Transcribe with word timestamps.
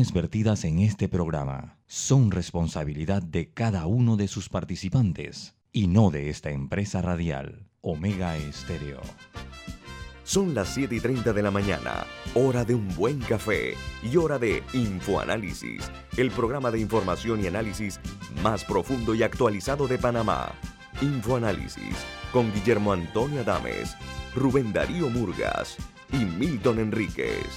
opiniones 0.00 0.12
vertidas 0.14 0.64
en 0.64 0.78
este 0.78 1.08
programa 1.08 1.76
son 1.86 2.30
responsabilidad 2.30 3.22
de 3.22 3.52
cada 3.52 3.86
uno 3.86 4.16
de 4.16 4.28
sus 4.28 4.48
participantes 4.48 5.56
y 5.72 5.88
no 5.88 6.10
de 6.10 6.30
esta 6.30 6.50
empresa 6.50 7.02
radial, 7.02 7.68
Omega 7.82 8.38
Estéreo. 8.38 9.02
Son 10.24 10.54
las 10.54 10.68
7 10.68 10.94
y 10.94 11.00
30 11.00 11.34
de 11.34 11.42
la 11.42 11.50
mañana, 11.50 12.06
hora 12.34 12.64
de 12.64 12.74
un 12.74 12.88
buen 12.96 13.18
café 13.18 13.74
y 14.02 14.16
hora 14.16 14.38
de 14.38 14.62
Infoanálisis, 14.72 15.90
el 16.16 16.30
programa 16.30 16.70
de 16.70 16.80
información 16.80 17.44
y 17.44 17.48
análisis 17.48 18.00
más 18.42 18.64
profundo 18.64 19.14
y 19.14 19.22
actualizado 19.22 19.86
de 19.86 19.98
Panamá. 19.98 20.52
Infoanálisis 21.02 21.96
con 22.32 22.50
Guillermo 22.54 22.94
Antonio 22.94 23.42
Adames, 23.42 23.96
Rubén 24.34 24.72
Darío 24.72 25.10
Murgas 25.10 25.76
y 26.10 26.24
Milton 26.24 26.78
Enríquez. 26.78 27.48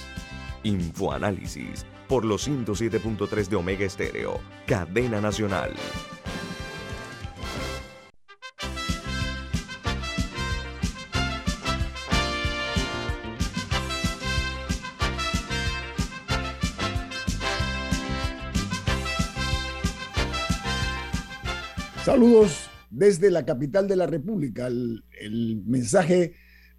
Infoanálisis 0.62 1.86
por 2.08 2.24
los 2.24 2.48
107.3 2.48 3.48
de 3.48 3.56
Omega 3.56 3.84
Estéreo, 3.84 4.40
cadena 4.66 5.20
nacional. 5.20 5.72
Saludos 22.04 22.68
desde 22.90 23.30
la 23.30 23.46
capital 23.46 23.88
de 23.88 23.96
la 23.96 24.06
República. 24.06 24.66
El, 24.66 25.62
mensaje 25.66 26.34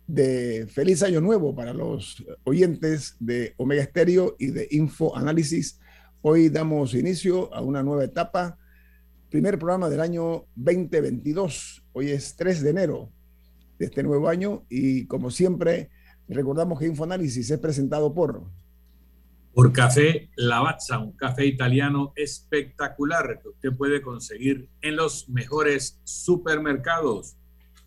de 0.07 0.67
feliz 0.67 1.01
año 1.03 1.21
nuevo 1.21 1.55
para 1.55 1.73
los 1.73 2.23
oyentes 2.43 3.15
de 3.19 3.53
Omega 3.57 3.81
Estéreo 3.81 4.35
y 4.37 4.47
de 4.47 4.67
Info 4.71 5.15
Análisis. 5.15 5.79
Hoy 6.21 6.49
damos 6.49 6.93
inicio 6.93 7.53
a 7.53 7.61
una 7.61 7.81
nueva 7.81 8.03
etapa, 8.03 8.57
primer 9.29 9.57
programa 9.57 9.89
del 9.89 10.01
año 10.01 10.45
2022. 10.55 11.83
Hoy 11.93 12.11
es 12.11 12.35
3 12.35 12.63
de 12.63 12.69
enero 12.69 13.11
de 13.79 13.85
este 13.85 14.03
nuevo 14.03 14.29
año 14.29 14.65
y 14.69 15.07
como 15.07 15.31
siempre 15.31 15.89
recordamos 16.27 16.79
que 16.79 16.87
Info 16.87 17.03
Análisis 17.03 17.49
es 17.49 17.59
presentado 17.59 18.13
por 18.13 18.43
por 19.53 19.71
Café 19.71 20.29
Lavazza, 20.35 20.99
un 20.99 21.13
café 21.13 21.45
italiano 21.45 22.11
espectacular 22.17 23.39
que 23.41 23.47
usted 23.47 23.69
puede 23.71 24.01
conseguir 24.01 24.67
en 24.81 24.97
los 24.97 25.29
mejores 25.29 26.01
supermercados. 26.03 27.37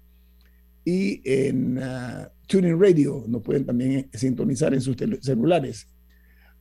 y 0.82 1.20
en 1.24 1.76
uh, 1.76 2.28
Tuning 2.46 2.80
Radio 2.80 3.24
nos 3.28 3.42
pueden 3.42 3.66
también 3.66 4.08
sintonizar 4.14 4.72
en 4.72 4.80
sus 4.80 4.96
celulares. 5.20 5.88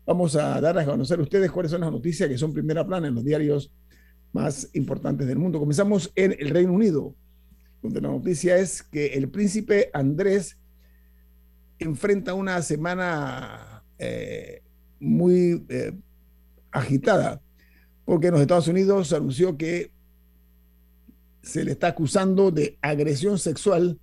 Vamos 0.05 0.35
a 0.35 0.59
dar 0.59 0.77
a 0.77 0.83
conocer 0.83 1.19
a 1.19 1.21
ustedes 1.21 1.51
cuáles 1.51 1.71
son 1.71 1.81
las 1.81 1.91
noticias 1.91 2.27
que 2.27 2.37
son 2.37 2.51
primera 2.51 2.85
plana 2.85 3.07
en 3.07 3.15
los 3.15 3.23
diarios 3.23 3.71
más 4.33 4.69
importantes 4.73 5.27
del 5.27 5.37
mundo. 5.37 5.59
Comenzamos 5.59 6.11
en 6.15 6.35
el 6.37 6.49
Reino 6.49 6.73
Unido, 6.73 7.15
donde 7.81 8.01
la 8.01 8.09
noticia 8.09 8.57
es 8.57 8.83
que 8.83 9.13
el 9.13 9.29
príncipe 9.29 9.89
Andrés 9.93 10.57
enfrenta 11.79 12.33
una 12.33 12.61
semana 12.61 13.83
eh, 13.97 14.61
muy 14.99 15.65
eh, 15.69 15.93
agitada, 16.71 17.41
porque 18.05 18.27
en 18.27 18.33
los 18.33 18.41
Estados 18.41 18.67
Unidos 18.67 19.13
anunció 19.13 19.57
que 19.57 19.91
se 21.41 21.63
le 21.63 21.71
está 21.71 21.87
acusando 21.87 22.51
de 22.51 22.77
agresión 22.81 23.37
sexual 23.37 23.99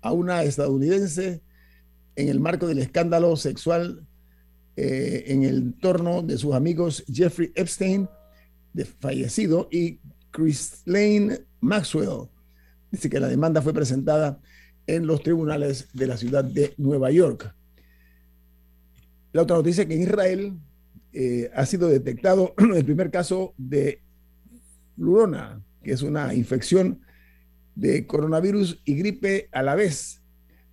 a 0.00 0.12
una 0.12 0.42
estadounidense 0.42 1.42
en 2.16 2.28
el 2.28 2.40
marco 2.40 2.66
del 2.66 2.78
escándalo 2.78 3.36
sexual 3.36 4.06
eh, 4.76 5.24
en 5.26 5.44
el 5.44 5.56
entorno 5.56 6.22
de 6.22 6.38
sus 6.38 6.54
amigos 6.54 7.04
Jeffrey 7.12 7.52
Epstein, 7.54 8.08
fallecido, 9.00 9.68
y 9.70 10.00
Lane 10.84 11.40
Maxwell. 11.60 12.28
Dice 12.90 13.10
que 13.10 13.20
la 13.20 13.28
demanda 13.28 13.60
fue 13.60 13.74
presentada 13.74 14.40
en 14.86 15.06
los 15.06 15.22
tribunales 15.22 15.88
de 15.92 16.06
la 16.06 16.16
ciudad 16.16 16.44
de 16.44 16.74
Nueva 16.78 17.10
York. 17.10 17.54
La 19.32 19.42
otra 19.42 19.56
noticia 19.56 19.82
es 19.82 19.88
que 19.88 19.94
en 19.94 20.02
Israel 20.02 20.58
eh, 21.12 21.50
ha 21.54 21.66
sido 21.66 21.88
detectado 21.88 22.54
el 22.74 22.84
primer 22.84 23.10
caso 23.10 23.54
de 23.58 24.02
flurona, 24.96 25.62
que 25.82 25.92
es 25.92 26.02
una 26.02 26.34
infección 26.34 27.02
de 27.74 28.06
coronavirus 28.06 28.80
y 28.84 28.94
gripe 28.94 29.48
a 29.52 29.62
la 29.62 29.74
vez. 29.74 30.22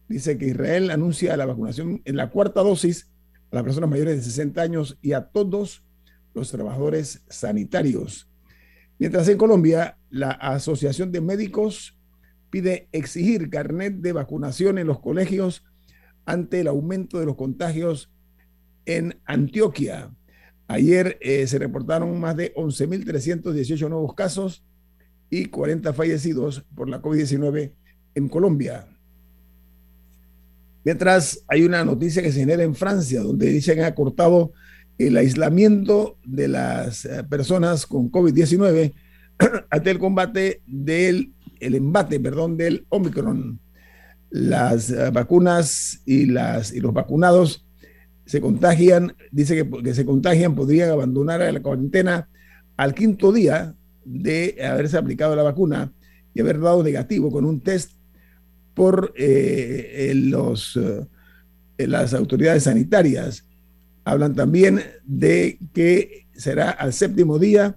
Dice 0.07 0.37
que 0.37 0.47
Israel 0.47 0.91
anuncia 0.91 1.35
la 1.37 1.45
vacunación 1.45 2.01
en 2.05 2.15
la 2.15 2.29
cuarta 2.29 2.61
dosis 2.61 3.11
a 3.51 3.55
las 3.55 3.63
personas 3.63 3.89
mayores 3.89 4.17
de 4.17 4.23
60 4.23 4.61
años 4.61 4.97
y 5.01 5.13
a 5.13 5.25
todos 5.25 5.84
los 6.35 6.51
trabajadores 6.51 7.23
sanitarios. 7.29 8.29
Mientras 8.99 9.27
en 9.27 9.37
Colombia, 9.37 9.97
la 10.09 10.31
Asociación 10.31 11.11
de 11.11 11.21
Médicos 11.21 11.97
pide 12.49 12.87
exigir 12.91 13.49
carnet 13.49 13.95
de 13.95 14.13
vacunación 14.13 14.77
en 14.77 14.87
los 14.87 14.99
colegios 14.99 15.63
ante 16.25 16.61
el 16.61 16.67
aumento 16.67 17.19
de 17.19 17.25
los 17.25 17.35
contagios 17.35 18.11
en 18.85 19.19
Antioquia. 19.25 20.13
Ayer 20.67 21.17
eh, 21.21 21.45
se 21.47 21.59
reportaron 21.59 22.19
más 22.19 22.35
de 22.35 22.53
11.318 22.55 23.89
nuevos 23.89 24.13
casos 24.13 24.63
y 25.29 25.45
40 25.45 25.93
fallecidos 25.93 26.65
por 26.75 26.89
la 26.89 27.01
COVID-19 27.01 27.73
en 28.15 28.29
Colombia. 28.29 28.87
Mientras 30.83 31.43
hay 31.47 31.63
una 31.63 31.83
noticia 31.83 32.21
que 32.21 32.31
se 32.31 32.39
genera 32.39 32.63
en 32.63 32.75
Francia, 32.75 33.21
donde 33.21 33.47
dicen 33.47 33.75
que 33.75 33.83
ha 33.83 33.95
cortado 33.95 34.53
el 34.97 35.17
aislamiento 35.17 36.17
de 36.23 36.47
las 36.47 37.05
eh, 37.05 37.23
personas 37.23 37.85
con 37.85 38.11
COVID-19 38.11 38.93
ante 39.69 39.91
el 39.91 39.99
combate 39.99 40.61
del 40.65 41.33
el 41.59 41.75
embate, 41.75 42.19
perdón, 42.19 42.57
del 42.57 42.85
Omicron. 42.89 43.59
Las 44.29 44.89
eh, 44.89 45.09
vacunas 45.11 46.01
y, 46.05 46.25
las, 46.25 46.73
y 46.73 46.79
los 46.79 46.93
vacunados 46.93 47.65
se 48.25 48.41
contagian, 48.41 49.15
dice 49.31 49.69
que, 49.83 49.93
se 49.93 50.05
contagian, 50.05 50.55
podrían 50.55 50.89
abandonar 50.89 51.41
la 51.53 51.61
cuarentena 51.61 52.27
al 52.75 52.93
quinto 52.93 53.31
día 53.31 53.75
de 54.03 54.57
haberse 54.63 54.97
aplicado 54.97 55.35
la 55.35 55.43
vacuna 55.43 55.93
y 56.33 56.41
haber 56.41 56.59
dado 56.59 56.83
negativo 56.83 57.31
con 57.31 57.45
un 57.45 57.61
test 57.61 57.91
por 58.73 59.13
eh, 59.15 60.11
los, 60.15 60.75
eh, 60.75 61.87
las 61.87 62.13
autoridades 62.13 62.63
sanitarias. 62.63 63.47
Hablan 64.05 64.35
también 64.35 64.81
de 65.03 65.59
que 65.73 66.27
será 66.33 66.69
al 66.69 66.93
séptimo 66.93 67.39
día 67.39 67.75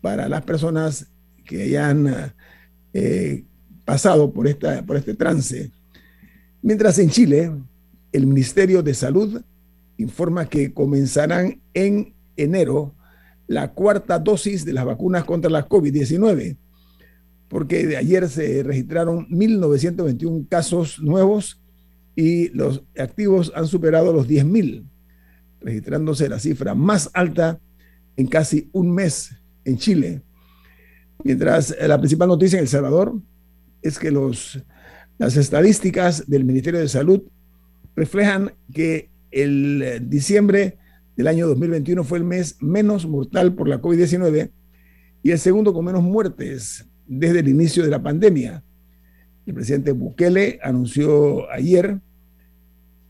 para 0.00 0.28
las 0.28 0.42
personas 0.42 1.08
que 1.44 1.64
hayan 1.64 2.32
eh, 2.92 3.44
pasado 3.84 4.32
por, 4.32 4.46
esta, 4.46 4.84
por 4.86 4.96
este 4.96 5.14
trance. 5.14 5.70
Mientras 6.62 6.98
en 6.98 7.10
Chile, 7.10 7.52
el 8.12 8.26
Ministerio 8.26 8.82
de 8.82 8.94
Salud 8.94 9.42
informa 9.96 10.48
que 10.48 10.72
comenzarán 10.72 11.60
en 11.74 12.14
enero 12.36 12.94
la 13.46 13.72
cuarta 13.72 14.18
dosis 14.18 14.64
de 14.64 14.72
las 14.72 14.84
vacunas 14.84 15.24
contra 15.24 15.50
la 15.50 15.68
COVID-19, 15.68 16.56
porque 17.48 17.86
de 17.86 17.96
ayer 17.96 18.28
se 18.28 18.62
registraron 18.62 19.26
1.921 19.28 20.48
casos 20.48 21.00
nuevos 21.00 21.60
y 22.14 22.48
los 22.50 22.82
activos 22.98 23.50
han 23.54 23.66
superado 23.66 24.12
los 24.12 24.28
10.000, 24.28 24.84
registrándose 25.60 26.28
la 26.28 26.38
cifra 26.38 26.74
más 26.74 27.10
alta 27.14 27.60
en 28.16 28.26
casi 28.26 28.68
un 28.72 28.92
mes 28.92 29.34
en 29.64 29.78
Chile. 29.78 30.22
Mientras 31.24 31.76
la 31.80 31.98
principal 31.98 32.28
noticia 32.28 32.58
en 32.58 32.62
El 32.62 32.68
Salvador 32.68 33.20
es 33.82 33.98
que 33.98 34.10
los 34.10 34.62
Las 35.18 35.36
estadísticas 35.36 36.28
del 36.28 36.44
Ministerio 36.44 36.78
de 36.78 36.88
Salud 36.88 37.22
reflejan 37.96 38.52
que 38.72 39.10
el 39.32 39.82
eh, 39.82 40.00
diciembre 40.00 40.78
del 41.16 41.26
año 41.26 41.48
2021 41.48 42.04
fue 42.04 42.18
el 42.18 42.24
mes 42.24 42.56
menos 42.60 43.04
mortal 43.04 43.52
por 43.54 43.68
la 43.68 43.82
COVID-19 43.82 44.50
y 45.24 45.30
el 45.32 45.38
segundo 45.40 45.74
con 45.74 45.84
menos 45.84 46.04
muertes 46.04 46.86
desde 47.08 47.40
el 47.40 47.48
inicio 47.48 47.82
de 47.82 47.90
la 47.90 48.00
pandemia. 48.00 48.62
El 49.44 49.54
presidente 49.54 49.90
Bukele 49.90 50.60
anunció 50.62 51.50
ayer 51.50 51.98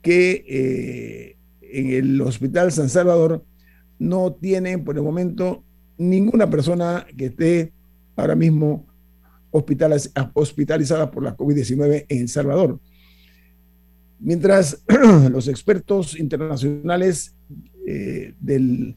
que 0.01 0.45
eh, 0.49 1.37
en 1.73 1.91
el 1.91 2.21
Hospital 2.21 2.73
San 2.73 2.89
Salvador 2.89 3.45
no 3.99 4.33
tienen 4.33 4.85
por 4.85 4.97
el 4.97 5.03
momento 5.03 5.65
ninguna 5.97 6.49
persona 6.49 7.07
que 7.17 7.27
esté 7.27 7.73
ahora 8.17 8.37
mismo 8.37 8.87
hospitalizada 9.51 11.11
por 11.11 11.23
la 11.23 11.37
COVID-19 11.37 12.07
en 12.09 12.19
El 12.19 12.29
Salvador. 12.29 12.81
Mientras 14.21 14.83
los 15.31 15.49
expertos 15.49 16.19
internacionales 16.19 17.35
eh, 17.87 18.35
del 18.41 18.97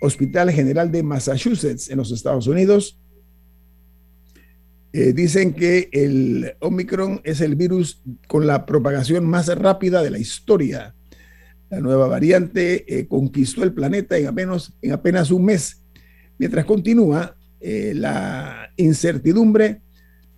Hospital 0.00 0.50
General 0.50 0.90
de 0.90 1.02
Massachusetts 1.02 1.90
en 1.90 1.98
los 1.98 2.12
Estados 2.12 2.46
Unidos 2.46 2.98
eh, 4.92 5.12
dicen 5.12 5.54
que 5.54 5.88
el 5.90 6.54
Omicron 6.60 7.20
es 7.24 7.40
el 7.40 7.56
virus 7.56 8.00
con 8.28 8.46
la 8.46 8.64
propagación 8.64 9.26
más 9.26 9.48
rápida 9.48 10.02
de 10.02 10.10
la 10.10 10.18
historia. 10.18 10.94
La 11.74 11.80
nueva 11.80 12.06
variante 12.06 12.84
eh, 12.86 13.06
conquistó 13.06 13.64
el 13.64 13.72
planeta 13.72 14.16
en 14.16 14.26
apenas, 14.26 14.72
en 14.80 14.92
apenas 14.92 15.30
un 15.30 15.44
mes, 15.44 15.82
mientras 16.38 16.64
continúa 16.64 17.36
la 17.66 18.70
incertidumbre 18.76 19.80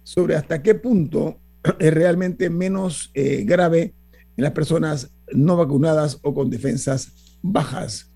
sobre 0.05 0.37
hasta 0.37 0.63
qué 0.63 0.77
punto 0.77 1.41
es 1.81 1.93
realmente 1.93 2.51
menos 2.51 3.11
grave 3.15 3.95
en 4.37 4.45
las 4.45 4.53
personas 4.53 5.11
no 5.33 5.57
vacunadas 5.57 6.21
o 6.23 6.33
con 6.33 6.51
defensas 6.51 7.37
bajas. 7.43 8.11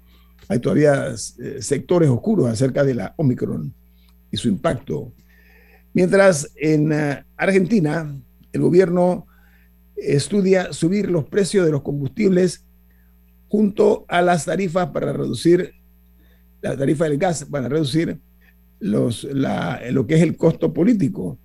Hay 0.49 0.59
todavía 0.59 1.09
eh, 1.09 1.63
sectores 1.63 2.09
oscuros 2.09 2.49
acerca 2.49 2.85
de 2.85 2.95
la 2.95 3.15
Omicron 3.17 3.73
y 4.31 4.37
su 4.37 4.49
impacto. 4.49 5.13
Mientras 5.93 6.51
en 6.57 6.93
eh, 6.93 7.25
Argentina 7.37 8.17
el 8.53 8.61
gobierno 8.61 9.27
estudia 9.97 10.73
subir 10.73 11.11
los 11.11 11.27
precios 11.27 11.67
de 11.67 11.73
los 11.73 11.83
combustibles 11.83 12.65
junto 13.51 14.05
a 14.07 14.23
las 14.23 14.45
tarifas 14.45 14.91
para 14.91 15.13
reducir 15.13 15.75
la 16.63 16.77
tarifa 16.77 17.05
del 17.05 17.19
gas, 17.19 17.45
para 17.45 17.69
reducir 17.69 18.21
los, 18.79 19.25
lo 19.25 20.07
que 20.07 20.15
es 20.15 20.23
el 20.23 20.37
costo 20.37 20.73
político. 20.73 21.37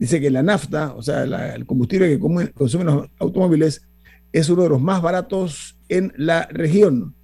Dice 0.00 0.20
que 0.20 0.32
la 0.32 0.42
nafta, 0.42 0.94
o 0.94 1.02
sea, 1.02 1.22
el 1.54 1.64
combustible 1.64 2.08
que 2.08 2.52
consumen 2.52 2.86
los 2.88 3.06
automóviles, 3.20 3.86
es 4.32 4.50
uno 4.50 4.64
de 4.64 4.68
los 4.68 4.82
más 4.82 5.00
baratos 5.00 5.78
en 5.88 6.12
la 6.16 6.46
región. 6.46 7.14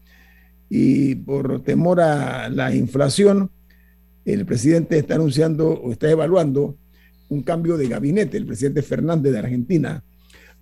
Y 0.70 1.16
por 1.16 1.62
temor 1.64 2.00
a 2.00 2.48
la 2.48 2.72
inflación, 2.72 3.50
el 4.24 4.46
presidente 4.46 4.96
está 4.96 5.16
anunciando 5.16 5.70
o 5.70 5.90
está 5.90 6.08
evaluando 6.08 6.76
un 7.28 7.42
cambio 7.42 7.76
de 7.76 7.88
gabinete, 7.88 8.36
el 8.36 8.46
presidente 8.46 8.82
Fernández 8.82 9.32
de 9.32 9.38
Argentina. 9.40 10.04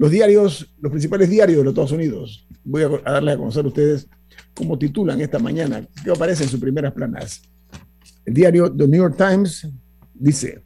Los 0.03 0.11
diarios, 0.11 0.69
los 0.81 0.91
principales 0.91 1.31
diarios 1.31 1.59
de 1.59 1.63
los 1.63 1.71
Estados 1.71 1.93
Unidos, 1.93 2.45
voy 2.65 2.83
a 2.83 2.89
darles 2.89 3.35
a 3.35 3.39
conocer 3.39 3.65
a 3.65 3.69
ustedes 3.69 4.09
cómo 4.53 4.77
titulan 4.77 5.21
esta 5.21 5.39
mañana, 5.39 5.87
qué 6.03 6.11
aparece 6.11 6.43
en 6.43 6.49
sus 6.49 6.59
primeras 6.59 6.93
planas. 6.93 7.41
El 8.25 8.35
diario 8.35 8.69
The 8.69 8.89
New 8.89 9.01
York 9.01 9.17
Times 9.17 9.69
dice, 10.13 10.65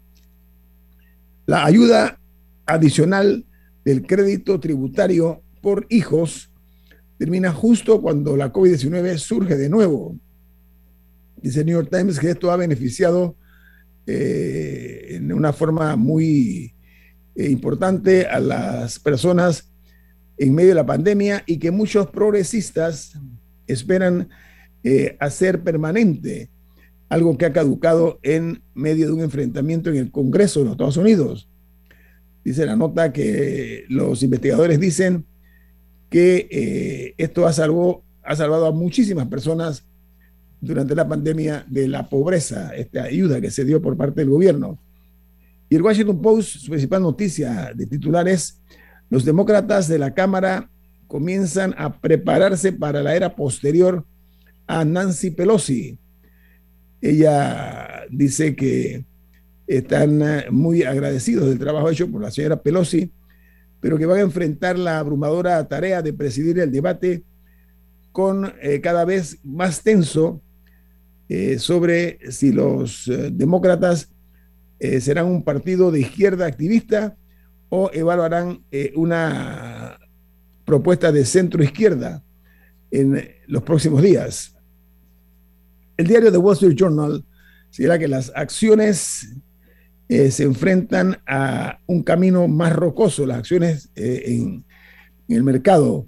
la 1.44 1.66
ayuda 1.66 2.18
adicional 2.64 3.44
del 3.84 4.06
crédito 4.06 4.58
tributario 4.58 5.42
por 5.60 5.86
hijos 5.90 6.50
termina 7.18 7.52
justo 7.52 8.00
cuando 8.00 8.38
la 8.38 8.50
COVID-19 8.50 9.18
surge 9.18 9.58
de 9.58 9.68
nuevo. 9.68 10.16
Dice 11.42 11.62
New 11.62 11.74
York 11.74 11.90
Times 11.90 12.18
que 12.18 12.30
esto 12.30 12.50
ha 12.50 12.56
beneficiado 12.56 13.36
eh, 14.06 15.08
en 15.10 15.30
una 15.30 15.52
forma 15.52 15.94
muy 15.94 16.75
eh, 17.36 17.50
importante 17.50 18.26
a 18.26 18.40
las 18.40 18.98
personas 18.98 19.70
en 20.38 20.54
medio 20.54 20.70
de 20.70 20.74
la 20.74 20.86
pandemia 20.86 21.42
y 21.46 21.58
que 21.58 21.70
muchos 21.70 22.08
progresistas 22.08 23.18
esperan 23.66 24.28
eh, 24.82 25.16
hacer 25.20 25.62
permanente 25.62 26.50
algo 27.08 27.36
que 27.36 27.46
ha 27.46 27.52
caducado 27.52 28.18
en 28.22 28.62
medio 28.74 29.06
de 29.06 29.12
un 29.12 29.20
enfrentamiento 29.20 29.90
en 29.90 29.96
el 29.96 30.10
Congreso 30.10 30.60
de 30.60 30.64
los 30.64 30.72
Estados 30.72 30.96
Unidos. 30.96 31.48
Dice 32.44 32.66
la 32.66 32.76
nota 32.76 33.12
que 33.12 33.84
los 33.88 34.22
investigadores 34.22 34.80
dicen 34.80 35.24
que 36.10 36.48
eh, 36.50 37.14
esto 37.18 37.46
ha, 37.46 37.52
salvado, 37.52 38.02
ha 38.22 38.36
salvado 38.36 38.66
a 38.66 38.72
muchísimas 38.72 39.26
personas 39.26 39.84
durante 40.60 40.94
la 40.94 41.08
pandemia 41.08 41.64
de 41.68 41.88
la 41.88 42.08
pobreza, 42.08 42.74
esta 42.74 43.04
ayuda 43.04 43.40
que 43.40 43.50
se 43.50 43.64
dio 43.64 43.82
por 43.82 43.96
parte 43.96 44.20
del 44.20 44.30
gobierno. 44.30 44.78
Y 45.68 45.76
el 45.76 45.82
Washington 45.82 46.20
Post, 46.20 46.58
su 46.58 46.70
principal 46.70 47.02
noticia 47.02 47.72
de 47.74 47.86
titulares, 47.86 48.60
los 49.10 49.24
demócratas 49.24 49.88
de 49.88 49.98
la 49.98 50.14
Cámara 50.14 50.70
comienzan 51.06 51.74
a 51.78 52.00
prepararse 52.00 52.72
para 52.72 53.02
la 53.02 53.14
era 53.14 53.34
posterior 53.34 54.04
a 54.66 54.84
Nancy 54.84 55.30
Pelosi. 55.30 55.98
Ella 57.00 58.04
dice 58.10 58.56
que 58.56 59.04
están 59.66 60.22
eh, 60.22 60.46
muy 60.50 60.82
agradecidos 60.82 61.48
del 61.48 61.58
trabajo 61.58 61.90
hecho 61.90 62.10
por 62.10 62.22
la 62.22 62.30
señora 62.30 62.62
Pelosi 62.62 63.12
pero 63.80 63.98
que 63.98 64.06
van 64.06 64.18
a 64.18 64.22
enfrentar 64.22 64.78
la 64.78 64.98
abrumadora 64.98 65.66
tarea 65.68 66.02
de 66.02 66.12
presidir 66.12 66.58
el 66.58 66.72
debate 66.72 67.22
con 68.10 68.52
eh, 68.62 68.80
cada 68.80 69.04
vez 69.04 69.38
más 69.44 69.82
tenso 69.82 70.40
eh, 71.28 71.58
sobre 71.58 72.18
si 72.32 72.52
los 72.52 73.10
demócratas 73.32 74.10
serán 74.78 75.26
un 75.26 75.42
partido 75.42 75.90
de 75.90 76.00
izquierda 76.00 76.46
activista 76.46 77.16
o 77.68 77.90
evaluarán 77.92 78.62
una 78.94 79.98
propuesta 80.64 81.12
de 81.12 81.24
centro 81.24 81.62
izquierda 81.62 82.22
en 82.90 83.22
los 83.46 83.62
próximos 83.62 84.02
días. 84.02 84.56
El 85.96 86.06
diario 86.06 86.30
The 86.30 86.38
Wall 86.38 86.54
Street 86.54 86.76
Journal 86.76 87.24
señala 87.70 87.98
que 87.98 88.08
las 88.08 88.30
acciones 88.34 89.34
eh, 90.08 90.30
se 90.30 90.44
enfrentan 90.44 91.18
a 91.26 91.80
un 91.86 92.02
camino 92.02 92.46
más 92.48 92.72
rocoso. 92.72 93.26
Las 93.26 93.38
acciones 93.38 93.90
eh, 93.96 94.22
en, 94.26 94.64
el 95.28 95.42
mercado 95.42 96.06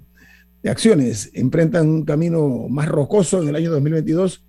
de 0.63 0.69
acciones 0.69 1.31
enfrentan 1.33 1.89
un 1.89 2.05
camino 2.05 2.67
más 2.69 2.87
rocoso 2.87 3.41
en 3.41 3.49
el 3.49 3.55
año 3.55 3.71
2022 3.71 4.45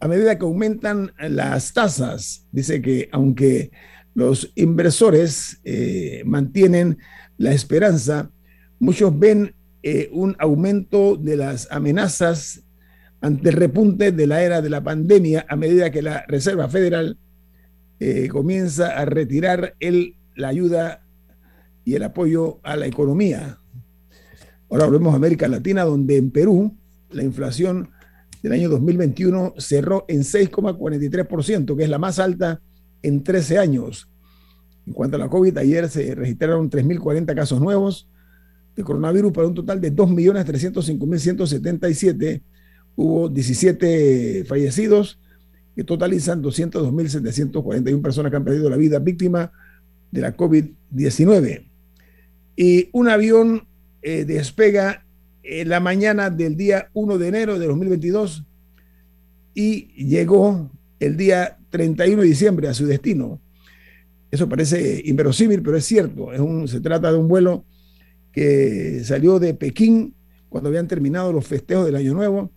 a 0.00 0.08
medida 0.08 0.38
que 0.38 0.44
aumentan 0.44 1.12
las 1.18 1.72
tasas. 1.72 2.46
Dice 2.50 2.82
que 2.82 3.08
aunque 3.12 3.70
los 4.14 4.50
inversores 4.56 5.60
eh, 5.64 6.22
mantienen 6.24 6.98
la 7.38 7.52
esperanza, 7.52 8.30
muchos 8.78 9.16
ven 9.18 9.54
un 10.12 10.36
aumento 10.38 11.16
de 11.16 11.38
las 11.38 11.66
amenazas 11.70 12.62
ante 13.20 13.50
el 13.50 13.56
repunte 13.56 14.12
de 14.12 14.26
la 14.26 14.42
era 14.42 14.62
de 14.62 14.70
la 14.70 14.82
pandemia 14.82 15.46
a 15.48 15.56
medida 15.56 15.90
que 15.90 16.02
la 16.02 16.24
Reserva 16.26 16.68
Federal 16.68 17.18
eh, 17.98 18.28
comienza 18.28 18.98
a 18.98 19.04
retirar 19.04 19.74
la 20.34 20.48
ayuda 20.48 21.04
y 21.84 21.94
el 21.94 22.02
apoyo 22.02 22.60
a 22.62 22.76
la 22.76 22.86
economía. 22.86 23.58
Ahora 24.70 24.86
volvemos 24.86 25.12
a 25.12 25.16
América 25.16 25.48
Latina, 25.48 25.84
donde 25.84 26.16
en 26.16 26.30
Perú 26.30 26.76
la 27.10 27.22
inflación 27.22 27.90
del 28.42 28.52
año 28.52 28.68
2021 28.68 29.54
cerró 29.58 30.04
en 30.08 30.20
6,43%, 30.20 31.76
que 31.76 31.84
es 31.84 31.90
la 31.90 31.98
más 31.98 32.18
alta 32.18 32.60
en 33.02 33.22
13 33.22 33.58
años. 33.58 34.08
En 34.86 34.94
cuanto 34.94 35.16
a 35.16 35.20
la 35.20 35.28
COVID, 35.28 35.58
ayer 35.58 35.86
se 35.88 36.14
registraron 36.14 36.70
3.040 36.70 37.34
casos 37.34 37.60
nuevos 37.60 38.08
de 38.74 38.82
coronavirus 38.82 39.32
para 39.32 39.46
un 39.46 39.52
total 39.54 39.78
de 39.80 39.94
2.305.177. 39.94 42.42
Hubo 42.96 43.28
17 43.28 44.44
fallecidos 44.46 45.20
que 45.76 45.84
totalizan 45.84 46.42
202.741 46.42 48.02
personas 48.02 48.30
que 48.30 48.36
han 48.36 48.44
perdido 48.44 48.70
la 48.70 48.76
vida 48.76 48.98
víctima 48.98 49.52
de 50.10 50.20
la 50.20 50.36
COVID-19. 50.36 51.68
Y 52.56 52.90
un 52.92 53.08
avión 53.08 53.68
eh, 54.02 54.24
despega 54.24 55.06
en 55.50 55.68
la 55.68 55.80
mañana 55.80 56.30
del 56.30 56.56
día 56.56 56.90
1 56.92 57.18
de 57.18 57.28
enero 57.28 57.58
de 57.58 57.66
2022 57.66 58.44
y 59.52 60.06
llegó 60.06 60.70
el 61.00 61.16
día 61.16 61.58
31 61.70 62.22
de 62.22 62.28
diciembre 62.28 62.68
a 62.68 62.74
su 62.74 62.86
destino. 62.86 63.40
Eso 64.30 64.48
parece 64.48 65.02
inverosímil, 65.04 65.60
pero 65.60 65.76
es 65.76 65.84
cierto. 65.84 66.32
Es 66.32 66.38
un, 66.38 66.68
se 66.68 66.80
trata 66.80 67.10
de 67.10 67.18
un 67.18 67.26
vuelo 67.26 67.64
que 68.32 69.02
salió 69.02 69.40
de 69.40 69.54
Pekín 69.54 70.14
cuando 70.48 70.68
habían 70.68 70.86
terminado 70.86 71.32
los 71.32 71.46
festejos 71.48 71.84
del 71.84 71.96
Año 71.96 72.14
Nuevo 72.14 72.52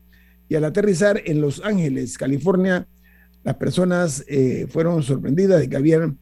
y 0.48 0.54
al 0.54 0.64
aterrizar 0.66 1.20
en 1.26 1.42
Los 1.42 1.64
Ángeles, 1.64 2.16
California, 2.20 2.88
las 3.44 3.56
personas 3.56 4.24
eh, 4.28 4.68
fueron 4.70 5.02
sorprendidas 5.02 5.60
de 5.60 5.68
que 5.68 5.76
habían 5.76 6.20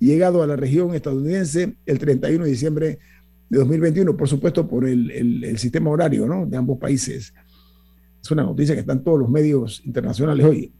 llegado 0.00 0.42
a 0.42 0.48
la 0.48 0.56
región 0.56 0.96
estadounidense 0.96 1.76
el 1.86 1.98
31 2.00 2.44
de 2.44 2.50
diciembre 2.50 2.98
de 3.48 3.58
2021, 3.58 4.16
por 4.16 4.28
supuesto 4.28 4.68
por 4.68 4.86
el, 4.86 5.10
el, 5.10 5.58
sistema 5.58 5.90
horario 5.90 6.26
¿no? 6.26 6.46
de 6.46 6.56
ambos 6.56 6.78
países. 6.78 7.32
Es 8.22 8.30
una 8.30 8.42
noticia 8.42 8.74
que 8.74 8.80
está 8.80 8.92
en 8.92 9.02
todos 9.02 9.20
los 9.20 9.30
medios 9.30 9.80
internacionales 9.84 10.44
hoy. 10.44 10.72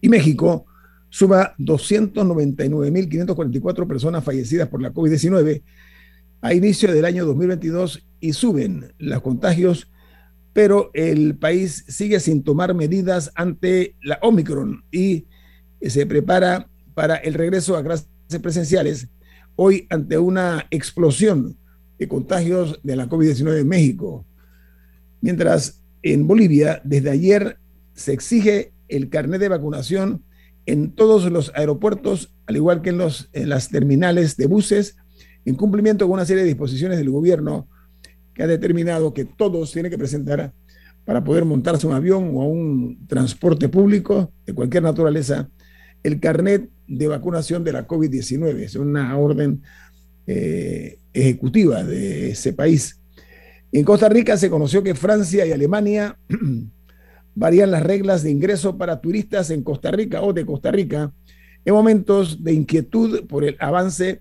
Y 0.00 0.08
México 0.08 0.64
suma 1.10 1.54
299.544 1.58 3.86
personas 3.86 4.24
fallecidas 4.24 4.68
por 4.68 4.80
la 4.80 4.90
COVID-19 4.92 5.62
a 6.40 6.54
inicio 6.54 6.94
del 6.94 7.04
año 7.04 7.26
2022 7.26 8.06
y 8.20 8.32
suben 8.32 8.94
los 8.98 9.20
contagios, 9.20 9.90
pero 10.52 10.90
el 10.94 11.36
país 11.36 11.84
sigue 11.88 12.18
sin 12.20 12.42
tomar 12.42 12.72
medidas 12.74 13.30
ante 13.34 13.96
la 14.02 14.18
Omicron 14.22 14.84
y 14.90 15.26
se 15.82 16.06
prepara 16.06 16.70
para 16.94 17.16
el 17.16 17.34
regreso 17.34 17.76
a 17.76 17.84
clases 17.84 18.08
presenciales 18.40 19.10
hoy 19.62 19.86
ante 19.90 20.16
una 20.16 20.66
explosión 20.70 21.54
de 21.98 22.08
contagios 22.08 22.80
de 22.82 22.96
la 22.96 23.10
COVID-19 23.10 23.60
en 23.60 23.68
México. 23.68 24.24
Mientras 25.20 25.82
en 26.02 26.26
Bolivia, 26.26 26.80
desde 26.82 27.10
ayer 27.10 27.58
se 27.92 28.14
exige 28.14 28.72
el 28.88 29.10
carnet 29.10 29.38
de 29.38 29.50
vacunación 29.50 30.24
en 30.64 30.94
todos 30.94 31.30
los 31.30 31.52
aeropuertos, 31.54 32.32
al 32.46 32.56
igual 32.56 32.80
que 32.80 32.88
en, 32.88 32.96
los, 32.96 33.28
en 33.34 33.50
las 33.50 33.68
terminales 33.68 34.38
de 34.38 34.46
buses, 34.46 34.96
en 35.44 35.56
cumplimiento 35.56 36.06
con 36.06 36.14
una 36.14 36.24
serie 36.24 36.44
de 36.44 36.48
disposiciones 36.48 36.96
del 36.96 37.10
gobierno 37.10 37.68
que 38.32 38.44
ha 38.44 38.46
determinado 38.46 39.12
que 39.12 39.26
todos 39.26 39.72
tienen 39.72 39.90
que 39.90 39.98
presentar 39.98 40.54
para 41.04 41.22
poder 41.22 41.44
montarse 41.44 41.86
un 41.86 41.92
avión 41.92 42.30
o 42.32 42.40
a 42.40 42.46
un 42.46 43.06
transporte 43.06 43.68
público 43.68 44.32
de 44.46 44.54
cualquier 44.54 44.84
naturaleza 44.84 45.50
el 46.02 46.18
carnet 46.18 46.70
de 46.90 47.06
vacunación 47.06 47.62
de 47.62 47.72
la 47.72 47.86
COVID-19. 47.86 48.58
Es 48.58 48.74
una 48.74 49.16
orden 49.16 49.62
eh, 50.26 50.98
ejecutiva 51.12 51.84
de 51.84 52.32
ese 52.32 52.52
país. 52.52 53.00
En 53.72 53.84
Costa 53.84 54.08
Rica 54.08 54.36
se 54.36 54.50
conoció 54.50 54.82
que 54.82 54.96
Francia 54.96 55.46
y 55.46 55.52
Alemania 55.52 56.18
varían 57.34 57.70
las 57.70 57.84
reglas 57.84 58.24
de 58.24 58.32
ingreso 58.32 58.76
para 58.76 59.00
turistas 59.00 59.50
en 59.50 59.62
Costa 59.62 59.92
Rica 59.92 60.20
o 60.22 60.32
de 60.32 60.44
Costa 60.44 60.72
Rica 60.72 61.12
en 61.64 61.74
momentos 61.74 62.42
de 62.42 62.54
inquietud 62.54 63.26
por 63.28 63.44
el 63.44 63.56
avance 63.60 64.20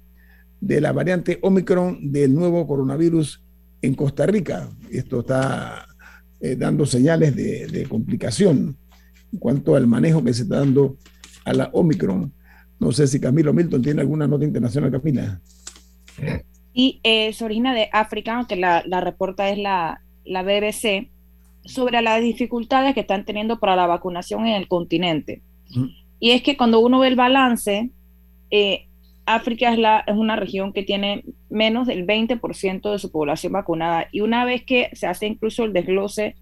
de 0.62 0.82
la 0.82 0.92
variante 0.92 1.40
Omicron 1.42 2.12
del 2.12 2.36
nuevo 2.36 2.68
coronavirus 2.68 3.44
en 3.82 3.96
Costa 3.96 4.28
Rica. 4.28 4.70
Esto 4.92 5.22
está 5.22 5.88
eh, 6.40 6.56
dando 6.56 6.86
señales 6.86 7.36
de, 7.36 7.66
de, 7.66 7.86
complicación 7.88 8.78
en 9.32 9.40
cuanto 9.40 9.76
al 9.76 9.88
manejo 9.88 10.24
que 10.24 10.34
se 10.34 10.44
está 10.44 10.60
dando 10.60 10.98
a 11.46 11.54
la 11.54 11.70
Omicron. 11.74 12.32
No 12.80 12.92
sé 12.92 13.08
si 13.08 13.20
Camilo 13.20 13.54
Milton 13.54 13.82
tiene 13.82 14.02
alguna 14.02 14.28
nota 14.28 14.46
internacional, 14.46 14.92
Camila. 14.92 15.42
Y 16.74 17.00
eh, 17.04 17.34
se 17.34 17.44
origina 17.44 17.74
de 17.74 17.90
África, 17.92 18.38
aunque 18.38 18.56
la, 18.56 18.84
la 18.86 19.02
reporta 19.02 19.50
es 19.50 19.58
la, 19.58 20.02
la 20.24 20.44
BBC, 20.44 21.10
sobre 21.66 22.02
las 22.02 22.22
dificultades 22.22 22.94
que 22.94 23.02
están 23.02 23.26
teniendo 23.26 23.60
para 23.60 23.76
la 23.76 23.88
vacunación 23.88 24.48
en 24.48 24.56
el 24.56 24.68
continente. 24.68 25.42
Y 26.20 26.32
es 26.32 26.42
que 26.42 26.58
cuando 26.58 26.80
uno 26.80 27.00
ve 27.00 27.08
el 27.08 27.16
balance, 27.16 27.92
eh, 28.50 28.88
África 29.26 29.72
es, 29.72 29.78
la, 29.78 30.04
es 30.08 30.16
una 30.16 30.36
región 30.36 30.74
que 30.74 30.84
tiene 30.84 31.24
menos 31.50 31.86
del 31.86 32.06
20% 32.08 32.92
de 32.92 33.00
su 33.00 33.12
población 33.12 33.54
vacunada. 33.54 34.08
Y 34.12 34.22
una 34.22 34.46
vez 34.46 34.64
que 34.64 34.90
se 34.94 35.06
hace 35.06 35.28
incluso 35.28 35.64
el 35.64 35.74
desglose 35.74 36.36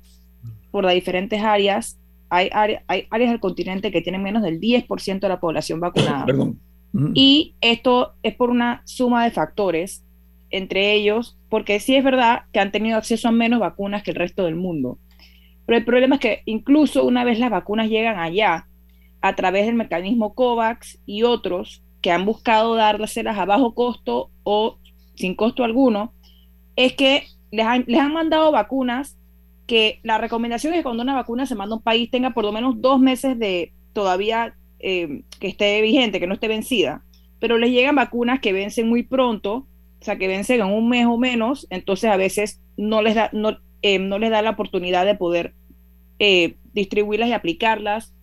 por 0.71 0.85
las 0.85 0.93
diferentes 0.93 1.41
áreas, 1.41 1.99
hay, 2.29 2.49
hay 2.87 3.07
áreas 3.09 3.31
del 3.31 3.39
continente 3.39 3.91
que 3.91 4.01
tienen 4.01 4.23
menos 4.23 4.43
del 4.43 4.59
10% 4.59 5.19
de 5.19 5.29
la 5.29 5.39
población 5.39 5.79
vacunada. 5.79 6.25
Perdón. 6.27 6.59
Y 7.13 7.55
esto 7.61 8.13
es 8.23 8.33
por 8.35 8.49
una 8.49 8.81
suma 8.85 9.23
de 9.23 9.31
factores, 9.31 10.03
entre 10.49 10.93
ellos, 10.93 11.37
porque 11.49 11.79
sí 11.79 11.95
es 11.95 12.03
verdad 12.03 12.43
que 12.51 12.59
han 12.59 12.71
tenido 12.71 12.97
acceso 12.97 13.27
a 13.27 13.31
menos 13.31 13.59
vacunas 13.59 14.01
que 14.03 14.11
el 14.11 14.17
resto 14.17 14.45
del 14.45 14.55
mundo. 14.55 14.97
Pero 15.65 15.77
el 15.77 15.85
problema 15.85 16.15
es 16.15 16.21
que 16.21 16.41
incluso 16.45 17.05
una 17.05 17.23
vez 17.23 17.39
las 17.39 17.51
vacunas 17.51 17.89
llegan 17.89 18.17
allá, 18.19 18.67
a 19.21 19.35
través 19.35 19.65
del 19.65 19.75
mecanismo 19.75 20.33
COVAX 20.33 20.99
y 21.05 21.23
otros 21.23 21.83
que 22.01 22.11
han 22.11 22.25
buscado 22.25 22.75
dárselas 22.75 23.37
a 23.37 23.45
bajo 23.45 23.73
costo 23.73 24.29
o 24.43 24.77
sin 25.15 25.35
costo 25.35 25.63
alguno, 25.63 26.13
es 26.75 26.93
que 26.93 27.23
les 27.51 27.65
han, 27.65 27.83
les 27.87 27.99
han 27.99 28.13
mandado 28.13 28.51
vacunas 28.51 29.16
que 29.67 29.99
la 30.01 30.17
recomendación 30.17 30.73
es 30.73 30.79
que 30.79 30.83
cuando 30.83 31.03
una 31.03 31.13
vacuna 31.13 31.45
se 31.45 31.55
manda 31.55 31.75
a 31.75 31.77
un 31.77 31.83
país 31.83 32.09
tenga 32.09 32.31
por 32.31 32.45
lo 32.45 32.51
menos 32.51 32.81
dos 32.81 32.99
meses 32.99 33.37
de 33.37 33.73
todavía 33.93 34.55
eh, 34.79 35.23
que 35.39 35.49
esté 35.49 35.81
vigente, 35.81 36.19
que 36.19 36.27
no 36.27 36.33
esté 36.33 36.47
vencida, 36.47 37.03
pero 37.39 37.57
les 37.57 37.71
llegan 37.71 37.95
vacunas 37.95 38.39
que 38.39 38.53
vencen 38.53 38.87
muy 38.87 39.03
pronto, 39.03 39.67
o 39.99 40.03
sea, 40.03 40.17
que 40.17 40.27
vencen 40.27 40.61
en 40.61 40.67
un 40.67 40.87
mes 40.89 41.05
o 41.05 41.17
menos, 41.17 41.67
entonces 41.69 42.09
a 42.09 42.17
veces 42.17 42.61
no 42.77 43.01
les 43.01 43.15
da, 43.15 43.29
no, 43.33 43.57
eh, 43.81 43.99
no 43.99 44.19
les 44.19 44.31
da 44.31 44.41
la 44.41 44.51
oportunidad 44.51 45.05
de 45.05 45.15
poder 45.15 45.53
eh, 46.19 46.55
distribuirlas 46.73 47.29
y 47.29 47.33
aplicarlas. 47.33 48.13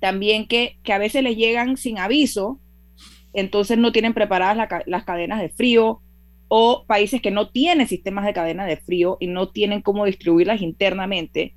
También 0.00 0.46
que, 0.46 0.78
que, 0.82 0.92
a 0.92 0.98
veces 0.98 1.22
les 1.22 1.36
llegan 1.36 1.76
sin 1.76 1.98
aviso, 1.98 2.60
entonces 3.32 3.78
no 3.78 3.92
tienen 3.92 4.14
preparadas 4.14 4.68
las 4.86 5.04
cadenas 5.04 5.40
de 5.40 5.48
frío, 5.48 6.02
o 6.54 6.84
países 6.86 7.22
que 7.22 7.30
no 7.30 7.48
tienen 7.48 7.88
sistemas 7.88 8.26
de 8.26 8.34
cadena 8.34 8.66
de 8.66 8.76
frío 8.76 9.16
y 9.20 9.26
no 9.26 9.48
tienen 9.48 9.80
cómo 9.80 10.04
distribuirlas 10.04 10.60
internamente. 10.60 11.54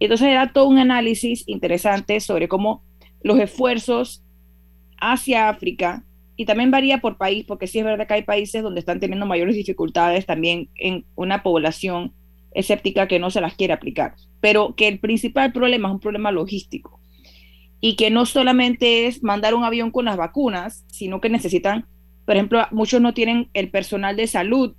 Entonces 0.00 0.28
era 0.28 0.54
todo 0.54 0.68
un 0.68 0.78
análisis 0.78 1.44
interesante 1.46 2.18
sobre 2.20 2.48
cómo 2.48 2.82
los 3.22 3.38
esfuerzos 3.38 4.24
hacia 4.98 5.50
África, 5.50 6.02
y 6.34 6.46
también 6.46 6.70
varía 6.70 6.96
por 6.96 7.18
país, 7.18 7.44
porque 7.44 7.66
sí 7.66 7.80
es 7.80 7.84
verdad 7.84 8.06
que 8.06 8.14
hay 8.14 8.22
países 8.22 8.62
donde 8.62 8.80
están 8.80 9.00
teniendo 9.00 9.26
mayores 9.26 9.54
dificultades 9.54 10.24
también 10.24 10.70
en 10.76 11.04
una 11.14 11.42
población 11.42 12.14
escéptica 12.52 13.06
que 13.06 13.18
no 13.18 13.28
se 13.28 13.42
las 13.42 13.54
quiere 13.54 13.74
aplicar, 13.74 14.14
pero 14.40 14.74
que 14.76 14.88
el 14.88 14.98
principal 14.98 15.52
problema 15.52 15.88
es 15.88 15.94
un 15.94 16.00
problema 16.00 16.32
logístico 16.32 17.00
y 17.82 17.96
que 17.96 18.08
no 18.08 18.24
solamente 18.24 19.08
es 19.08 19.22
mandar 19.22 19.54
un 19.54 19.64
avión 19.64 19.90
con 19.90 20.06
las 20.06 20.16
vacunas, 20.16 20.86
sino 20.86 21.20
que 21.20 21.28
necesitan 21.28 21.84
por 22.28 22.36
ejemplo, 22.36 22.60
muchos 22.72 23.00
no 23.00 23.14
tienen 23.14 23.48
el 23.54 23.70
personal 23.70 24.14
de 24.14 24.26
salud 24.26 24.74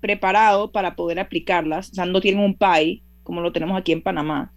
preparado 0.00 0.72
para 0.72 0.94
poder 0.94 1.20
aplicarlas, 1.20 1.88
o 1.88 1.94
sea, 1.94 2.04
no 2.04 2.20
tienen 2.20 2.44
un 2.44 2.54
PAI, 2.54 3.02
como 3.22 3.40
lo 3.40 3.50
tenemos 3.50 3.78
aquí 3.78 3.92
en 3.92 4.02
Panamá. 4.02 4.52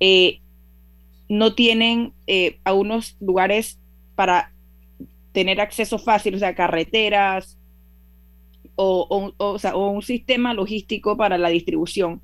Eh, 0.00 0.40
no 1.28 1.54
tienen 1.54 2.14
eh, 2.26 2.58
a 2.64 2.72
unos 2.72 3.16
lugares 3.20 3.78
para 4.16 4.52
tener 5.30 5.60
acceso 5.60 6.00
fácil, 6.00 6.34
o 6.34 6.38
sea, 6.40 6.56
carreteras 6.56 7.56
o, 8.74 9.32
un 9.38 10.02
sistema 10.02 10.54
logístico 10.54 11.16
para 11.16 11.38
la 11.38 11.48
distribución. 11.48 12.22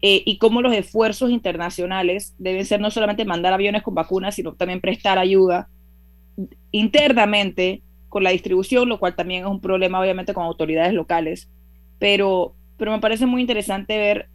Eh, 0.00 0.22
y 0.24 0.38
cómo 0.38 0.62
los 0.62 0.76
esfuerzos 0.76 1.32
internacionales 1.32 2.36
deben 2.38 2.64
ser 2.64 2.80
no 2.80 2.92
solamente 2.92 3.24
mandar 3.24 3.52
aviones 3.52 3.82
con 3.82 3.96
vacunas, 3.96 4.36
sino 4.36 4.54
también 4.54 4.80
prestar 4.80 5.18
ayuda 5.18 5.68
internamente 6.70 7.82
con 8.10 8.22
la 8.22 8.30
distribución, 8.30 8.90
lo 8.90 8.98
cual 8.98 9.16
también 9.16 9.44
es 9.44 9.50
un 9.50 9.62
problema 9.62 9.98
obviamente 9.98 10.34
con 10.34 10.44
autoridades 10.44 10.92
locales, 10.92 11.48
pero, 11.98 12.54
pero 12.76 12.92
me 12.92 13.00
parece 13.00 13.24
muy 13.24 13.40
interesante 13.40 13.96
ver 13.96 14.28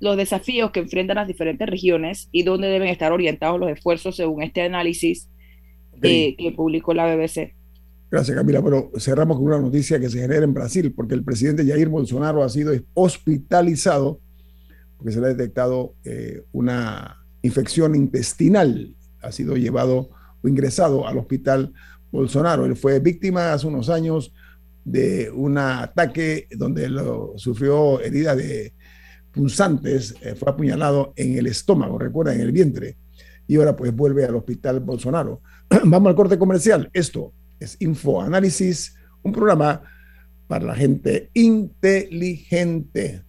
los, 0.00 0.16
desafíos 0.16 0.70
que 0.70 0.80
enfrentan 0.80 1.16
las 1.16 1.26
diferentes 1.26 1.68
regiones 1.68 2.28
y 2.30 2.44
dónde 2.44 2.68
deben 2.68 2.88
estar 2.88 3.12
orientados 3.12 3.58
los 3.58 3.70
esfuerzos 3.70 4.14
según 4.14 4.42
este 4.42 4.62
análisis 4.62 5.28
eh, 6.02 6.36
que 6.36 6.52
publicó 6.52 6.94
la 6.94 7.12
BBC. 7.12 7.54
Gracias, 8.10 8.36
Camila. 8.36 8.62
Pero 8.62 8.90
cerramos 8.98 9.38
con 9.38 9.46
una 9.46 9.58
noticia 9.58 9.98
que 9.98 10.10
se 10.10 10.20
genera 10.20 10.44
en 10.44 10.52
Brasil, 10.52 10.92
porque 10.94 11.14
el 11.14 11.24
presidente 11.24 11.66
Jair 11.66 11.88
Bolsonaro 11.88 12.44
ha 12.44 12.48
sido 12.50 12.74
hospitalizado 12.92 14.20
porque 15.02 15.14
se 15.14 15.20
le 15.20 15.26
ha 15.26 15.30
detectado 15.30 15.94
eh, 16.04 16.44
una 16.52 17.24
infección 17.42 17.96
intestinal. 17.96 18.94
Ha 19.20 19.32
sido 19.32 19.56
llevado 19.56 20.10
o 20.42 20.48
ingresado 20.48 21.08
al 21.08 21.18
hospital 21.18 21.72
Bolsonaro. 22.12 22.64
Él 22.66 22.76
fue 22.76 23.00
víctima 23.00 23.52
hace 23.52 23.66
unos 23.66 23.88
años 23.88 24.32
de 24.84 25.30
un 25.30 25.58
ataque 25.58 26.46
donde 26.56 26.88
sufrió 27.36 28.00
heridas 28.00 28.36
de 28.36 28.74
punzantes, 29.32 30.14
eh, 30.20 30.34
fue 30.34 30.52
apuñalado 30.52 31.12
en 31.16 31.38
el 31.38 31.46
estómago, 31.46 31.98
recuerda, 31.98 32.34
en 32.34 32.42
el 32.42 32.52
vientre, 32.52 32.98
y 33.46 33.56
ahora 33.56 33.74
pues 33.74 33.94
vuelve 33.94 34.24
al 34.24 34.36
hospital 34.36 34.80
Bolsonaro. 34.80 35.40
Vamos 35.84 36.10
al 36.10 36.16
corte 36.16 36.38
comercial. 36.38 36.90
Esto 36.92 37.32
es 37.58 37.76
Infoanálisis, 37.80 38.94
un 39.22 39.32
programa 39.32 39.82
para 40.46 40.66
la 40.66 40.74
gente 40.74 41.30
inteligente. 41.32 43.22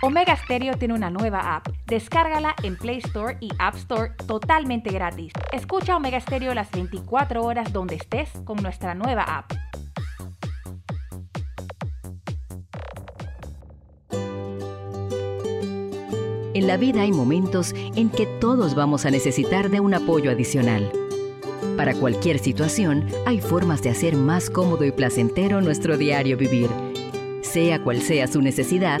Omega 0.00 0.36
Stereo 0.36 0.74
tiene 0.74 0.94
una 0.94 1.10
nueva 1.10 1.56
app. 1.56 1.68
Descárgala 1.86 2.54
en 2.62 2.76
Play 2.76 2.98
Store 2.98 3.36
y 3.40 3.50
App 3.58 3.74
Store 3.74 4.12
totalmente 4.28 4.90
gratis. 4.90 5.32
Escucha 5.52 5.96
Omega 5.96 6.20
Stereo 6.20 6.54
las 6.54 6.70
24 6.70 7.42
horas 7.42 7.72
donde 7.72 7.96
estés 7.96 8.30
con 8.44 8.58
nuestra 8.62 8.94
nueva 8.94 9.22
app. 9.22 9.52
En 16.54 16.66
la 16.66 16.76
vida 16.76 17.02
hay 17.02 17.12
momentos 17.12 17.74
en 17.74 18.08
que 18.08 18.26
todos 18.40 18.76
vamos 18.76 19.04
a 19.04 19.10
necesitar 19.10 19.68
de 19.68 19.80
un 19.80 19.94
apoyo 19.94 20.30
adicional. 20.30 20.92
Para 21.76 21.94
cualquier 21.94 22.38
situación, 22.38 23.06
hay 23.26 23.40
formas 23.40 23.82
de 23.82 23.90
hacer 23.90 24.16
más 24.16 24.48
cómodo 24.48 24.84
y 24.84 24.92
placentero 24.92 25.60
nuestro 25.60 25.96
diario 25.96 26.36
vivir. 26.36 26.70
Sea 27.42 27.82
cual 27.82 28.00
sea 28.00 28.26
su 28.26 28.42
necesidad, 28.42 29.00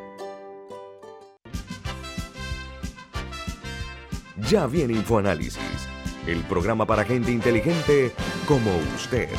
Ya 4.51 4.67
viene 4.67 4.91
InfoAnálisis, 4.95 5.87
el 6.27 6.43
programa 6.43 6.85
para 6.85 7.05
gente 7.05 7.31
inteligente 7.31 8.11
como 8.45 8.69
usted. 8.97 9.29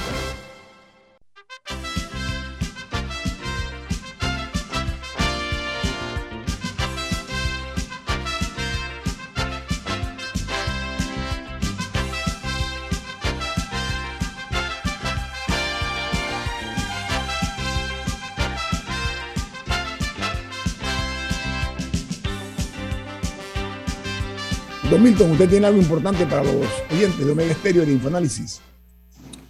Milton, 25.02 25.32
usted 25.32 25.50
tiene 25.50 25.66
algo 25.66 25.80
importante 25.80 26.24
para 26.26 26.44
los 26.44 26.64
oyentes 26.90 27.26
de 27.26 27.32
Omega 27.32 27.50
Estéreo 27.50 27.84
de 27.84 27.92
Infoanálisis. 27.92 28.62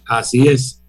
Así 0.05 0.47
es. 0.47 0.81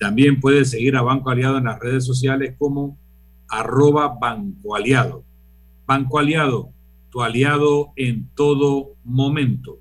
También 0.00 0.40
puedes 0.40 0.70
seguir 0.70 0.96
a 0.96 1.02
Banco 1.02 1.28
Aliado 1.28 1.58
en 1.58 1.64
las 1.64 1.78
redes 1.78 2.06
sociales 2.06 2.54
como 2.58 2.96
arroba 3.48 4.16
Banco 4.18 4.74
Aliado. 4.74 5.22
Banco 5.86 6.18
Aliado, 6.18 6.72
tu 7.10 7.22
aliado 7.22 7.92
en 7.96 8.26
todo 8.34 8.94
momento. 9.04 9.78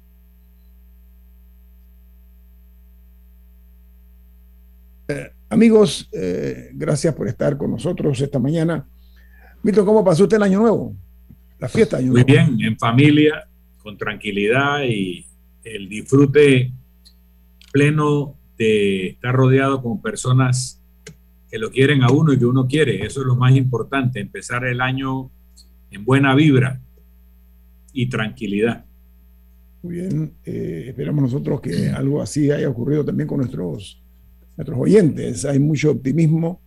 Eh, 5.08 5.32
amigos, 5.50 6.10
eh, 6.12 6.72
gracias 6.74 7.16
por 7.16 7.30
estar 7.30 7.56
con 7.58 7.72
nosotros 7.72 8.20
esta 8.20 8.40
mañana. 8.40 8.86
Milton, 9.64 9.86
¿cómo 9.86 10.04
pasó 10.04 10.24
usted 10.24 10.36
el 10.36 10.44
año 10.44 10.60
nuevo? 10.60 10.96
La 11.60 11.70
fiesta 11.70 11.96
de 11.96 12.04
año 12.04 12.12
Muy 12.12 12.26
nuevo. 12.26 12.52
bien, 12.56 12.68
en 12.68 12.78
familia, 12.78 13.48
con 13.82 13.98
tranquilidad 13.98 14.84
y 14.84 15.26
el 15.63 15.88
disfrute 15.88 16.74
pleno 17.72 18.38
de 18.60 19.08
estar 19.08 19.34
rodeado 19.34 19.82
con 19.82 20.02
personas 20.02 20.82
que 21.50 21.58
lo 21.58 21.72
quieren 21.72 22.04
a 22.04 22.12
uno 22.12 22.34
y 22.34 22.38
que 22.38 22.45
uno 22.45 22.67
quiere. 22.67 23.06
Eso 23.06 23.22
es 23.22 23.26
lo 23.26 23.36
más 23.36 23.56
importante, 23.56 24.19
empezar 24.19 24.65
el 24.65 24.82
año 24.82 25.32
en 25.89 26.06
buena 26.06 26.36
vibra 26.36 26.82
y 27.93 28.08
tranquilidad. 28.10 28.86
Muy 29.82 29.95
bien, 29.95 30.34
eh, 30.43 30.88
esperamos 30.89 31.24
nosotros 31.24 31.62
que 31.62 31.88
algo 31.89 32.22
así 32.22 32.52
haya 32.52 32.69
ocurrido 32.69 33.06
también 33.06 33.28
con 33.28 33.38
nuestros, 33.38 34.04
nuestros 34.58 34.78
oyentes. 34.78 35.45
Hay 35.45 35.58
mucho 35.58 35.91
optimismo 35.91 36.62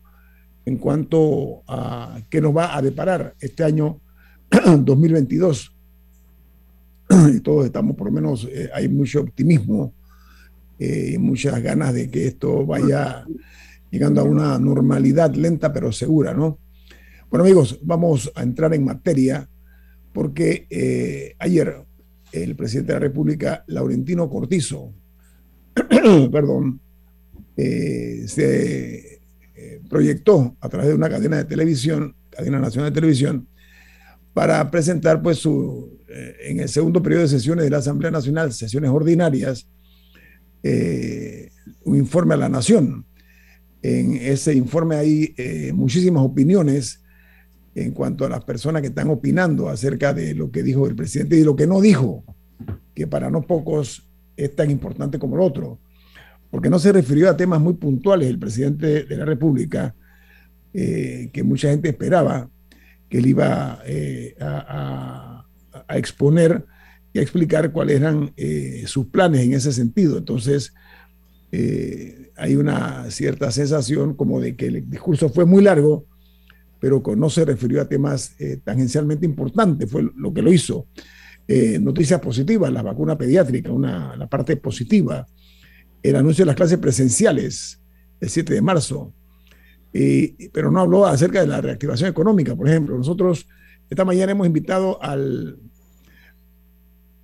en 0.64 0.78
cuanto 0.78 1.62
a 1.68 2.22
qué 2.30 2.40
nos 2.40 2.56
va 2.56 2.74
a 2.74 2.80
deparar 2.80 3.34
este 3.38 3.64
año 3.64 4.00
2022. 4.50 5.76
Y 7.34 7.40
todos 7.40 7.66
estamos, 7.66 7.94
por 7.94 8.06
lo 8.06 8.12
menos, 8.12 8.48
eh, 8.50 8.70
hay 8.72 8.88
mucho 8.88 9.20
optimismo 9.20 9.92
y 11.14 11.18
muchas 11.18 11.62
ganas 11.62 11.94
de 11.94 12.10
que 12.10 12.26
esto 12.26 12.64
vaya 12.66 13.24
llegando 13.90 14.20
a 14.20 14.24
una 14.24 14.58
normalidad 14.58 15.34
lenta 15.34 15.72
pero 15.72 15.92
segura, 15.92 16.34
¿no? 16.34 16.58
Bueno, 17.30 17.44
amigos, 17.44 17.78
vamos 17.82 18.30
a 18.34 18.42
entrar 18.42 18.74
en 18.74 18.84
materia 18.84 19.48
porque 20.12 20.66
eh, 20.70 21.34
ayer 21.38 21.84
el 22.32 22.56
presidente 22.56 22.92
de 22.92 22.98
la 22.98 23.06
República, 23.06 23.64
Laurentino 23.66 24.28
Cortizo, 24.28 24.92
perdón, 26.32 26.80
eh, 27.56 28.24
se 28.26 29.20
eh, 29.54 29.80
proyectó 29.88 30.56
a 30.60 30.68
través 30.68 30.88
de 30.88 30.94
una 30.94 31.08
cadena 31.08 31.36
de 31.36 31.44
televisión, 31.44 32.16
cadena 32.30 32.58
nacional 32.58 32.90
de 32.90 32.94
televisión, 32.94 33.48
para 34.32 34.70
presentar 34.70 35.22
pues 35.22 35.38
su, 35.38 35.98
eh, 36.08 36.36
en 36.44 36.60
el 36.60 36.68
segundo 36.68 37.02
periodo 37.02 37.22
de 37.22 37.28
sesiones 37.28 37.64
de 37.64 37.70
la 37.70 37.78
Asamblea 37.78 38.10
Nacional, 38.10 38.52
sesiones 38.52 38.90
ordinarias, 38.90 39.68
eh, 40.62 41.50
un 41.84 41.96
informe 41.96 42.34
a 42.34 42.38
la 42.38 42.48
Nación. 42.48 43.06
En 43.82 44.14
ese 44.14 44.54
informe 44.54 44.96
hay 44.96 45.34
eh, 45.36 45.72
muchísimas 45.74 46.22
opiniones 46.22 47.02
en 47.74 47.92
cuanto 47.92 48.24
a 48.24 48.28
las 48.28 48.44
personas 48.44 48.82
que 48.82 48.88
están 48.88 49.08
opinando 49.08 49.68
acerca 49.68 50.12
de 50.12 50.34
lo 50.34 50.50
que 50.50 50.62
dijo 50.62 50.86
el 50.86 50.94
presidente 50.94 51.36
y 51.36 51.42
lo 51.42 51.56
que 51.56 51.66
no 51.66 51.80
dijo, 51.80 52.24
que 52.94 53.06
para 53.06 53.30
no 53.30 53.42
pocos 53.42 54.08
es 54.36 54.54
tan 54.54 54.70
importante 54.70 55.18
como 55.18 55.36
el 55.36 55.42
otro, 55.42 55.80
porque 56.50 56.70
no 56.70 56.78
se 56.78 56.92
refirió 56.92 57.30
a 57.30 57.36
temas 57.36 57.60
muy 57.60 57.74
puntuales 57.74 58.28
el 58.28 58.38
presidente 58.38 59.04
de 59.04 59.16
la 59.16 59.24
República, 59.24 59.94
eh, 60.74 61.30
que 61.32 61.42
mucha 61.42 61.70
gente 61.70 61.88
esperaba 61.88 62.48
que 63.08 63.18
él 63.18 63.26
iba 63.26 63.80
a, 64.40 65.46
exponer 65.88 66.64
y 67.12 67.18
explicar 67.18 67.72
cuáles 67.72 68.00
eran 68.00 68.32
eh, 68.36 68.84
sus 68.86 69.06
planes 69.06 69.42
en 69.42 69.52
ese 69.54 69.72
sentido. 69.72 70.18
Entonces, 70.18 70.72
eh, 71.50 72.30
hay 72.36 72.56
una 72.56 73.10
cierta 73.10 73.50
sensación 73.50 74.14
como 74.14 74.40
de 74.40 74.56
que 74.56 74.66
el 74.66 74.90
discurso 74.90 75.28
fue 75.28 75.44
muy 75.44 75.62
largo, 75.62 76.06
pero 76.80 77.02
no 77.16 77.30
se 77.30 77.44
refirió 77.44 77.82
a 77.82 77.88
temas 77.88 78.34
eh, 78.38 78.58
tangencialmente 78.64 79.26
importantes, 79.26 79.90
fue 79.90 80.08
lo 80.16 80.32
que 80.32 80.42
lo 80.42 80.52
hizo. 80.52 80.86
Noticias 81.80 82.18
positivas, 82.18 82.72
la 82.72 82.80
vacuna 82.80 83.18
pediátrica, 83.18 83.70
una, 83.70 84.16
la 84.16 84.26
parte 84.26 84.56
positiva, 84.56 85.26
el 86.02 86.16
anuncio 86.16 86.42
de 86.42 86.46
las 86.46 86.56
clases 86.56 86.78
presenciales 86.78 87.78
el 88.20 88.30
7 88.30 88.54
de 88.54 88.62
marzo, 88.62 89.12
pero 90.50 90.70
no 90.70 90.80
habló 90.80 91.04
acerca 91.04 91.42
de 91.42 91.48
la 91.48 91.60
reactivación 91.60 92.08
económica, 92.08 92.56
por 92.56 92.68
ejemplo. 92.68 92.96
Nosotros 92.96 93.46
esta 93.90 94.06
mañana 94.06 94.32
hemos 94.32 94.46
invitado 94.46 95.02
al 95.02 95.58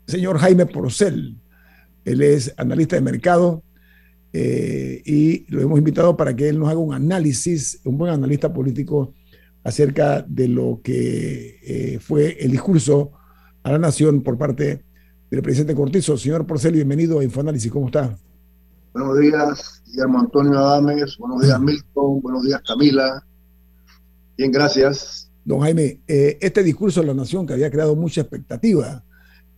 señor 0.09 0.39
Jaime 0.39 0.67
Porcel, 0.67 1.37
él 2.05 2.23
es 2.23 2.55
analista 2.57 2.97
de 2.97 3.03
mercado, 3.03 3.63
eh, 4.33 5.03
y 5.05 5.51
lo 5.53 5.61
hemos 5.61 5.79
invitado 5.79 6.17
para 6.17 6.35
que 6.35 6.49
él 6.49 6.59
nos 6.59 6.71
haga 6.71 6.79
un 6.79 6.95
análisis, 6.95 7.81
un 7.85 7.99
buen 7.99 8.13
analista 8.13 8.53
político 8.53 9.15
acerca 9.65 10.23
de 10.27 10.49
lo 10.49 10.81
que 10.83 11.59
eh, 11.63 11.99
fue 12.01 12.39
el 12.41 12.51
discurso 12.51 13.13
a 13.63 13.73
la 13.73 13.79
nación 13.79 14.23
por 14.23 14.39
parte 14.39 14.83
del 15.31 15.43
presidente 15.43 15.75
Cortizo. 15.75 16.17
Señor 16.17 16.47
Porcel, 16.47 16.73
bienvenido 16.73 17.19
a 17.19 17.25
Infoanálisis, 17.25 17.71
¿cómo 17.71 17.87
está? 17.87 18.17
Buenos 18.95 19.19
días, 19.19 19.83
Guillermo 19.87 20.21
Antonio 20.21 20.59
Adames, 20.59 21.19
buenos 21.19 21.43
días 21.43 21.61
Milton, 21.61 22.23
buenos 22.23 22.45
días 22.45 22.63
Camila. 22.67 23.23
Bien, 24.39 24.51
gracias. 24.51 25.31
Don 25.45 25.61
Jaime, 25.61 26.01
eh, 26.07 26.39
este 26.41 26.63
discurso 26.63 27.01
de 27.01 27.09
la 27.09 27.15
nación 27.15 27.47
que 27.47 27.53
había 27.53 27.71
creado 27.71 27.95
mucha 27.95 28.23
expectativa, 28.23 29.05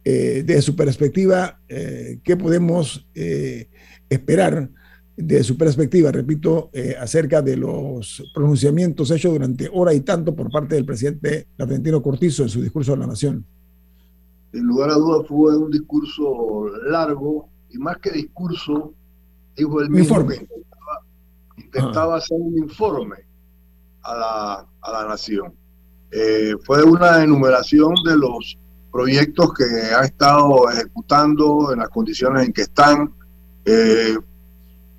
eh, 0.04 0.42
desde 0.44 0.62
su 0.62 0.76
perspectiva, 0.76 1.60
eh, 1.68 2.20
¿qué 2.24 2.36
podemos 2.36 3.06
eh, 3.14 3.68
esperar 4.08 4.70
de 5.16 5.44
su 5.44 5.56
perspectiva, 5.56 6.10
repito, 6.10 6.70
eh, 6.72 6.96
acerca 6.98 7.42
de 7.42 7.56
los 7.56 8.22
pronunciamientos 8.32 9.10
hechos 9.10 9.32
durante 9.32 9.68
hora 9.72 9.92
y 9.92 10.00
tanto 10.00 10.34
por 10.34 10.50
parte 10.50 10.74
del 10.74 10.86
presidente 10.86 11.46
Laurentino 11.58 12.02
Cortizo 12.02 12.42
en 12.42 12.48
su 12.48 12.62
discurso 12.62 12.94
a 12.94 12.96
la 12.96 13.06
nación? 13.06 13.44
Sin 14.52 14.64
lugar 14.64 14.90
a 14.90 14.94
dudas 14.94 15.28
fue 15.28 15.56
un 15.56 15.70
discurso 15.70 16.68
largo 16.86 17.48
y 17.70 17.78
más 17.78 17.98
que 17.98 18.10
discurso, 18.10 18.94
dijo 19.56 19.80
el 19.80 19.90
mismo 19.90 20.26
que 20.26 20.46
intentaba, 21.56 22.16
hacer 22.16 22.38
un 22.40 22.58
informe 22.58 23.16
a 24.02 24.14
la, 24.14 24.66
a 24.80 24.92
la 24.92 25.08
nación. 25.08 25.52
Eh, 26.10 26.54
fue 26.64 26.82
una 26.82 27.22
enumeración 27.22 27.94
de 28.04 28.16
los 28.16 28.58
proyectos 28.90 29.52
que 29.54 29.64
ha 29.94 30.04
estado 30.04 30.70
ejecutando 30.70 31.72
en 31.72 31.78
las 31.80 31.88
condiciones 31.88 32.46
en 32.46 32.52
que 32.52 32.62
están. 32.62 33.12
Eh, 33.64 34.16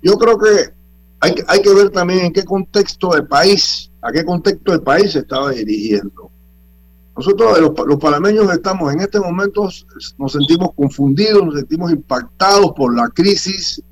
yo 0.02 0.14
creo 0.14 0.38
que 0.38 0.72
hay, 1.20 1.34
hay 1.46 1.62
que 1.62 1.74
ver 1.74 1.90
también 1.90 2.26
en 2.26 2.32
qué 2.32 2.44
contexto 2.44 3.10
de 3.10 3.22
país, 3.22 3.90
a 4.00 4.10
qué 4.10 4.24
contexto 4.24 4.72
del 4.72 4.82
país 4.82 5.12
se 5.12 5.20
estaba 5.20 5.50
dirigiendo. 5.50 6.30
Nosotros 7.16 7.60
los, 7.60 7.72
los 7.86 7.98
panameños 7.98 8.50
estamos 8.50 8.92
en 8.92 9.00
este 9.00 9.20
momento, 9.20 9.68
nos 10.18 10.32
sentimos 10.32 10.70
confundidos, 10.74 11.44
nos 11.44 11.56
sentimos 11.56 11.92
impactados 11.92 12.72
por 12.72 12.96
la 12.96 13.08
crisis 13.10 13.82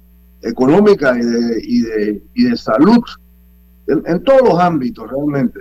económica 0.42 1.16
y 1.18 1.22
de, 1.22 1.62
y 1.62 1.80
de, 1.82 2.22
y 2.34 2.44
de 2.44 2.56
salud 2.56 3.02
en, 3.86 4.02
en 4.06 4.24
todos 4.24 4.40
los 4.42 4.58
ámbitos 4.58 5.10
realmente. 5.10 5.60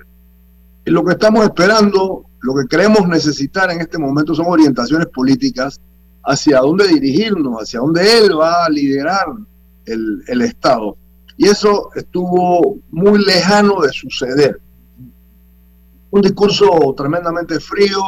Y 0.86 0.92
lo 0.92 1.04
que 1.04 1.12
estamos 1.12 1.44
esperando, 1.44 2.29
lo 2.42 2.56
que 2.56 2.68
creemos 2.68 3.08
necesitar 3.08 3.70
en 3.72 3.82
este 3.82 3.98
momento 3.98 4.34
son 4.34 4.46
orientaciones 4.48 5.08
políticas 5.08 5.80
hacia 6.24 6.60
dónde 6.60 6.88
dirigirnos, 6.88 7.62
hacia 7.62 7.80
dónde 7.80 8.18
él 8.18 8.38
va 8.40 8.66
a 8.66 8.70
liderar 8.70 9.26
el, 9.86 10.24
el 10.28 10.42
Estado. 10.42 10.96
Y 11.38 11.48
eso 11.48 11.90
estuvo 11.96 12.78
muy 12.92 13.24
lejano 13.24 13.82
de 13.82 13.90
suceder. 13.90 14.60
Un 16.12 16.22
discurso 16.22 16.94
tremendamente 16.98 17.60
frío, 17.60 18.02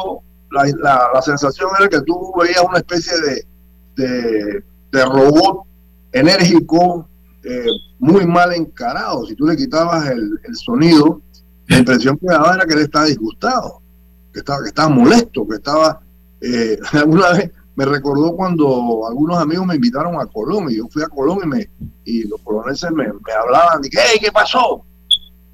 la, 0.50 0.64
la, 0.78 1.10
la 1.14 1.22
sensación 1.22 1.70
era 1.78 1.88
que 1.88 2.00
tú 2.02 2.32
veías 2.38 2.62
una 2.68 2.78
especie 2.78 3.12
de, 3.20 3.46
de, 3.96 4.64
de 4.92 5.04
robot 5.04 5.64
enérgico, 6.12 7.08
eh, 7.44 7.66
muy 7.98 8.26
mal 8.26 8.52
encarado. 8.52 9.26
Si 9.26 9.34
tú 9.34 9.46
le 9.46 9.56
quitabas 9.56 10.08
el, 10.10 10.30
el 10.44 10.56
sonido, 10.56 11.20
la 11.68 11.78
impresión 11.78 12.18
que 12.18 12.26
daba 12.26 12.54
era 12.54 12.66
que 12.66 12.74
él 12.74 12.80
estaba 12.80 13.06
disgustado, 13.06 13.81
que 14.32 14.40
estaba, 14.40 14.62
que 14.62 14.68
estaba 14.68 14.88
molesto, 14.88 15.46
que 15.46 15.56
estaba... 15.56 16.00
Eh, 16.40 16.78
alguna 16.92 17.32
vez 17.32 17.50
me 17.74 17.84
recordó 17.86 18.36
cuando 18.36 19.06
algunos 19.08 19.38
amigos 19.38 19.66
me 19.66 19.76
invitaron 19.76 20.20
a 20.20 20.26
Colón 20.26 20.70
y 20.70 20.76
yo 20.76 20.88
fui 20.88 21.02
a 21.02 21.08
Colón 21.08 21.38
y, 21.44 21.46
me, 21.46 21.70
y 22.04 22.28
los 22.28 22.40
coloneses 22.42 22.90
me, 22.90 23.04
me 23.06 23.32
hablaban, 23.32 23.80
dije, 23.80 23.98
hey, 23.98 24.18
¿qué 24.20 24.30
pasó? 24.30 24.84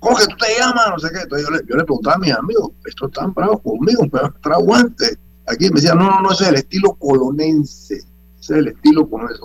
¿Cómo 0.01 0.17
que 0.17 0.27
tú 0.27 0.37
te 0.37 0.59
llamas? 0.59 0.91
No 0.91 0.99
sé 0.99 1.09
qué. 1.13 1.23
Entonces 1.23 1.49
yo 1.49 1.55
le, 1.55 1.61
yo 1.67 1.77
le 1.77 1.85
preguntaba 1.85 2.17
a 2.17 2.19
mis 2.19 2.35
amigos, 2.35 2.71
estos 2.85 3.09
están 3.09 3.35
bravos 3.35 3.61
conmigo, 3.63 4.03
me 4.03 4.21
van 4.21 4.35
a 4.43 4.55
aguante. 4.55 5.19
Aquí 5.47 5.69
me 5.71 5.77
decían, 5.77 5.99
no, 5.99 6.11
no, 6.11 6.23
no, 6.23 6.33
ese 6.33 6.45
es 6.45 6.51
el 6.51 6.55
estilo 6.57 6.95
colonense, 6.95 7.97
ese 7.97 8.05
es 8.39 8.51
el 8.51 8.69
estilo 8.69 9.09
colonense. 9.09 9.41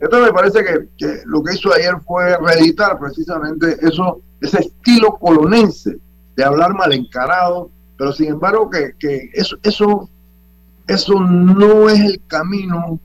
Entonces 0.00 0.28
me 0.28 0.32
parece 0.32 0.64
que, 0.64 0.88
que, 0.96 1.22
lo 1.26 1.42
que 1.42 1.54
hizo 1.54 1.72
ayer 1.72 1.94
fue 2.06 2.36
reeditar 2.38 2.98
precisamente 2.98 3.76
eso, 3.82 4.20
ese 4.40 4.58
estilo 4.58 5.18
colonense 5.18 5.98
de 6.36 6.44
hablar 6.44 6.74
mal 6.74 6.92
encarado, 6.92 7.70
pero 8.00 8.14
sin 8.14 8.28
embargo 8.28 8.70
que, 8.70 8.94
que 8.98 9.28
eso, 9.34 9.58
eso, 9.62 10.08
eso 10.86 11.20
no 11.20 11.90
es 11.90 12.00
el 12.00 12.22
camino 12.26 12.98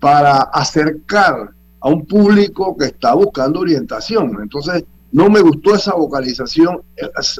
para 0.00 0.38
acercar 0.52 1.50
a 1.78 1.88
un 1.88 2.04
público 2.04 2.76
que 2.76 2.86
está 2.86 3.14
buscando 3.14 3.60
orientación. 3.60 4.36
Entonces, 4.42 4.82
no 5.12 5.30
me 5.30 5.40
gustó 5.40 5.76
esa 5.76 5.94
vocalización, 5.94 6.82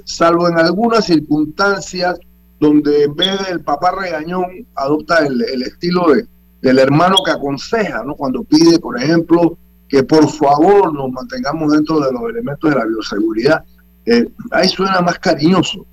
salvo 0.05 0.49
en 0.49 0.61
algunas 0.61 1.07
circunstancias 1.07 2.21
donde 2.61 3.03
en 3.03 3.17
vez 3.17 3.49
del 3.49 3.63
papá 3.63 3.91
regañón 3.91 4.45
adopta 4.77 5.27
el, 5.27 5.43
el 5.43 5.63
estilo 5.63 6.15
de, 6.15 6.25
del 6.63 6.79
hermano 6.79 7.17
que 7.25 7.33
aconseja, 7.33 8.05
¿no? 8.05 8.15
Cuando 8.15 8.45
pide, 8.45 8.79
por 8.79 8.97
ejemplo, 8.97 9.59
que 9.89 10.05
por 10.05 10.31
favor 10.31 10.95
nos 10.95 11.11
mantengamos 11.11 11.73
dentro 11.73 11.99
de 11.99 12.13
los 12.13 12.31
elementos 12.31 12.71
de 12.71 12.77
la 12.77 12.85
bioseguridad, 12.85 13.65
eh, 14.05 14.29
ahí 14.53 14.69
suena 14.69 15.01
más 15.01 15.19
cariñoso. 15.19 15.85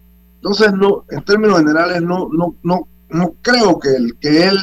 Entonces, 0.43 0.73
no, 0.73 1.05
en 1.09 1.23
términos 1.23 1.59
generales, 1.59 2.01
no, 2.01 2.27
no, 2.29 2.53
no, 2.63 2.85
no 3.11 3.33
creo 3.41 3.79
que, 3.79 3.95
el, 3.95 4.17
que 4.19 4.49
él 4.49 4.57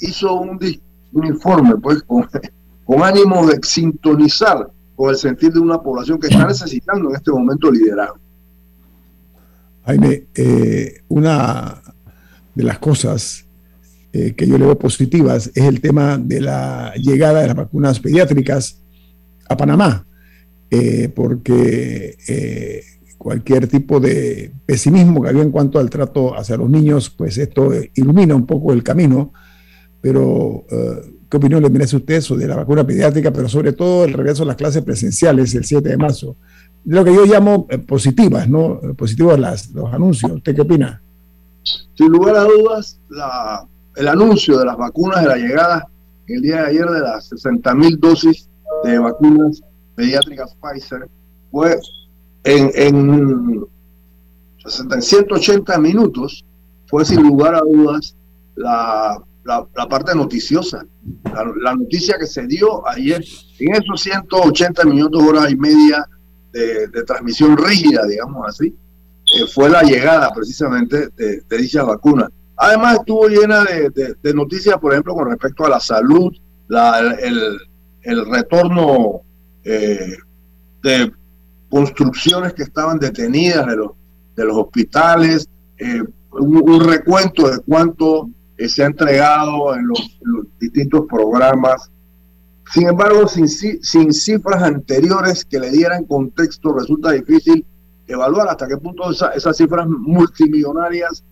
hizo 0.00 0.34
un, 0.34 0.56
un 1.14 1.26
informe, 1.26 1.74
pues, 1.78 2.00
con, 2.04 2.28
con 2.84 3.02
ánimo 3.02 3.44
de 3.44 3.58
sintonizar 3.60 4.70
con 4.94 5.10
el 5.10 5.16
sentir 5.16 5.52
de 5.52 5.58
una 5.58 5.82
población 5.82 6.20
que 6.20 6.28
está 6.28 6.46
necesitando 6.46 7.10
en 7.10 7.16
este 7.16 7.32
momento 7.32 7.72
liderazgo. 7.72 8.18
Jaime, 9.84 10.26
eh, 10.32 11.02
una 11.08 11.82
de 12.54 12.62
las 12.62 12.78
cosas 12.78 13.46
eh, 14.12 14.32
que 14.36 14.46
yo 14.46 14.56
le 14.56 14.64
veo 14.64 14.78
positivas 14.78 15.50
es 15.54 15.64
el 15.64 15.80
tema 15.80 16.18
de 16.18 16.40
la 16.40 16.94
llegada 16.94 17.40
de 17.40 17.48
las 17.48 17.56
vacunas 17.56 17.98
pediátricas 17.98 18.80
a 19.48 19.56
Panamá, 19.56 20.06
eh, 20.70 21.10
porque 21.14 22.16
eh, 22.28 22.82
cualquier 23.18 23.66
tipo 23.66 24.00
de 24.00 24.52
pesimismo 24.64 25.22
que 25.22 25.28
había 25.28 25.42
en 25.42 25.50
cuanto 25.50 25.78
al 25.78 25.90
trato 25.90 26.36
hacia 26.36 26.56
los 26.56 26.70
niños, 26.70 27.10
pues 27.10 27.38
esto 27.38 27.70
ilumina 27.94 28.34
un 28.34 28.46
poco 28.46 28.72
el 28.72 28.82
camino, 28.82 29.32
pero 30.00 30.64
¿qué 31.28 31.36
opinión 31.36 31.62
le 31.62 31.70
merece 31.70 31.96
usted 31.96 32.20
sobre 32.20 32.46
la 32.46 32.56
vacuna 32.56 32.86
pediátrica, 32.86 33.32
pero 33.32 33.48
sobre 33.48 33.72
todo 33.72 34.04
el 34.04 34.12
regreso 34.12 34.42
a 34.42 34.46
las 34.46 34.56
clases 34.56 34.82
presenciales 34.82 35.54
el 35.54 35.64
7 35.64 35.88
de 35.88 35.96
marzo? 35.96 36.36
Lo 36.84 37.04
que 37.04 37.12
yo 37.12 37.24
llamo 37.26 37.66
positivas, 37.86 38.48
¿no? 38.48 38.80
Positivas 38.96 39.38
las, 39.38 39.70
los 39.70 39.92
anuncios. 39.92 40.30
¿Usted 40.30 40.54
qué 40.54 40.60
opina? 40.60 41.02
Sin 41.94 42.08
lugar 42.08 42.36
a 42.36 42.44
dudas, 42.44 43.00
el 43.96 44.08
anuncio 44.08 44.58
de 44.58 44.66
las 44.66 44.76
vacunas 44.76 45.22
de 45.22 45.28
la 45.28 45.36
llegada 45.36 45.88
el 46.28 46.42
día 46.42 46.62
de 46.62 46.66
ayer 46.66 46.86
de 46.86 47.00
las 47.00 47.28
60 47.28 47.74
mil 47.74 48.00
dosis 48.00 48.48
de 48.84 48.98
vacunas 48.98 49.62
pediátricas 49.94 50.56
Pfizer 50.60 51.08
fue 51.50 51.78
en, 52.46 52.70
en, 52.74 53.66
180 55.00 55.78
minutos, 55.78 56.44
fue 56.86 57.04
sin 57.04 57.22
lugar 57.22 57.54
a 57.54 57.60
dudas 57.60 58.16
la, 58.54 59.22
la, 59.44 59.88
parte 59.88 60.14
noticiosa, 60.14 60.84
la, 61.24 61.52
la, 61.62 61.74
noticia 61.74 62.16
que 62.18 62.26
se 62.26 62.46
dio 62.46 62.86
ayer 62.88 63.22
en 63.58 63.74
esos 63.74 64.00
180 64.00 64.84
minutos, 64.84 65.22
horas 65.22 65.50
y 65.50 65.56
media 65.56 66.04
de, 66.52 66.88
de 66.88 67.02
transmisión 67.04 67.56
rígida, 67.56 68.06
digamos 68.06 68.48
así, 68.48 68.74
eh, 69.34 69.46
fue 69.52 69.68
la 69.68 69.82
llegada 69.82 70.32
precisamente 70.32 71.08
de, 71.16 71.42
de 71.48 71.58
dicha 71.58 71.82
vacuna. 71.82 72.28
Además 72.56 72.98
estuvo 73.00 73.28
llena 73.28 73.64
de, 73.64 73.90
de, 73.90 74.14
de, 74.22 74.34
noticias, 74.34 74.78
por 74.78 74.92
ejemplo, 74.92 75.14
con 75.14 75.28
respecto 75.28 75.66
a 75.66 75.68
la 75.68 75.80
salud, 75.80 76.32
la, 76.68 77.00
el, 77.20 77.58
el, 78.02 78.26
retorno 78.26 79.20
eh, 79.64 80.16
de 80.82 81.12
construcciones 81.76 82.54
que 82.54 82.62
estaban 82.62 82.98
detenidas 82.98 83.66
de 83.66 83.76
los, 83.76 83.90
de 84.34 84.44
los 84.46 84.56
hospitales, 84.56 85.46
eh, 85.76 86.02
un, 86.32 86.70
un, 86.70 86.80
recuento 86.80 87.50
de 87.50 87.58
cuánto 87.58 88.30
eh, 88.56 88.66
se 88.66 88.82
ha 88.82 88.86
entregado 88.86 89.74
en 89.74 89.86
los, 89.86 90.18
los, 90.22 90.46
distintos 90.58 91.04
programas. 91.06 91.90
Sin 92.72 92.88
embargo, 92.88 93.28
sin, 93.28 93.46
sin 93.46 94.10
cifras 94.14 94.62
anteriores 94.62 95.44
que 95.44 95.60
le 95.60 95.70
dieran 95.70 96.04
contexto, 96.04 96.72
resulta 96.72 97.10
difícil 97.10 97.66
evaluar 98.06 98.48
hasta 98.48 98.66
qué 98.68 98.78
punto 98.78 99.10
esa, 99.10 99.32
esas 99.32 99.54
cifras 99.54 99.86
multimillonarias 99.86 101.22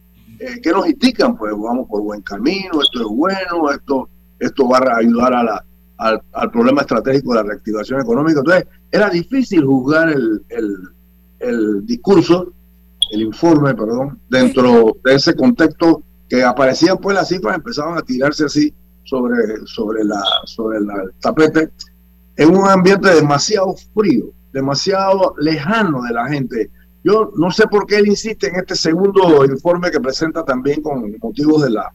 eh, 0.41 0.61
que 0.63 0.73
nos 0.73 0.87
indican, 0.87 1.39
pues 1.39 1.53
vamos 1.53 1.89
por 1.89 2.03
buen 2.03 2.21
camino, 2.21 2.83
esto 2.83 3.01
es 3.01 3.07
bueno, 3.07 3.71
esto, 3.71 4.11
esto 4.39 4.69
va 4.69 4.77
a 4.77 4.99
ayudar 4.99 5.33
a 5.33 5.43
la, 5.43 5.65
al, 5.99 6.23
al, 6.33 6.51
problema 6.51 6.83
estratégico 6.83 7.31
de 7.31 7.43
la 7.43 7.49
reactivación 7.49 8.01
económica. 8.01 8.41
Entonces, 8.41 8.67
era 8.91 9.11
difícil 9.11 9.65
juzgar 9.65 10.11
el, 10.11 10.43
el, 10.49 10.77
el 11.41 11.87
discurso, 11.87 12.53
el 13.11 13.23
informe, 13.23 13.75
perdón, 13.75 14.19
dentro 14.29 14.97
de 15.05 15.15
ese 15.15 15.35
contexto 15.35 16.03
que 16.29 16.43
aparecían 16.43 16.99
pues 16.99 17.15
las 17.15 17.29
cifras, 17.29 17.57
empezaban 17.57 17.99
a 17.99 18.03
tirarse 18.03 18.45
así 18.45 18.75
sobre, 19.05 19.37
sobre, 19.67 20.05
la, 20.05 20.23
sobre 20.47 20.81
la, 20.81 20.95
el 21.03 21.13
tapete, 21.21 21.71
en 22.37 22.57
un 22.57 22.69
ambiente 22.69 23.15
demasiado 23.15 23.75
frío, 23.95 24.27
demasiado 24.53 25.35
lejano 25.39 26.03
de 26.03 26.13
la 26.13 26.27
gente. 26.29 26.71
Yo 27.05 27.33
no 27.37 27.51
sé 27.51 27.67
por 27.67 27.87
qué 27.87 27.97
él 27.97 28.09
insiste 28.09 28.49
en 28.49 28.57
este 28.57 28.75
segundo 28.75 29.45
informe 29.45 29.91
que 29.91 30.01
presenta 30.01 30.45
también 30.45 30.81
con 30.81 31.17
motivos 31.23 31.63
de 31.63 31.71
la, 31.71 31.93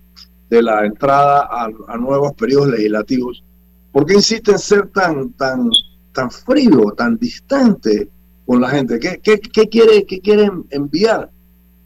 de 0.49 0.61
la 0.61 0.85
entrada 0.85 1.47
a, 1.49 1.69
a 1.87 1.97
nuevos 1.97 2.33
periodos 2.33 2.69
legislativos. 2.69 3.43
¿Por 3.91 4.05
qué 4.05 4.15
insiste 4.15 4.51
en 4.51 4.59
ser 4.59 4.87
tan, 4.89 5.33
tan, 5.33 5.69
tan 6.13 6.29
frío, 6.29 6.93
tan 6.97 7.17
distante 7.17 8.09
con 8.45 8.61
la 8.61 8.69
gente? 8.69 8.99
¿Qué, 8.99 9.19
qué, 9.21 9.39
qué 9.39 9.67
quiere, 9.67 10.05
qué 10.05 10.19
quieren 10.19 10.65
enviar? 10.69 11.29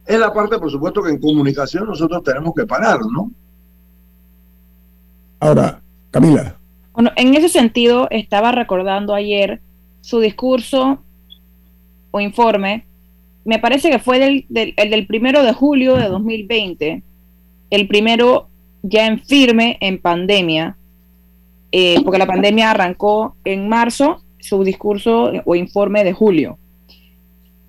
Es 0.06 0.20
la 0.20 0.34
parte, 0.34 0.58
por 0.58 0.70
supuesto, 0.70 1.02
que 1.02 1.12
en 1.12 1.20
comunicación 1.20 1.86
nosotros 1.86 2.24
tenemos 2.24 2.54
que 2.56 2.66
parar, 2.66 3.00
¿no? 3.12 3.32
Ahora, 5.40 5.82
Camila. 6.12 6.58
Bueno, 6.94 7.12
en 7.16 7.34
ese 7.36 7.50
sentido, 7.50 8.08
estaba 8.12 8.52
recordando 8.52 9.14
ayer 9.14 9.62
su 10.02 10.20
discurso 10.20 11.02
o 12.12 12.20
informe 12.20 12.86
me 13.46 13.60
parece 13.60 13.90
que 13.90 14.00
fue 14.00 14.20
del, 14.20 14.46
del, 14.50 14.74
el 14.78 14.90
del 14.90 15.06
primero 15.06 15.44
de 15.44 15.54
julio 15.54 15.96
de 15.96 16.08
2020, 16.08 17.04
el 17.70 17.88
primero 17.88 18.48
ya 18.84 19.06
en 19.06 19.20
firme 19.20 19.78
en 19.82 20.00
pandemia, 20.00 20.78
eh, 21.76 22.00
porque 22.04 22.20
la 22.20 22.28
pandemia 22.28 22.70
arrancó 22.70 23.36
en 23.44 23.68
marzo, 23.68 24.22
su 24.40 24.64
discurso 24.64 25.32
o 25.44 25.56
informe 25.56 26.04
de 26.04 26.14
julio, 26.14 26.60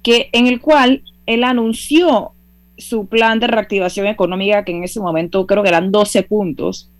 que 0.02 0.28
en 0.32 0.46
el 0.46 0.60
cual 0.60 1.02
él 1.24 1.42
anunció 1.42 2.32
su 2.76 3.06
plan 3.06 3.40
de 3.40 3.46
reactivación 3.46 4.06
económica, 4.06 4.62
que 4.62 4.72
en 4.72 4.84
ese 4.84 5.00
momento 5.00 5.46
creo 5.46 5.62
que 5.62 5.70
eran 5.70 5.90
12 5.90 6.22
puntos. 6.24 6.90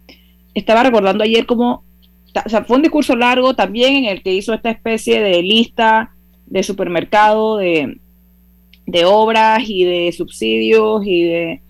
Estaba 0.54 0.82
recordando 0.82 1.24
ayer 1.24 1.44
como, 1.44 1.84
o 2.42 2.48
sea, 2.48 2.64
fue 2.64 2.76
un 2.76 2.82
discurso 2.82 3.14
largo 3.14 3.52
también 3.52 3.96
en 3.96 4.04
el 4.06 4.22
que 4.22 4.32
hizo 4.32 4.54
esta 4.54 4.70
especie 4.70 5.20
de 5.20 5.42
lista 5.42 6.14
de 6.46 6.62
supermercado, 6.62 7.58
de, 7.58 7.98
de 8.86 9.04
obras 9.04 9.62
y 9.68 9.84
de 9.84 10.10
subsidios 10.12 11.02
y 11.04 11.24
de, 11.24 11.62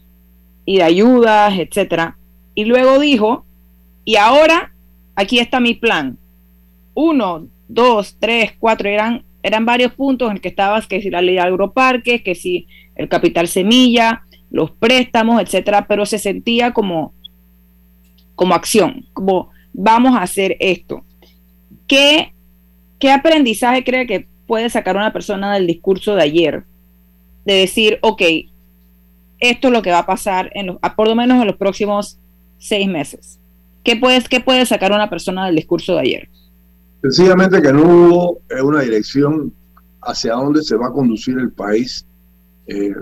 y 0.65 0.77
de 0.77 0.83
ayudas, 0.85 1.59
etcétera. 1.59 2.19
Y 2.55 2.67
luego 2.67 3.01
dijo, 3.01 3.45
y 4.05 4.15
ahora 4.15 4.74
aquí 5.15 5.39
está 5.39 5.61
mi 5.61 5.75
plan. 5.75 6.19
Uno, 6.95 7.49
dos, 7.69 8.17
tres, 8.19 8.53
cuatro, 8.59 8.89
eran, 8.89 9.25
eran 9.43 9.67
varios 9.67 9.93
puntos 9.93 10.31
en 10.31 10.39
que 10.39 10.49
estabas, 10.49 10.87
que 10.87 11.03
si 11.03 11.11
la 11.11 11.23
ley 11.23 11.35
de 11.35 11.41
agroparques, 11.41 12.23
que 12.23 12.35
si 12.35 12.67
el 12.95 13.09
capital 13.09 13.49
semilla, 13.49 14.23
los 14.51 14.71
préstamos, 14.71 15.43
etcétera, 15.43 15.87
pero 15.89 16.07
se 16.07 16.19
sentía 16.19 16.73
como, 16.73 17.13
como 18.35 18.55
acción, 18.55 19.07
como 19.13 19.51
vamos 19.73 20.15
a 20.15 20.23
hacer 20.23 20.57
esto. 20.61 21.05
¿Qué, 21.87 22.33
¿Qué 22.99 23.11
aprendizaje 23.11 23.83
cree 23.85 24.07
que 24.07 24.29
puede 24.47 24.71
sacar 24.71 24.97
una 24.97 25.13
persona 25.13 25.53
del 25.55 25.67
discurso 25.67 26.15
de 26.15 26.23
ayer? 26.23 26.65
De 27.45 27.55
decir, 27.55 27.99
ok, 28.01 28.23
esto 29.41 29.69
es 29.69 29.73
lo 29.73 29.83
que 29.83 29.91
va 29.91 29.99
a 29.99 30.07
pasar 30.07 30.51
en 30.55 30.67
los, 30.67 30.77
por 30.97 31.09
lo 31.09 31.15
menos 31.15 31.41
en 31.41 31.47
los 31.47 31.57
próximos 31.57 32.19
seis 32.59 32.89
meses. 32.89 33.41
¿Qué, 33.85 33.97
puedes, 33.97 34.29
¿Qué 34.29 34.41
puede 34.41 34.67
sacar 34.67 34.93
una 34.93 35.09
persona 35.11 35.47
del 35.47 35.57
discurso 35.57 35.95
de 35.95 36.01
ayer? 36.01 36.29
Sencillamente 37.03 37.61
que 37.61 37.73
no 37.73 37.83
hubo 37.83 38.39
eh, 38.49 38.63
una 38.63 38.81
dirección 38.81 39.53
hacia 40.03 40.35
dónde 40.35 40.63
se 40.63 40.77
va 40.77 40.89
a 40.89 40.93
conducir 40.93 41.39
el 41.39 41.53
país. 41.53 42.07
Eh, 42.67 42.95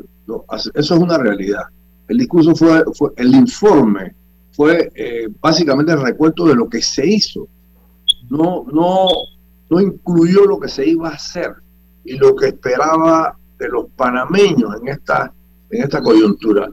eso 0.49 0.73
es 0.75 0.91
una 0.91 1.19
realidad. 1.19 1.63
El 2.09 2.19
discurso 2.19 2.55
fue, 2.55 2.83
fue 2.95 3.11
el 3.17 3.35
informe 3.35 4.15
fue 4.53 4.93
eh, 4.95 5.29
básicamente 5.41 5.93
el 5.93 6.03
recuento 6.03 6.47
de 6.47 6.55
lo 6.55 6.69
que 6.69 6.83
se 6.83 7.07
hizo. 7.07 7.49
No, 8.29 8.65
no, 8.73 9.07
no 9.71 9.81
incluyó 9.81 10.45
lo 10.45 10.61
que 10.61 10.69
se 10.69 10.89
iba 10.89 11.09
a 11.09 11.15
hacer 11.15 11.53
y 12.05 12.17
lo 12.17 12.37
que 12.37 12.49
esperaba 12.49 13.37
de 13.59 13.69
los 13.69 13.87
panameños 13.97 14.77
en 14.81 14.89
esta, 14.89 15.33
en 15.71 15.83
esta 15.83 16.03
coyuntura. 16.03 16.71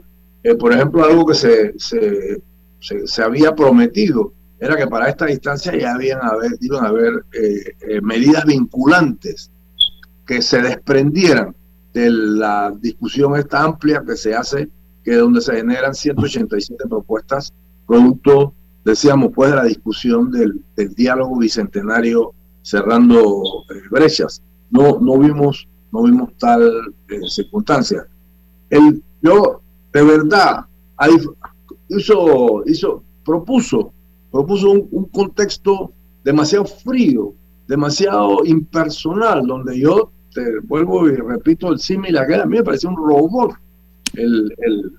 por 0.58 0.72
ejemplo, 0.72 1.04
algo 1.04 1.26
que 1.26 1.34
se, 1.34 2.42
se, 2.80 3.22
había 3.22 3.54
prometido 3.54 4.32
era 4.58 4.76
que 4.76 4.86
para 4.86 5.08
esta 5.08 5.26
distancia 5.26 5.76
ya 5.76 5.94
habían 5.94 6.20
haber, 6.22 6.52
iban 6.60 6.84
a 6.84 6.88
haber 6.88 7.24
eh, 7.32 7.76
eh, 7.80 8.00
medidas 8.02 8.44
vinculantes 8.44 9.50
que 10.26 10.42
se 10.42 10.60
desprendieran 10.60 11.54
de 11.94 12.10
la 12.10 12.70
discusión 12.78 13.36
esta 13.36 13.62
amplia 13.64 14.02
que 14.06 14.16
se 14.16 14.34
hace, 14.34 14.68
que 15.02 15.14
donde 15.16 15.40
se 15.40 15.56
generan 15.56 15.94
187 15.94 16.84
propuestas, 16.88 17.52
producto, 17.86 18.54
decíamos, 18.84 19.32
pues 19.34 19.50
de 19.50 19.56
la 19.56 19.64
discusión 19.64 20.30
del, 20.30 20.62
diálogo 20.94 21.38
bicentenario 21.38 22.34
cerrando 22.62 23.42
eh, 23.70 23.82
brechas. 23.90 24.42
No, 24.70 25.00
no 25.00 25.18
vimos, 25.18 25.66
no 25.90 26.02
vimos 26.02 26.30
tal 26.38 26.94
circunstancia. 27.28 28.06
El, 28.68 29.02
yo, 29.22 29.62
de 29.92 30.02
verdad, 30.02 30.66
hay, 30.96 31.16
hizo, 31.90 32.62
hizo, 32.66 33.02
propuso, 33.24 33.92
propuso 34.30 34.70
un, 34.70 35.04
contexto 35.06 35.92
demasiado 36.24 36.64
frío, 36.64 37.34
demasiado 37.66 38.44
impersonal, 38.44 39.46
donde 39.46 39.78
yo 39.78 40.10
te 40.32 40.60
vuelvo 40.60 41.08
y 41.08 41.16
repito 41.16 41.72
el 41.72 41.78
símil 41.78 42.16
aquel, 42.16 42.40
a 42.40 42.46
mí 42.46 42.56
me 42.56 42.62
parecía 42.62 42.90
un 42.90 42.96
robot 42.96 43.52
el, 44.14 44.54
el, 44.58 44.92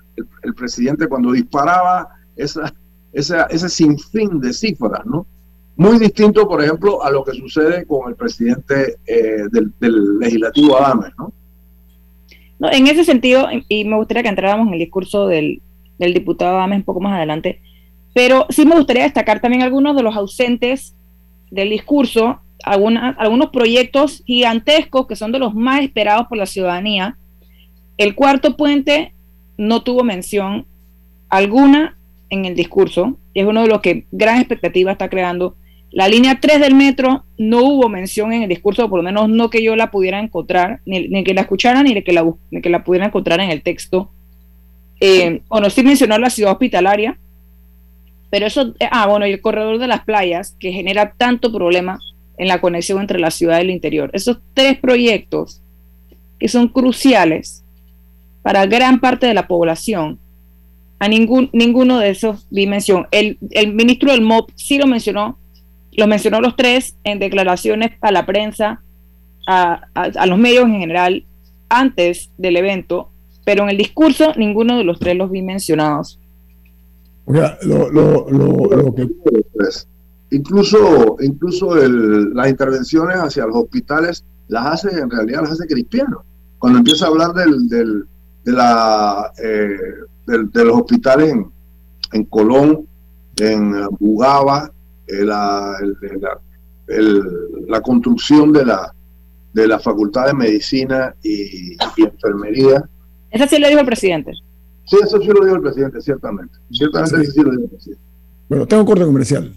el, 0.43 0.53
presidente 0.53 1.07
cuando 1.07 1.31
disparaba 1.31 2.09
esa, 2.35 2.73
esa, 3.13 3.43
ese 3.43 3.69
sinfín 3.69 4.39
de 4.39 4.53
cifras, 4.53 5.05
¿no? 5.05 5.25
Muy 5.77 5.97
distinto, 5.97 6.47
por 6.47 6.61
ejemplo, 6.61 7.03
a 7.03 7.09
lo 7.09 7.23
que 7.23 7.31
sucede 7.31 7.85
con 7.85 8.09
el 8.09 8.15
presidente 8.15 8.97
eh, 9.05 9.47
del, 9.51 9.73
del, 9.79 10.19
legislativo 10.19 10.77
Adames. 10.77 11.11
¿no? 11.17 11.31
En 12.71 12.87
ese 12.87 13.03
sentido, 13.03 13.47
y 13.67 13.85
me 13.85 13.95
gustaría 13.95 14.23
que 14.23 14.29
entráramos 14.29 14.67
en 14.67 14.73
el 14.73 14.79
discurso 14.79 15.27
del, 15.27 15.61
del 16.01 16.15
diputado 16.15 16.57
Adames 16.57 16.79
un 16.79 16.83
poco 16.83 16.99
más 16.99 17.13
adelante. 17.13 17.61
Pero 18.13 18.47
sí 18.49 18.65
me 18.65 18.75
gustaría 18.75 19.03
destacar 19.03 19.39
también 19.39 19.61
algunos 19.61 19.95
de 19.95 20.03
los 20.03 20.15
ausentes 20.15 20.95
del 21.51 21.69
discurso, 21.69 22.41
algunos 22.63 23.49
proyectos 23.51 24.23
gigantescos 24.25 25.07
que 25.07 25.15
son 25.15 25.31
de 25.31 25.39
los 25.39 25.53
más 25.53 25.81
esperados 25.81 26.27
por 26.27 26.37
la 26.37 26.45
ciudadanía. 26.45 27.17
El 27.97 28.15
cuarto 28.15 28.57
puente 28.57 29.13
no 29.57 29.83
tuvo 29.83 30.03
mención 30.03 30.65
alguna 31.29 31.97
en 32.29 32.45
el 32.45 32.55
discurso, 32.55 33.17
es 33.33 33.45
uno 33.45 33.61
de 33.61 33.67
los 33.67 33.81
que 33.81 34.05
gran 34.11 34.39
expectativa 34.39 34.91
está 34.91 35.09
creando. 35.09 35.55
La 35.91 36.07
línea 36.07 36.39
3 36.39 36.61
del 36.61 36.73
metro 36.73 37.25
no 37.37 37.63
hubo 37.63 37.89
mención 37.89 38.33
en 38.33 38.43
el 38.43 38.49
discurso, 38.49 38.89
por 38.89 38.99
lo 38.99 39.03
menos 39.03 39.29
no 39.29 39.49
que 39.49 39.61
yo 39.61 39.75
la 39.75 39.91
pudiera 39.91 40.19
encontrar, 40.19 40.79
ni, 40.85 41.23
que 41.23 41.33
la 41.33 41.41
escuchara, 41.41 41.83
ni 41.83 42.01
que 42.01 42.13
la, 42.13 42.25
ni 42.49 42.61
que 42.61 42.69
la 42.69 42.83
pudiera 42.83 43.05
encontrar 43.05 43.39
en 43.41 43.51
el 43.51 43.61
texto 43.61 44.11
eh, 45.01 45.41
bueno, 45.49 45.69
sí 45.71 45.81
mencionó 45.81 46.19
la 46.19 46.29
ciudad 46.29 46.51
hospitalaria, 46.51 47.17
pero 48.29 48.45
eso, 48.45 48.75
eh, 48.79 48.87
ah, 48.91 49.07
bueno, 49.07 49.25
y 49.25 49.31
el 49.31 49.41
corredor 49.41 49.79
de 49.79 49.87
las 49.87 50.05
playas, 50.05 50.55
que 50.59 50.71
genera 50.71 51.13
tanto 51.17 51.51
problema 51.51 51.99
en 52.37 52.47
la 52.47 52.61
conexión 52.61 53.01
entre 53.01 53.19
la 53.19 53.31
ciudad 53.31 53.57
y 53.57 53.61
el 53.61 53.71
interior. 53.71 54.11
Esos 54.13 54.37
tres 54.53 54.77
proyectos 54.77 55.59
que 56.39 56.47
son 56.47 56.67
cruciales 56.67 57.63
para 58.43 58.67
gran 58.67 58.99
parte 58.99 59.25
de 59.25 59.33
la 59.33 59.47
población, 59.47 60.19
a 60.99 61.07
ningún, 61.07 61.49
ninguno 61.51 61.97
de 61.97 62.11
esos 62.11 62.45
vi 62.51 62.67
mención. 62.67 63.07
El, 63.09 63.39
ministro 63.73 64.11
del 64.11 64.21
MOP 64.21 64.51
sí 64.55 64.77
lo 64.77 64.85
mencionó, 64.85 65.39
lo 65.93 66.05
mencionó 66.05 66.41
los 66.41 66.55
tres 66.55 66.95
en 67.03 67.17
declaraciones 67.17 67.93
a 68.01 68.11
la 68.11 68.27
prensa, 68.27 68.83
a 69.47 70.25
los 70.27 70.37
medios 70.37 70.65
en 70.65 70.79
general, 70.79 71.25
antes 71.69 72.29
del 72.37 72.57
evento, 72.57 73.10
pero 73.51 73.63
en 73.63 73.71
el 73.71 73.77
discurso 73.77 74.31
ninguno 74.37 74.77
de 74.77 74.85
los 74.85 74.97
tres 74.97 75.13
los 75.17 75.29
vi 75.29 75.41
mencionados. 75.41 76.17
O 77.25 77.33
sea, 77.33 77.57
lo, 77.63 77.91
lo, 77.91 78.29
lo, 78.29 78.95
que... 78.95 79.09
Pues, 79.53 79.89
incluso 80.29 81.17
incluso 81.19 81.75
las 81.75 82.49
intervenciones 82.49 83.17
hacia 83.17 83.45
los 83.45 83.57
hospitales 83.57 84.23
las 84.47 84.67
hace, 84.67 84.97
en 84.97 85.09
realidad 85.09 85.41
las 85.41 85.51
hace 85.51 85.67
Cristiano. 85.67 86.23
Cuando 86.59 86.79
empieza 86.79 87.03
a 87.03 87.09
hablar 87.09 87.33
del, 87.33 87.67
del, 87.67 88.05
de, 88.45 88.51
la, 88.53 89.33
eh, 89.43 89.77
de 90.27 90.65
los 90.65 90.77
hospitales 90.77 91.33
en, 91.33 91.51
en 92.13 92.23
Colón, 92.27 92.87
en 93.35 93.85
Bugaba, 93.99 94.71
eh, 95.07 95.25
la, 95.25 95.75
el, 96.87 97.21
la 97.67 97.81
construcción 97.81 98.53
de 98.53 98.63
la, 98.63 98.93
de 99.51 99.67
la 99.67 99.77
Facultad 99.77 100.27
de 100.27 100.35
Medicina 100.35 101.13
y, 101.21 101.73
y 101.73 102.03
Enfermería, 102.03 102.87
eso 103.31 103.47
sí 103.47 103.57
lo 103.59 103.67
dijo 103.67 103.79
el 103.79 103.85
presidente. 103.85 104.33
Sí, 104.85 104.97
eso 105.03 105.19
sí 105.19 105.27
lo 105.27 105.43
dijo 105.43 105.55
el 105.55 105.61
presidente, 105.61 106.01
ciertamente. 106.01 106.53
Ciertamente 106.71 107.25
sí, 107.25 107.41
lo 107.41 107.51
dijo 107.51 107.63
el 107.63 107.69
presidente. 107.69 108.03
Bueno, 108.49 108.67
tengo 108.67 108.83
un 108.83 108.87
corte 108.87 109.05
comercial. 109.05 109.55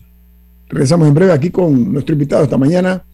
Regresamos 0.69 1.09
en 1.09 1.15
breve 1.15 1.33
aquí 1.33 1.51
con 1.51 1.93
nuestro 1.93 2.13
invitado 2.13 2.45
esta 2.45 2.57
mañana, 2.57 3.05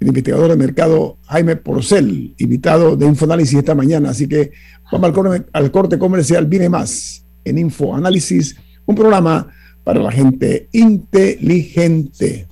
el 0.00 0.08
investigador 0.08 0.50
de 0.50 0.56
mercado 0.56 1.18
Jaime 1.26 1.56
Porcel, 1.56 2.34
invitado 2.38 2.96
de 2.96 3.06
Infoanálisis 3.06 3.58
esta 3.58 3.74
mañana. 3.74 4.10
Así 4.10 4.26
que 4.26 4.52
vamos 4.90 5.08
al 5.08 5.12
corte, 5.12 5.44
al 5.52 5.70
corte 5.70 5.98
comercial, 5.98 6.46
viene 6.46 6.68
más 6.68 7.24
en 7.44 7.58
Infoanálisis, 7.58 8.56
un 8.86 8.94
programa 8.96 9.48
para 9.84 10.00
la 10.00 10.10
gente 10.10 10.68
inteligente. 10.72 12.47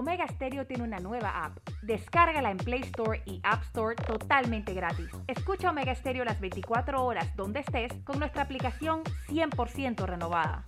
Omega 0.00 0.26
Stereo 0.26 0.66
tiene 0.66 0.82
una 0.84 0.98
nueva 0.98 1.44
app. 1.44 1.58
Descárgala 1.82 2.50
en 2.50 2.56
Play 2.56 2.80
Store 2.84 3.22
y 3.26 3.38
App 3.42 3.62
Store 3.64 3.94
totalmente 3.96 4.72
gratis. 4.72 5.10
Escucha 5.26 5.68
Omega 5.68 5.94
Stereo 5.94 6.24
las 6.24 6.40
24 6.40 7.04
horas 7.04 7.36
donde 7.36 7.60
estés 7.60 7.92
con 8.04 8.18
nuestra 8.18 8.44
aplicación 8.44 9.04
100% 9.28 10.06
renovada. 10.06 10.64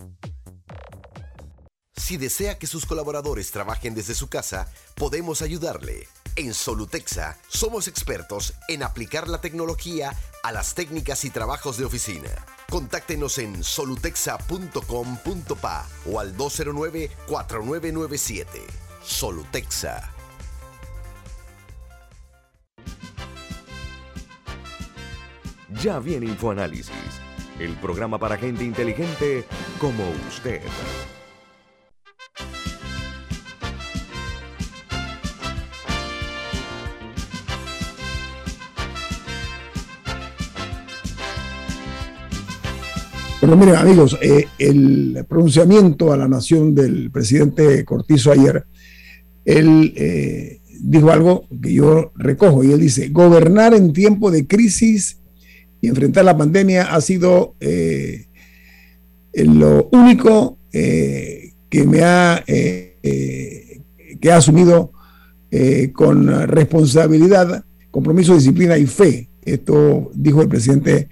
Si 1.95 2.17
desea 2.17 2.59
que 2.59 2.67
sus 2.67 2.85
colaboradores 2.85 3.49
trabajen 3.49 3.95
desde 3.95 4.13
su 4.13 4.29
casa, 4.29 4.71
podemos 4.93 5.41
ayudarle. 5.41 6.07
En 6.35 6.53
Solutexa 6.53 7.39
somos 7.47 7.87
expertos 7.87 8.53
en 8.67 8.83
aplicar 8.83 9.27
la 9.27 9.41
tecnología 9.41 10.13
a 10.43 10.51
las 10.51 10.75
técnicas 10.75 11.25
y 11.25 11.31
trabajos 11.31 11.77
de 11.77 11.85
oficina. 11.85 12.29
Contáctenos 12.69 13.39
en 13.39 13.63
solutexa.com.pa 13.63 15.87
o 16.05 16.19
al 16.19 16.37
209 16.37 17.09
4997. 17.25 18.92
Solutexa. 19.03 20.13
Ya 25.81 25.99
viene 25.99 26.27
InfoAnálisis, 26.27 26.91
el 27.59 27.75
programa 27.77 28.17
para 28.17 28.37
gente 28.37 28.63
inteligente 28.63 29.45
como 29.79 30.03
usted. 30.29 30.61
Pero 43.43 43.57
miren, 43.57 43.75
amigos, 43.75 44.17
eh, 44.21 44.47
el 44.57 45.25
pronunciamiento 45.27 46.13
a 46.13 46.17
la 46.17 46.29
nación 46.29 46.73
del 46.73 47.11
presidente 47.11 47.83
Cortizo 47.83 48.31
ayer, 48.31 48.65
él 49.45 49.93
eh, 49.95 50.59
dijo 50.79 51.11
algo 51.11 51.47
que 51.61 51.73
yo 51.73 52.11
recojo 52.15 52.63
y 52.63 52.71
él 52.71 52.79
dice, 52.79 53.09
gobernar 53.09 53.73
en 53.73 53.93
tiempo 53.93 54.31
de 54.31 54.47
crisis 54.47 55.17
y 55.81 55.87
enfrentar 55.87 56.25
la 56.25 56.37
pandemia 56.37 56.93
ha 56.93 57.01
sido 57.01 57.55
eh, 57.59 58.25
lo 59.33 59.89
único 59.91 60.57
que 60.71 61.85
me 61.85 62.01
ha, 62.01 62.43
que 62.45 64.31
ha 64.31 64.37
asumido 64.37 64.91
con 65.93 66.47
responsabilidad, 66.47 67.63
compromiso, 67.91 68.35
disciplina 68.35 68.77
y 68.77 68.87
fe. 68.87 69.29
Esto 69.45 70.11
dijo 70.15 70.41
el 70.41 70.47
presidente 70.47 71.09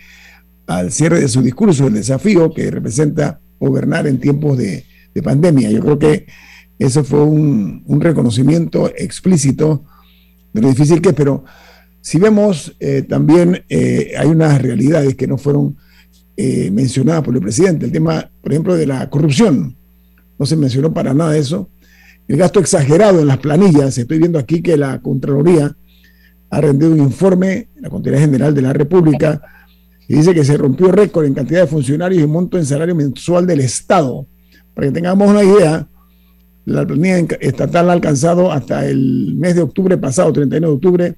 al 0.67 0.91
cierre 0.91 1.19
de 1.19 1.27
su 1.27 1.41
discurso 1.41 1.87
el 1.87 1.93
desafío 1.93 2.53
que 2.53 2.71
representa 2.71 3.39
gobernar 3.59 4.07
en 4.07 4.19
tiempos 4.19 4.57
de, 4.57 4.85
pandemia. 5.23 5.69
Yo 5.69 5.81
creo 5.81 5.99
que 5.99 6.25
ese 6.85 7.03
fue 7.03 7.23
un, 7.23 7.83
reconocimiento 8.01 8.91
explícito 8.95 9.83
de 10.53 10.61
lo 10.61 10.69
difícil 10.69 11.01
que 11.01 11.09
es, 11.09 11.15
pero 11.15 11.43
si 12.01 12.17
vemos 12.17 12.75
eh, 12.79 13.03
también 13.03 13.63
eh, 13.69 14.13
hay 14.17 14.27
unas 14.27 14.61
realidades 14.61 15.15
que 15.15 15.27
no 15.27 15.37
fueron 15.37 15.77
eh, 16.37 16.71
mencionadas 16.71 17.23
por 17.23 17.35
el 17.35 17.41
presidente. 17.41 17.85
El 17.85 17.91
tema, 17.91 18.31
por 18.41 18.51
ejemplo, 18.51 18.75
de 18.75 18.87
la 18.87 19.07
corrupción. 19.11 19.77
No 20.39 20.45
se 20.47 20.55
mencionó 20.55 20.91
para 20.91 21.13
nada 21.13 21.37
eso. 21.37 21.69
El 22.27 22.37
gasto 22.37 22.59
exagerado 22.59 23.19
en 23.19 23.27
las 23.27 23.37
planillas. 23.37 23.95
Estoy 23.97 24.17
viendo 24.17 24.39
aquí 24.39 24.63
que 24.63 24.75
la 24.75 24.99
Contraloría 25.01 25.75
ha 26.49 26.61
rendido 26.61 26.93
un 26.93 26.99
informe, 26.99 27.69
la 27.79 27.91
Contraloría 27.91 28.25
General 28.25 28.55
de 28.55 28.61
la 28.63 28.73
República, 28.73 29.39
y 30.07 30.15
dice 30.15 30.33
que 30.33 30.43
se 30.43 30.57
rompió 30.57 30.91
récord 30.91 31.25
en 31.25 31.35
cantidad 31.35 31.61
de 31.61 31.67
funcionarios 31.67 32.23
y 32.23 32.27
monto 32.27 32.57
en 32.57 32.65
salario 32.65 32.95
mensual 32.95 33.45
del 33.45 33.59
Estado. 33.59 34.25
Para 34.73 34.87
que 34.87 34.93
tengamos 34.93 35.29
una 35.29 35.43
idea, 35.43 35.87
la 36.65 36.85
planilla 36.85 37.19
estatal 37.39 37.89
ha 37.89 37.93
alcanzado 37.93 38.51
hasta 38.51 38.85
el 38.87 39.33
mes 39.35 39.55
de 39.55 39.61
octubre 39.61 39.97
pasado, 39.97 40.33
31 40.33 40.67
de 40.67 40.73
octubre, 40.73 41.15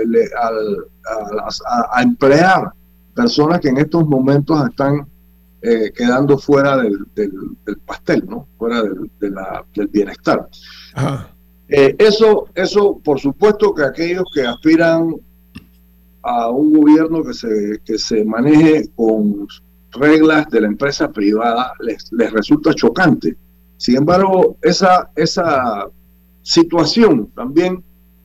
a, 1.92 2.02
emplear 2.02 2.72
personas 3.14 3.60
que 3.60 3.68
en 3.68 3.78
estos 3.78 4.06
momentos 4.06 4.68
están 4.68 5.06
eh, 5.62 5.92
quedando 5.94 6.36
fuera 6.36 6.76
del, 6.78 7.06
pastel, 7.86 8.24
¿no? 8.28 8.48
Fuera 8.58 8.82
del, 8.82 9.10
del 9.20 9.86
bienestar. 9.88 10.48
eso, 11.68 12.48
eso, 12.54 12.98
por 13.04 13.20
supuesto 13.20 13.74
que 13.74 13.84
aquellos 13.84 14.24
que 14.34 14.42
aspiran 14.42 15.14
a 16.24 16.48
un 16.48 16.72
gobierno 16.72 17.22
que 17.22 17.34
se, 17.34 17.80
que 17.84 17.98
se 17.98 18.24
maneje 18.24 18.88
con 18.96 19.46
reglas 19.92 20.48
de 20.50 20.62
la 20.62 20.66
empresa 20.66 21.12
privada 21.12 21.72
les, 21.80 22.10
les 22.12 22.32
resulta 22.32 22.74
chocante. 22.74 23.36
Sin 23.84 23.96
embargo, 23.96 24.56
esa, 24.62 25.10
esa 25.14 25.90
situación 26.40 27.30
también 27.36 27.84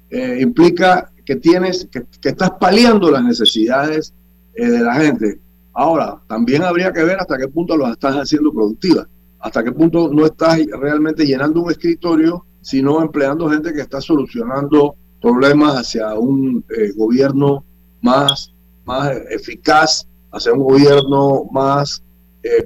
eh, 0.09 0.37
implica 0.39 1.11
que 1.25 1.35
tienes, 1.35 1.85
que, 1.91 2.05
que, 2.21 2.29
estás 2.29 2.51
paliando 2.51 3.11
las 3.11 3.25
necesidades 3.25 4.13
eh, 4.53 4.67
de 4.67 4.79
la 4.79 4.95
gente. 4.95 5.41
Ahora, 5.73 6.17
también 6.29 6.63
habría 6.63 6.93
que 6.93 7.03
ver 7.03 7.19
hasta 7.19 7.37
qué 7.37 7.49
punto 7.49 7.75
lo 7.75 7.91
estás 7.91 8.15
haciendo 8.15 8.53
productiva, 8.53 9.05
hasta 9.41 9.61
qué 9.61 9.73
punto 9.73 10.07
no 10.07 10.27
estás 10.27 10.59
realmente 10.79 11.25
llenando 11.25 11.61
un 11.63 11.71
escritorio, 11.71 12.45
sino 12.61 13.01
empleando 13.01 13.49
gente 13.49 13.73
que 13.73 13.81
está 13.81 13.99
solucionando 13.99 14.95
problemas 15.21 15.75
hacia 15.75 16.13
un 16.13 16.63
eh, 16.69 16.93
gobierno 16.95 17.65
más, 18.01 18.53
más 18.85 19.11
eficaz, 19.29 20.07
hacia 20.31 20.53
un 20.53 20.63
gobierno 20.63 21.49
más 21.51 22.01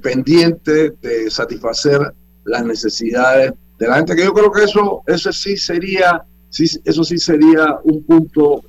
pendiente 0.03 0.91
de 1.01 1.31
satisfacer 1.31 2.13
las 2.45 2.65
necesidades 2.65 3.53
de 3.79 3.87
la 3.87 3.95
gente, 3.95 4.15
que 4.15 4.23
yo 4.23 4.33
creo 4.33 4.51
que 4.51 4.63
eso, 4.63 5.01
eso 5.07 5.31
sí 5.31 5.57
sería, 5.57 6.23
sí, 6.49 6.65
eso 6.85 7.03
sí 7.03 7.17
sería 7.17 7.79
un 7.83 8.03
punto 8.03 8.61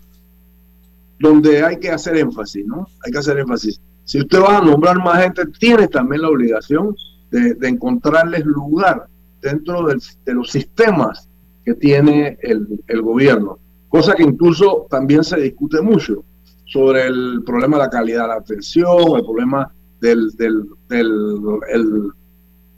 donde 1.19 1.65
hay 1.65 1.79
que 1.79 1.91
hacer 1.91 2.17
énfasis, 2.17 2.67
¿no? 2.67 2.87
Hay 3.05 3.13
que 3.13 3.19
hacer 3.19 3.39
énfasis. 3.39 3.81
Si 4.05 4.19
usted 4.19 4.41
va 4.41 4.59
a 4.59 4.61
nombrar 4.61 4.99
más 4.99 5.23
gente, 5.23 5.47
tiene 5.59 5.89
también 5.89 6.23
la 6.23 6.29
obligación 6.29 6.95
de, 7.31 7.57
encontrarles 7.63 8.45
lugar 8.45 9.07
dentro 9.41 9.87
de 9.87 10.35
los 10.35 10.51
sistemas 10.51 11.29
que 11.65 11.75
tiene 11.75 12.39
el, 12.43 12.83
el 12.87 13.03
gobierno, 13.03 13.59
cosa 13.89 14.15
que 14.15 14.23
incluso 14.23 14.87
también 14.91 15.25
se 15.25 15.41
discute 15.41 15.81
mucho 15.81 16.25
sobre 16.67 17.07
el 17.07 17.43
problema 17.45 17.77
de 17.77 17.83
la 17.85 17.91
calidad 17.91 18.23
de 18.23 18.29
la 18.29 18.35
atención, 18.35 19.17
el 19.17 19.25
problema 19.25 19.73
del, 20.01 20.31
del, 20.33 20.67
el, 20.91 22.11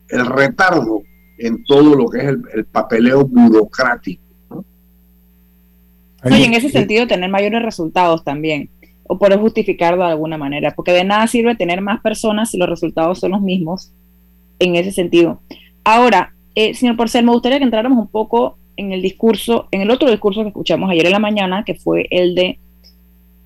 retardo 0.09 1.03
en 1.39 1.65
todo 1.65 1.95
lo 1.95 2.09
que 2.09 2.19
es 2.19 2.25
el, 2.55 2.65
papeleo 2.67 3.27
burocrático. 3.27 4.23
y 6.25 6.43
en 6.43 6.55
ese 6.55 6.71
sentido 6.71 7.07
tener 7.07 7.31
mayores 7.31 7.63
resultados 7.63 8.25
también, 8.25 8.71
o 9.05 9.19
poder 9.19 9.39
justificarlo 9.39 10.05
de 10.05 10.11
alguna 10.11 10.39
manera, 10.39 10.73
porque 10.75 10.93
de 10.93 11.05
nada 11.05 11.27
sirve 11.27 11.55
tener 11.55 11.81
más 11.81 12.01
personas 12.01 12.51
si 12.51 12.59
los 12.59 12.69
resultados 12.69 13.21
son 13.21 13.33
los 13.33 13.41
mismos 13.41 13.93
en 14.59 14.77
ese 14.77 14.93
sentido. 14.93 15.41
Ahora, 15.85 16.35
eh, 16.55 16.75
señor 16.75 16.97
Porcel, 16.97 17.25
me 17.25 17.33
gustaría 17.33 17.59
que 17.59 17.65
entráramos 17.65 17.99
un 17.99 18.09
poco 18.09 18.59
en 18.77 18.93
el 18.93 19.03
discurso, 19.03 19.69
en 19.71 19.83
el 19.83 19.91
otro 19.91 20.11
discurso 20.11 20.43
que 20.43 20.49
escuchamos 20.49 20.91
ayer 20.91 21.07
en 21.07 21.13
la 21.13 21.19
mañana, 21.19 21.65
que 21.65 21.75
fue 21.75 22.07
el 22.11 22.35
de 22.35 22.59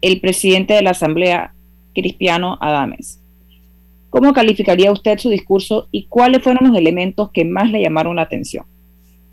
el 0.00 0.20
presidente 0.20 0.74
de 0.74 0.82
la 0.82 0.90
Asamblea, 0.90 1.52
Cristiano 1.94 2.56
Adames. 2.60 3.19
¿Cómo 4.10 4.32
calificaría 4.32 4.90
usted 4.90 5.18
su 5.18 5.30
discurso 5.30 5.88
y 5.92 6.06
cuáles 6.06 6.42
fueron 6.42 6.68
los 6.68 6.76
elementos 6.76 7.30
que 7.32 7.44
más 7.44 7.70
le 7.70 7.80
llamaron 7.80 8.16
la 8.16 8.22
atención? 8.22 8.64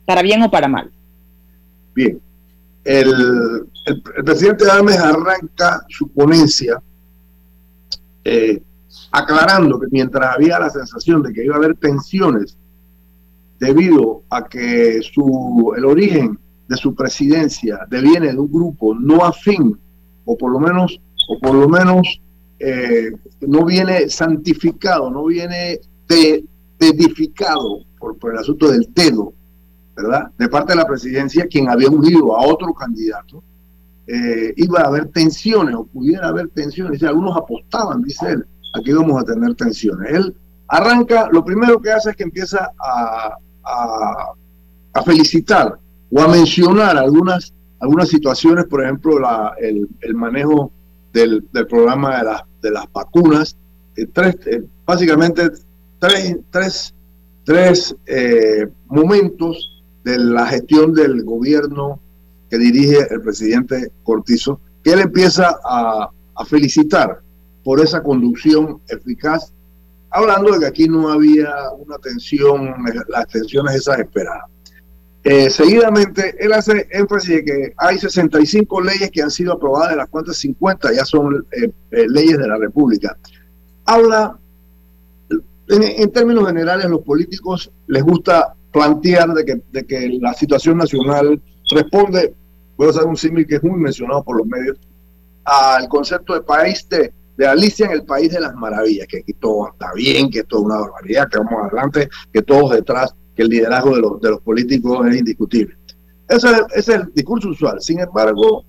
¿Para 0.05 0.21
bien 0.21 0.43
o 0.43 0.51
para 0.51 0.67
mal? 0.67 0.91
Bien. 1.95 2.21
El, 2.83 3.67
presidente 4.23 4.63
Adames 4.63 4.97
arranca 4.97 5.83
su 5.89 6.07
ponencia 6.09 6.81
eh, 8.23 8.61
aclarando 9.11 9.79
que 9.79 9.87
mientras 9.91 10.35
había 10.35 10.59
la 10.59 10.69
sensación 10.69 11.23
de 11.23 11.33
que 11.33 11.43
iba 11.43 11.55
a 11.55 11.57
haber 11.57 11.75
tensiones 11.75 12.57
debido 13.59 14.23
a 14.29 14.47
que 14.47 15.01
su, 15.01 15.73
el 15.75 15.85
origen 15.85 16.37
de 16.67 16.77
su 16.77 16.93
presidencia 16.93 17.79
deviene 17.89 18.31
de 18.31 18.39
un 18.39 18.51
grupo 18.51 18.93
no 18.93 19.25
afín 19.25 19.77
o 20.25 20.37
por 20.37 20.51
lo 20.51 20.59
menos, 20.59 20.99
o 21.29 21.39
por 21.39 21.55
lo 21.55 21.67
menos 21.67 22.21
eh, 22.59 23.11
no 23.41 23.65
viene 23.65 24.09
santificado, 24.09 25.11
no 25.11 25.25
viene 25.25 25.79
de, 26.07 26.43
edificado 26.79 27.83
por, 27.99 28.17
el 28.31 28.39
asunto 28.39 28.71
del 28.71 28.87
dedo, 28.93 29.33
¿verdad? 29.95 30.31
De 30.37 30.49
parte 30.49 30.73
de 30.73 30.77
la 30.77 30.87
presidencia, 30.87 31.47
quien 31.47 31.69
había 31.69 31.89
unido 31.89 32.35
a 32.35 32.45
otro 32.45 32.73
candidato. 32.73 33.43
eh, 34.07 34.53
iba 34.55 34.81
a 34.81 34.87
haber 34.87 35.09
tensiones 35.09 35.75
o 35.75 35.85
pudiera 35.85 36.29
haber 36.29 36.47
tensiones. 36.49 37.03
Algunos 37.03 37.35
apostaban, 37.35 38.01
dice 38.01 38.31
él, 38.31 38.45
a 38.73 38.81
que 38.81 38.91
íbamos 38.91 39.21
a 39.21 39.25
tener 39.25 39.53
tensiones. 39.55 40.11
Él 40.13 40.35
arranca, 40.69 41.27
lo 41.31 41.43
primero 41.43 41.81
que 41.81 41.91
hace 41.91 42.11
es 42.11 42.15
que 42.15 42.23
empieza 42.23 42.71
a, 42.79 43.37
felicitar 45.05 45.77
o 46.11 46.21
a 46.21 46.27
mencionar 46.27 46.97
algunas, 46.97 47.53
situaciones, 48.09 48.65
por 48.65 48.83
ejemplo, 48.83 49.19
el 49.59 50.15
manejo 50.15 50.71
del, 51.25 51.67
programa 51.67 52.17
de, 52.17 52.23
las 52.23 52.41
de 52.61 52.71
las 52.71 52.91
vacunas. 52.91 53.57
Eh, 53.95 54.07
tres, 54.11 54.35
eh, 54.45 54.63
básicamente 54.85 55.49
tres, 55.99 56.37
tres, 56.51 56.93
tres 57.43 57.95
momentos 58.87 59.83
de 60.03 60.17
la 60.17 60.45
gestión 60.47 60.93
del 60.93 61.23
gobierno 61.23 61.99
que 62.49 62.57
dirige 62.57 63.07
el 63.09 63.21
presidente 63.21 63.91
Cortizo, 64.03 64.59
que 64.83 64.93
él 64.93 64.99
empieza 64.99 65.59
a, 65.63 66.09
felicitar 66.45 67.19
por 67.63 67.81
esa 67.81 68.03
conducción 68.03 68.79
eficaz, 68.87 69.51
hablando 70.11 70.51
de 70.51 70.59
que 70.59 70.65
aquí 70.67 70.87
no 70.87 71.09
había 71.09 71.49
una 71.79 71.97
tensión, 71.97 72.75
las 73.09 73.27
tensiones 73.27 73.75
esas 73.75 73.99
esperadas. 73.99 74.45
Eh, 75.29 75.49
seguidamente, 75.49 76.37
él 76.39 76.53
hace 76.53 76.87
énfasis 76.89 77.35
de 77.35 77.43
que 77.43 77.73
hay 77.75 77.97
65 77.97 78.79
leyes 78.79 79.11
que 79.11 79.21
han 79.21 79.29
sido 79.29 79.51
aprobadas, 79.51 79.89
de 79.89 79.97
las 79.97 80.07
cuantas 80.07 80.37
50 80.37 80.93
ya 80.93 81.03
son 81.03 81.45
eh, 81.51 81.69
eh, 81.91 82.05
leyes 82.07 82.37
de 82.37 82.47
la 82.47 82.55
República. 82.55 83.17
Habla, 83.83 84.39
en, 85.29 85.83
en, 85.83 86.11
términos 86.13 86.47
generales, 86.47 86.85
los 86.85 87.01
políticos 87.01 87.69
les 87.87 88.03
gusta 88.03 88.53
plantear 88.71 89.33
de 89.33 89.43
que, 89.43 89.61
de 89.69 89.85
que 89.85 90.17
la 90.21 90.33
situación 90.33 90.77
nacional 90.77 91.41
responde, 91.71 92.33
voy 92.77 92.87
a 92.87 92.91
usar 92.91 93.05
un 93.05 93.17
símil 93.17 93.45
que 93.45 93.55
es 93.55 93.63
muy 93.63 93.77
mencionado 93.81 94.23
por 94.23 94.37
los 94.37 94.47
medios, 94.47 94.77
al 95.43 95.89
concepto 95.89 96.35
de 96.35 96.41
país 96.41 96.87
de, 96.87 97.11
de 97.35 97.45
Alicia 97.45 97.87
en 97.87 97.91
el 97.91 98.05
País 98.05 98.31
de 98.31 98.39
las 98.39 98.55
Maravillas, 98.55 99.07
que 99.07 99.17
aquí 99.17 99.33
todo 99.33 99.71
está 99.73 99.91
bien, 99.93 100.29
que 100.29 100.39
esto 100.39 100.59
es 100.59 100.63
una 100.63 100.79
barbaridad, 100.79 101.27
que 101.29 101.37
vamos 101.37 101.65
adelante, 101.65 102.07
que 102.31 102.41
todos 102.43 102.71
detrás, 102.71 103.13
que 103.37 103.43
el 103.43 103.49
liderazgo 103.49 103.95
de 103.95 104.01
los, 104.01 104.21
de 104.21 104.29
los 104.31 104.41
políticos 104.41 105.07
es 105.07 105.17
indiscutible. 105.17 105.77
Ese, 106.27 106.49
es 106.75 106.89
el 106.89 107.13
discurso 107.13 107.49
usual. 107.49 107.79
Sin 107.79 108.01
embargo, 108.01 108.65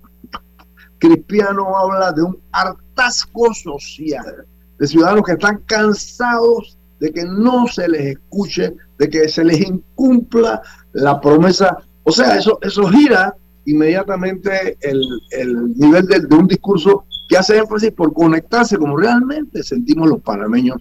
Cristiano 0.98 1.76
habla 1.76 2.12
de 2.12 2.22
un 2.22 2.38
hartazgo 2.52 3.52
social, 3.54 4.46
de 4.78 4.86
ciudadanos 4.86 5.24
que 5.24 5.32
están 5.32 5.62
cansados 5.66 6.78
de 7.00 7.12
que 7.12 7.24
no 7.24 7.66
se 7.66 7.88
les 7.88 8.16
escuche, 8.16 8.74
de 8.98 9.08
que 9.08 9.28
se 9.28 9.44
les 9.44 9.60
incumpla 9.60 10.60
la 10.92 11.20
promesa 11.20 11.78
o 12.08 12.10
sea, 12.10 12.38
eso, 12.38 12.58
eso 12.62 12.88
gira 12.88 13.36
inmediatamente 13.66 14.78
el, 14.80 15.76
nivel 15.76 16.06
de, 16.06 16.34
un 16.34 16.48
discurso 16.48 17.04
que 17.28 17.36
hace 17.36 17.58
énfasis 17.58 17.90
por 17.90 18.14
conectarse 18.14 18.78
como 18.78 18.96
realmente 18.96 19.62
sentimos 19.62 20.08
los 20.08 20.22
panameños 20.22 20.78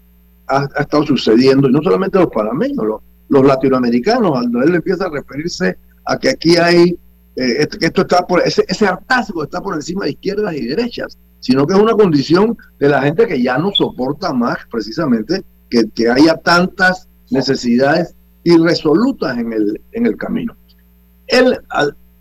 ha, 0.47 0.69
estado 0.79 1.05
sucediendo, 1.05 1.67
y 1.67 1.73
no 1.73 1.81
solamente 1.83 2.17
los 2.17 2.29
panameños, 2.29 2.85
los, 2.85 3.01
latinoamericanos, 3.29 4.31
cuando 4.31 4.61
él 4.61 4.75
empieza 4.75 5.05
a 5.05 5.09
referirse 5.09 5.77
a 6.05 6.17
que 6.17 6.29
aquí 6.29 6.57
hay, 6.57 6.97
eh, 7.35 7.67
esto 7.81 8.01
está 8.01 8.25
por, 8.25 8.41
ese, 8.41 8.65
ese 8.67 8.85
está 8.85 9.61
por 9.61 9.75
encima 9.75 10.05
de 10.05 10.11
izquierdas 10.11 10.55
y 10.55 10.65
derechas, 10.67 11.17
sino 11.39 11.67
que 11.67 11.73
es 11.73 11.79
una 11.79 11.93
condición 11.93 12.57
de 12.79 12.89
la 12.89 13.01
gente 13.01 13.27
que 13.27 13.41
ya 13.41 13.57
no 13.57 13.71
soporta 13.73 14.33
más 14.33 14.57
precisamente 14.71 15.43
que, 15.69 15.89
que 15.93 16.09
haya 16.09 16.35
tantas 16.37 17.07
necesidades 17.29 18.15
irresolutas 18.43 19.37
en 19.37 19.53
el, 19.53 19.81
en 19.91 20.05
el 20.05 20.15
camino 20.15 20.55
él, 21.27 21.59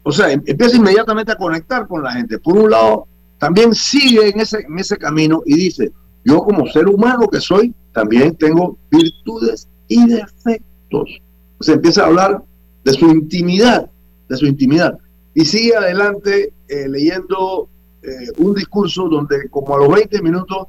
o 0.03 0.13
sea, 0.13 0.31
em, 0.31 0.43
empieza 0.47 0.77
inmediatamente 0.77 1.33
a 1.33 1.37
conectar 1.37 1.87
con 1.87 2.03
la 2.03 2.13
gente. 2.13 2.39
Por 2.39 2.57
un 2.59 2.71
lado, 2.71 3.07
también 3.39 3.75
sigue 3.75 4.29
en 4.29 4.41
ese, 4.41 4.61
en 4.61 4.79
ese 4.79 4.97
camino 4.97 5.43
y 5.47 5.57
dice, 5.57 5.93
yo 6.25 6.41
como 6.41 6.67
ser 6.67 6.89
humano 6.89 7.29
que 7.29 7.41
soy, 7.41 7.75
también 7.93 8.37
tengo 8.37 8.77
virtudes 8.91 9.69
y 9.89 10.07
defectos. 10.07 10.66
O 10.93 11.63
sea, 11.63 11.75
empieza 11.75 12.03
a 12.03 12.07
hablar 12.07 12.43
de 12.85 12.93
su 12.93 13.07
intimidad, 13.09 13.91
de 14.29 14.37
su 14.37 14.47
intimidad. 14.47 14.97
Y 15.35 15.45
sigue 15.45 15.77
adelante 15.77 16.53
eh, 16.69 16.89
leyendo 16.89 17.69
eh, 18.03 18.31
un 18.39 18.55
discurso 18.55 19.09
donde 19.09 19.49
como 19.51 19.75
a 19.75 19.79
los 19.79 19.89
20 19.89 20.23
minutos 20.23 20.69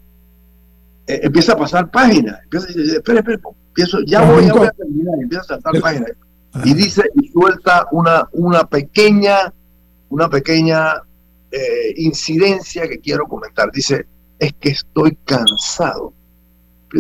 eh, 1.06 1.22
empieza 1.24 1.54
a 1.54 1.58
pasar 1.58 1.92
páginas. 1.92 2.40
Empieza 2.44 2.66
a 2.66 2.68
decir, 2.70 2.96
espera, 2.96 3.20
espera, 3.20 3.40
empiezo, 3.68 4.00
ya 4.06 4.30
voy, 4.30 4.46
ya 4.46 4.54
voy 4.54 4.68
a 4.68 4.72
terminar. 4.72 5.14
Empieza 5.22 5.44
a 5.44 5.48
saltar 5.48 5.82
páginas 5.82 6.12
y 6.66 6.74
dice 6.74 7.04
y 7.16 7.28
suelta 7.28 7.88
una, 7.92 8.28
una 8.32 8.64
pequeña, 8.64 9.54
una 10.10 10.30
pequeña 10.30 10.96
incidencia 11.96 12.88
que 12.88 13.00
quiero 13.00 13.26
comentar. 13.26 13.72
Dice, 13.72 14.06
es 14.40 14.54
que 14.60 14.70
estoy 14.70 15.18
cansado. 15.24 16.14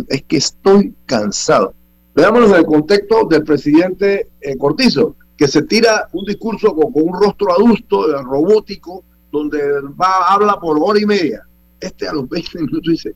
Es 0.09 0.23
que 0.23 0.37
estoy 0.37 0.93
cansado. 1.05 1.73
Veámoslo 2.17 2.47
en 2.47 2.55
el 2.55 2.65
contexto 2.65 3.27
del 3.29 3.43
presidente 3.43 4.31
eh, 4.41 4.57
Cortizo, 4.57 5.15
que 5.37 5.47
se 5.47 5.61
tira 5.61 6.09
un 6.13 6.25
discurso 6.25 6.73
con, 6.73 6.91
un 6.95 7.13
rostro 7.13 7.53
adusto, 7.53 8.09
eh, 8.09 8.23
robótico, 8.23 9.03
donde 9.31 9.59
va, 10.01 10.33
habla 10.33 10.59
por 10.59 10.79
hora 10.81 10.99
y 10.99 11.05
media. 11.05 11.43
Este 11.79 12.07
a 12.07 12.13
los 12.13 12.27
20 12.27 12.57
minutos 12.57 12.81
dice, 12.91 13.13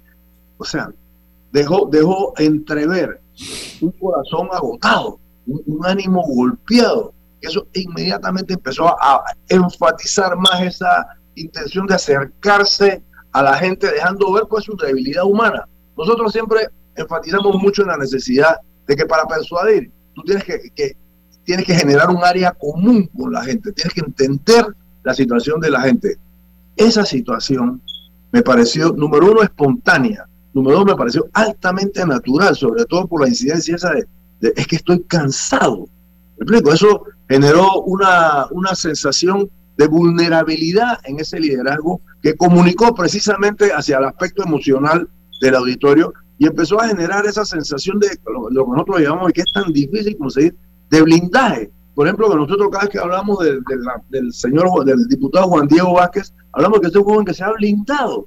o 0.59 0.63
sea, 0.63 0.93
dejó, 1.51 1.89
dejó 1.91 2.31
entrever 2.37 3.19
un 3.81 3.91
corazón 3.93 4.49
agotado 4.51 5.19
un, 5.47 5.83
ánimo 5.83 6.21
golpeado. 6.21 7.11
Eso 7.41 7.65
inmediatamente 7.73 8.53
empezó 8.53 8.87
a, 8.87 9.23
enfatizar 9.49 10.37
más 10.37 10.61
esa 10.61 11.07
intención 11.33 11.87
de 11.87 11.95
acercarse 11.95 13.01
a 13.31 13.41
la 13.41 13.55
gente, 13.55 13.91
dejando 13.91 14.31
ver 14.31 14.43
cuál 14.43 14.61
es 14.61 14.65
su 14.67 14.77
debilidad 14.77 15.23
humana. 15.23 15.67
Nosotros 15.97 16.31
siempre 16.31 16.67
enfatizamos 16.95 17.55
mucho 17.55 17.81
en 17.81 17.87
la 17.87 17.97
necesidad 17.97 18.57
que 18.95 19.05
para 19.05 19.25
persuadir, 19.25 19.91
tú 20.13 20.23
tienes 20.23 20.43
que, 20.43 20.97
tienes 21.43 21.65
que 21.65 21.75
generar 21.75 22.09
un 22.09 22.23
área 22.23 22.51
común 22.51 23.09
con 23.17 23.31
la 23.33 23.43
gente, 23.43 23.71
tienes 23.71 23.93
que 23.93 24.01
entender 24.01 24.65
la 25.03 25.13
situación 25.13 25.59
de 25.59 25.71
la 25.71 25.81
gente. 25.81 26.17
Esa 26.75 27.05
situación 27.05 27.81
me 28.31 28.41
pareció, 28.41 28.91
número 28.93 29.31
uno, 29.31 29.43
espontánea, 29.43 30.25
número 30.53 30.77
dos, 30.77 30.85
me 30.85 30.95
pareció 30.95 31.27
altamente 31.33 32.05
natural, 32.05 32.55
sobre 32.55 32.85
todo 32.85 33.07
por 33.07 33.21
la 33.21 33.29
incidencia 33.29 33.75
esa 33.75 33.91
de 33.91 34.05
es 34.41 34.67
que 34.67 34.77
estoy 34.77 35.03
cansado. 35.03 35.87
¿Me? 36.37 36.57
Eso 36.73 37.03
generó 37.29 37.81
una, 37.81 38.47
una 38.51 38.75
sensación 38.75 39.49
de 39.77 39.87
vulnerabilidad 39.87 40.99
en 41.03 41.19
ese 41.19 41.39
liderazgo 41.39 42.01
que 42.21 42.35
comunicó 42.35 42.93
precisamente 42.95 43.71
hacia 43.71 43.97
el 43.99 44.05
aspecto 44.05 44.43
emocional 44.43 45.07
del 45.39 45.55
auditorio 45.55 46.13
y 46.41 46.47
empezó 46.47 46.81
a 46.81 46.87
generar 46.87 47.23
esa 47.27 47.45
sensación 47.45 47.99
de 47.99 48.07
lo, 48.25 48.65
que 48.65 48.71
nosotros 48.71 48.99
llamamos 48.99 49.31
que 49.31 49.41
es 49.41 49.51
tan 49.53 49.71
difícil 49.71 50.17
dice, 50.19 50.55
de 50.89 51.01
blindaje. 51.03 51.69
Por 51.93 52.07
ejemplo, 52.07 52.31
que 52.31 52.35
nosotros 52.35 52.67
cada 52.71 52.85
vez 52.85 52.89
que 52.89 52.97
hablamos 52.97 53.37
del 54.09 54.33
señor, 54.33 54.83
del 54.83 55.07
diputado 55.07 55.49
Juan 55.49 55.67
Diego 55.67 55.93
Vázquez, 55.93 56.33
hablamos 56.53 56.77
de 56.77 56.81
que 56.81 56.87
este 56.87 56.97
es 56.97 57.05
un 57.05 57.11
joven 57.11 57.25
que 57.27 57.35
se 57.35 57.43
ha 57.43 57.51
blindado. 57.51 58.25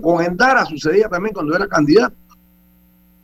Con 0.00 0.24
Endara 0.24 0.64
sucedía 0.64 1.10
también 1.10 1.34
cuando 1.34 1.54
era 1.54 1.66
candidato. 1.66 2.16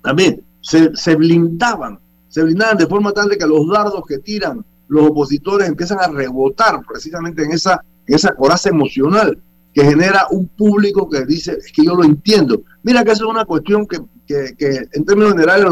También 0.03 0.45
se, 0.61 0.95
se 0.95 1.16
blindaban 1.16 1.99
se 2.29 2.43
blindaban 2.43 2.76
de 2.76 2.87
forma 2.87 3.12
tal 3.12 3.31
de 3.31 3.39
que 3.39 3.47
los 3.47 3.66
dardos 3.66 4.03
que 4.07 4.18
tiran 4.18 4.62
los 4.89 5.07
opositores 5.07 5.68
empiezan 5.68 6.01
a 6.01 6.09
rebotar 6.09 6.83
precisamente 6.87 7.45
en 7.45 7.53
esa, 7.53 7.83
en 8.07 8.14
esa 8.14 8.35
coraza 8.35 8.68
emocional 8.68 9.39
que 9.72 9.85
genera 9.85 10.26
un 10.31 10.49
público 10.49 11.09
que 11.09 11.24
dice, 11.24 11.53
es 11.53 11.72
que 11.72 11.87
yo 11.87 11.95
lo 11.95 12.05
entiendo. 12.05 12.61
Mira 12.83 13.03
que 13.05 13.12
eso 13.12 13.24
es 13.24 13.31
una 13.31 13.47
cuestión 13.47 13.87
que, 13.87 13.99
que, 14.29 14.89
en 14.93 15.05
términos 15.05 15.33
generales 15.33 15.66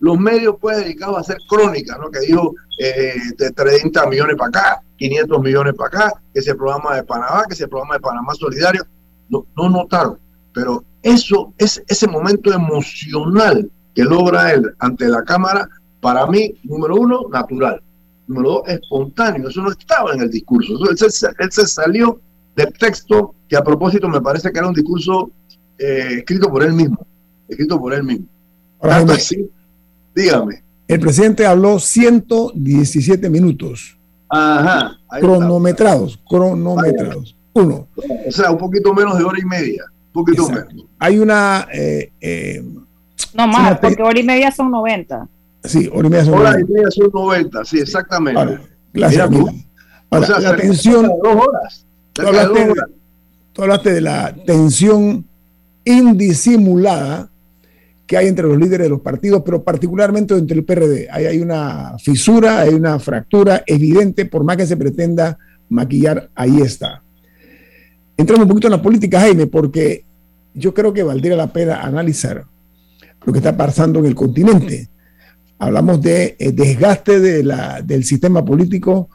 los 0.00 0.18
medios 0.18 0.56
pueden 0.58 0.84
dedicados 0.84 1.18
a 1.18 1.20
hacer 1.20 1.36
crónica, 1.48 1.98
¿no? 1.98 2.10
que 2.10 2.20
dijo 2.20 2.54
eh, 2.78 3.14
de 3.36 3.50
30 3.50 4.06
millones 4.06 4.36
para 4.36 4.48
acá, 4.48 4.82
500 4.96 5.42
millones 5.42 5.74
para 5.74 5.88
acá, 5.88 6.22
que 6.32 6.40
ese 6.40 6.54
programa 6.54 6.96
de 6.96 7.04
Panamá, 7.04 7.44
que 7.46 7.54
ese 7.54 7.68
programa 7.68 7.94
de 7.94 8.00
Panamá 8.00 8.34
Solidario, 8.34 8.84
no, 9.28 9.46
no 9.56 9.68
notaron. 9.68 10.18
Pero 10.52 10.82
eso, 11.02 11.52
es 11.58 11.82
ese 11.86 12.08
momento 12.08 12.52
emocional 12.52 13.70
que 13.94 14.04
logra 14.04 14.52
él 14.52 14.72
ante 14.78 15.08
la 15.08 15.22
Cámara, 15.22 15.68
para 16.00 16.26
mí, 16.26 16.54
número 16.64 16.96
uno, 16.96 17.26
natural. 17.30 17.82
Número 18.26 18.50
dos, 18.50 18.68
espontáneo. 18.68 19.48
Eso 19.48 19.62
no 19.62 19.70
estaba 19.70 20.14
en 20.14 20.22
el 20.22 20.30
discurso. 20.30 20.74
él, 20.88 20.96
se, 21.52 21.66
salió 21.66 22.20
del 22.56 22.72
texto 22.74 23.34
que 23.48 23.56
a 23.56 23.64
propósito 23.64 24.08
me 24.08 24.20
parece 24.20 24.50
que 24.50 24.58
era 24.58 24.68
un 24.68 24.74
discurso 24.74 25.30
eh, 25.78 26.16
escrito 26.18 26.48
por 26.50 26.62
él 26.62 26.72
mismo. 26.72 27.06
Escrito 27.50 27.78
por 27.78 27.92
él 27.92 28.04
mismo. 28.04 28.26
dígame. 30.14 30.62
El 30.88 31.00
presidente 31.00 31.44
habló 31.44 31.78
117 31.78 33.28
minutos. 33.28 33.96
Ajá. 34.28 34.92
Cronometrados, 35.20 36.18
cronometrados. 36.28 37.36
Uno. 37.52 37.88
O 38.26 38.32
sea, 38.32 38.50
un 38.50 38.58
poquito 38.58 38.94
menos 38.94 39.18
de 39.18 39.24
hora 39.24 39.38
y 39.40 39.44
media. 39.44 39.84
Un 40.06 40.12
poquito 40.12 40.48
menos. 40.48 40.86
Hay 40.98 41.18
una 41.18 41.66
eh, 41.72 42.12
eh, 42.20 42.64
no 43.34 43.46
más, 43.46 43.78
porque 43.78 44.02
hora 44.02 44.18
y 44.18 44.22
media 44.22 44.50
son 44.50 44.70
90. 44.70 45.28
Sí, 45.64 45.90
hora 45.92 46.08
y 46.08 46.10
media 46.10 46.24
son 46.24 46.34
hora 46.34 46.50
90. 46.52 46.70
y 46.70 46.74
media 46.74 46.90
son 46.90 47.10
90, 47.12 47.64
sí, 47.64 47.78
exactamente. 47.78 48.58
gracias. 48.92 49.30
o 50.08 50.22
sea, 50.22 50.40
la 50.40 50.56
tensión, 50.56 51.10
dos 51.22 51.46
horas. 51.46 51.86
Tú 53.52 53.62
hablaste, 53.62 53.92
de 53.92 54.00
la 54.00 54.34
tensión 54.46 55.26
indisimulada 55.84 57.29
que 58.10 58.16
hay 58.16 58.26
entre 58.26 58.48
los 58.48 58.58
líderes 58.58 58.86
de 58.86 58.88
los 58.88 59.02
partidos, 59.02 59.40
pero 59.44 59.62
particularmente 59.62 60.34
entre 60.34 60.56
el 60.56 60.64
PRD. 60.64 61.06
Hay 61.12 61.40
una 61.40 61.96
fisura, 61.96 62.58
hay 62.58 62.74
una 62.74 62.98
fractura 62.98 63.62
evidente, 63.64 64.24
por 64.24 64.42
más 64.42 64.56
que 64.56 64.66
se 64.66 64.76
pretenda 64.76 65.38
maquillar, 65.68 66.28
ahí 66.34 66.60
está. 66.60 67.04
Entramos 68.16 68.46
un 68.46 68.48
poquito 68.48 68.66
en 68.66 68.72
la 68.72 68.82
política, 68.82 69.20
Jaime, 69.20 69.46
porque 69.46 70.04
yo 70.52 70.74
creo 70.74 70.92
que 70.92 71.04
valdría 71.04 71.36
la 71.36 71.52
pena 71.52 71.82
analizar 71.82 72.44
lo 73.24 73.32
que 73.32 73.38
está 73.38 73.56
pasando 73.56 74.00
en 74.00 74.06
el 74.06 74.16
continente. 74.16 74.88
Hablamos 75.60 76.02
de 76.02 76.34
eh, 76.36 76.50
desgaste 76.50 77.20
del 77.20 78.02
sistema 78.02 78.44
político, 78.44 79.08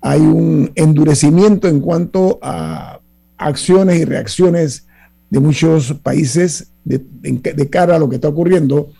hay 0.00 0.20
un 0.20 0.70
endurecimiento 0.76 1.66
en 1.66 1.80
cuanto 1.80 2.38
a 2.40 3.00
acciones 3.36 3.98
y 3.98 4.04
reacciones 4.04 4.86
de 5.28 5.40
muchos 5.40 5.94
países 5.94 6.71
de, 6.84 7.68
cara 7.70 7.96
a 7.96 7.98
lo 7.98 8.08
que 8.08 8.16
está 8.16 8.28
ocurriendo. 8.28 8.90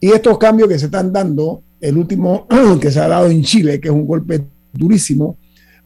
Y 0.00 0.08
estos 0.10 0.38
cambios 0.38 0.68
que 0.68 0.78
se 0.78 0.86
están 0.86 1.12
dando, 1.12 1.62
el 1.80 1.96
último 1.96 2.46
que 2.80 2.90
se 2.90 3.00
ha 3.00 3.08
dado 3.08 3.28
en 3.28 3.42
Chile, 3.42 3.80
que 3.80 3.88
es 3.88 3.94
un 3.94 4.06
golpe 4.06 4.42
durísimo 4.72 5.38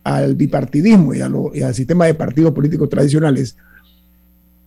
al 0.04 0.34
bipartidismo 0.34 1.14
y, 1.14 1.18
y 1.18 1.62
al 1.62 1.74
sistema 1.74 2.06
de 2.06 2.14
partidos 2.14 2.52
políticos 2.52 2.88
tradicionales, 2.88 3.56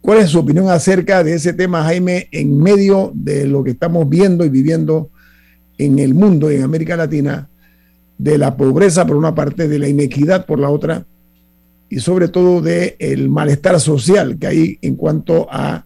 ¿Cuál 0.02 0.18
es 0.18 0.30
su 0.32 0.40
opinión 0.40 0.68
acerca 0.68 1.24
de 1.24 1.36
ese 1.36 1.54
tema, 1.54 1.84
Jaime, 1.84 2.28
en 2.32 2.58
medio 2.58 3.12
de 3.14 3.46
lo 3.46 3.64
que 3.64 3.72
estamos 3.72 4.10
viendo 4.10 4.44
y 4.44 4.50
viviendo 4.50 5.12
en 5.78 6.00
el 6.00 6.16
mundo 6.16 6.50
en 6.50 6.64
América 6.64 6.98
Latina, 6.98 7.48
de 8.18 8.40
la 8.40 8.58
pobreza 8.58 9.06
por 9.06 9.16
una 9.16 9.36
parte, 9.36 9.68
de 9.68 9.78
la 9.78 9.88
inequidad 9.88 10.48
por 10.48 10.58
la 10.58 10.70
otra, 10.70 11.06
y 11.88 12.00
sobre 12.00 12.30
todo 12.30 12.62
del 12.62 12.96
el 12.98 13.30
malestar 13.30 13.80
social 13.80 14.40
que 14.40 14.48
hay 14.48 14.80
en 14.82 14.96
cuanto 14.96 15.48
a 15.52 15.86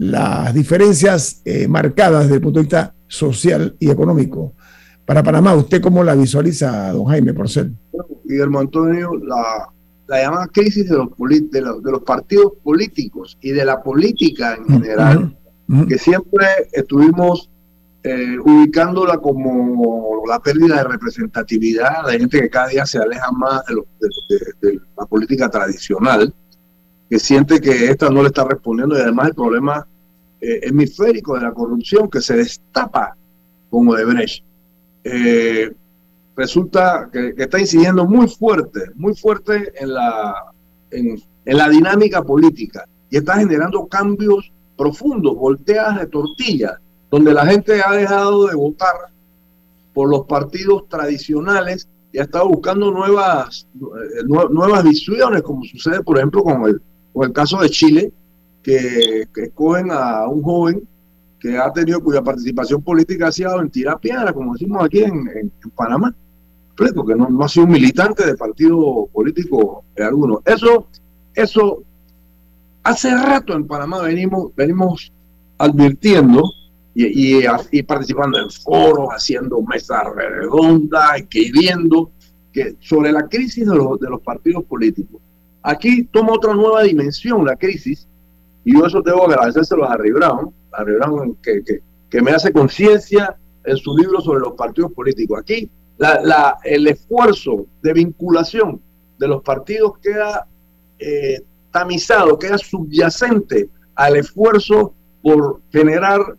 las 0.00 0.54
diferencias 0.54 1.42
eh, 1.44 1.68
marcadas 1.68 2.22
desde 2.22 2.36
el 2.36 2.40
punto 2.40 2.58
de 2.58 2.62
vista 2.64 2.94
social 3.06 3.76
y 3.78 3.90
económico. 3.90 4.54
Para 5.04 5.22
Panamá, 5.22 5.54
¿usted 5.54 5.82
cómo 5.82 6.02
la 6.02 6.14
visualiza, 6.14 6.90
don 6.92 7.04
Jaime 7.04 7.34
Porcel? 7.34 7.76
Guillermo 8.24 8.60
Antonio, 8.60 9.10
la, 9.22 9.68
la 10.08 10.22
llamada 10.22 10.46
crisis 10.46 10.88
de 10.88 10.96
los, 10.96 11.08
de 11.18 11.60
los, 11.60 11.82
de 11.82 11.92
los 11.92 12.02
partidos 12.02 12.54
políticos 12.62 13.36
y 13.42 13.50
de 13.50 13.62
la 13.62 13.82
política 13.82 14.54
en 14.54 14.66
general, 14.68 15.36
que 15.86 15.98
siempre 15.98 16.46
estuvimos 16.72 17.50
eh, 18.02 18.38
ubicándola 18.42 19.18
como 19.18 20.22
la 20.26 20.40
pérdida 20.40 20.76
de 20.76 20.84
representatividad, 20.84 22.06
de 22.06 22.18
gente 22.20 22.40
que 22.40 22.48
cada 22.48 22.68
día 22.68 22.86
se 22.86 22.96
aleja 22.96 23.30
más 23.32 23.60
de, 24.62 24.80
la 24.96 25.04
política 25.04 25.50
tradicional, 25.50 26.32
que 27.10 27.18
siente 27.18 27.60
que 27.60 27.90
esta 27.90 28.08
no 28.08 28.22
le 28.22 28.28
está 28.28 28.44
respondiendo 28.44 28.96
y 28.96 29.02
además 29.02 29.28
el 29.28 29.34
problema 29.34 29.86
eh, 30.40 30.60
hemisférico 30.62 31.34
de 31.34 31.42
la 31.42 31.52
corrupción 31.52 32.08
que 32.08 32.20
se 32.22 32.36
destapa 32.36 33.14
como 33.68 33.94
de 33.94 34.04
Brecht. 34.04 34.44
Eh, 35.04 35.70
resulta 36.36 37.10
que, 37.12 37.34
está 37.36 37.60
incidiendo 37.60 38.06
muy 38.06 38.26
fuerte, 38.26 38.80
muy 38.94 39.14
fuerte 39.14 39.72
en 39.76 39.92
la, 39.92 40.34
en, 40.90 41.20
la 41.44 41.68
dinámica 41.68 42.22
política 42.22 42.86
y 43.10 43.18
está 43.18 43.36
generando 43.36 43.86
cambios 43.86 44.50
profundos, 44.76 45.36
volteadas 45.36 46.00
de 46.00 46.06
tortilla, 46.06 46.80
donde 47.10 47.34
la 47.34 47.44
gente 47.44 47.82
ha 47.82 47.92
dejado 47.92 48.46
de 48.46 48.54
votar 48.54 48.94
por 49.92 50.08
los 50.08 50.24
partidos 50.26 50.88
tradicionales 50.88 51.86
y 52.12 52.18
ha 52.18 52.22
estado 52.22 52.48
buscando 52.48 52.90
nuevas, 52.90 53.66
eh, 53.74 54.24
nuevas 54.26 54.84
visiones, 54.84 55.42
como 55.42 55.64
sucede, 55.64 56.02
por 56.02 56.16
ejemplo, 56.16 56.42
con 56.42 56.64
el, 56.64 56.80
con 57.12 57.26
el 57.26 57.32
caso 57.32 57.60
de 57.60 57.68
Chile, 57.68 58.12
que, 58.62 59.26
escogen 59.34 59.90
a 59.90 60.28
un 60.28 60.42
joven 60.42 60.88
que 61.38 61.56
ha 61.56 61.72
tenido 61.72 62.02
cuya 62.02 62.22
participación 62.22 62.82
política 62.82 63.28
ha 63.28 63.32
sido 63.32 63.60
en 63.60 63.70
tirar 63.70 63.98
piedra, 63.98 64.32
como 64.32 64.52
decimos 64.52 64.84
aquí 64.84 65.02
en, 65.02 65.50
Panamá 65.74 66.14
que 66.76 67.14
no, 67.14 67.44
ha 67.44 67.48
sido 67.48 67.66
un 67.66 67.72
militante 67.72 68.26
de 68.26 68.36
partido 68.36 69.06
político 69.12 69.84
alguno. 69.98 70.40
Eso, 70.44 70.86
eso, 71.34 71.82
hace 72.82 73.14
rato 73.14 73.54
en 73.54 73.66
Panamá 73.66 74.00
venimos, 74.00 74.54
venimos 74.56 75.12
advirtiendo 75.58 76.42
y, 76.94 77.44
y, 77.70 77.82
participando 77.82 78.38
en 78.38 78.50
foros, 78.50 79.08
haciendo 79.10 79.60
mesas 79.62 80.02
redondas, 80.14 81.18
escribiendo 81.18 82.10
que 82.52 82.76
sobre 82.80 83.12
la 83.12 83.28
crisis 83.28 83.66
de 83.66 83.76
los, 83.76 84.00
de 84.00 84.08
los 84.08 84.20
partidos 84.22 84.64
políticos. 84.64 85.20
Aquí 85.62 86.04
toma 86.04 86.32
otra 86.32 86.54
nueva 86.54 86.82
dimensión 86.82 87.44
la 87.44 87.56
crisis, 87.56 88.08
y 88.64 88.78
yo 88.78 88.86
eso 88.86 89.02
que 89.02 89.10
agradecérselo 89.10 89.84
a 89.84 89.94
Harry 89.94 90.12
Brown, 90.12 90.52
Harry 90.72 90.94
Brown 90.94 91.36
que, 91.42 91.62
que, 91.64 91.80
que 92.08 92.22
me 92.22 92.32
hace 92.32 92.52
conciencia 92.52 93.36
en 93.64 93.76
su 93.76 93.96
libro 93.96 94.20
sobre 94.20 94.40
los 94.40 94.52
partidos 94.52 94.92
políticos. 94.92 95.40
Aquí 95.40 95.70
la, 95.98 96.58
el 96.64 96.86
esfuerzo 96.86 97.66
de 97.82 97.92
vinculación 97.92 98.80
de 99.18 99.28
los 99.28 99.42
partidos 99.42 99.98
queda 99.98 100.46
eh, 100.98 101.42
tamizado, 101.70 102.38
queda 102.38 102.58
subyacente 102.58 103.68
al 103.94 104.16
esfuerzo 104.16 104.94
por 105.22 105.60
generar, 105.70 106.36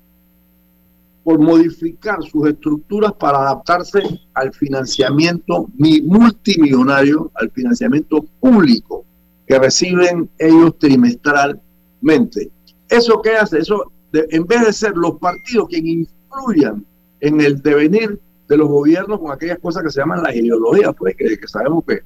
por 1.23 1.39
modificar 1.39 2.23
sus 2.23 2.47
estructuras 2.49 3.13
para 3.13 3.39
adaptarse 3.39 4.01
al 4.33 4.51
financiamiento 4.53 5.67
multimillonario, 5.77 7.31
al 7.35 7.51
financiamiento 7.51 8.25
público 8.39 9.05
que 9.45 9.59
reciben 9.59 10.29
ellos 10.39 10.77
trimestralmente. 12.01 12.51
¿Eso 12.89 13.21
qué 13.21 13.31
hace? 13.31 13.59
Eso, 13.59 13.91
en 14.13 14.45
vez 14.45 14.65
de 14.65 14.73
ser 14.73 14.95
los 14.95 15.17
partidos 15.19 15.67
quienes 15.69 16.07
influyan 16.07 16.85
en 17.21 17.41
el 17.41 17.61
devenir 17.61 18.19
de 18.49 18.57
los 18.57 18.67
gobiernos 18.67 19.19
con 19.19 19.31
aquellas 19.31 19.59
cosas 19.59 19.83
que 19.83 19.91
se 19.91 20.01
llaman 20.01 20.23
las 20.23 20.35
ideologías, 20.35 20.93
pues 20.97 21.15
que, 21.15 21.37
sabemos 21.47 21.85
que, 21.85 22.01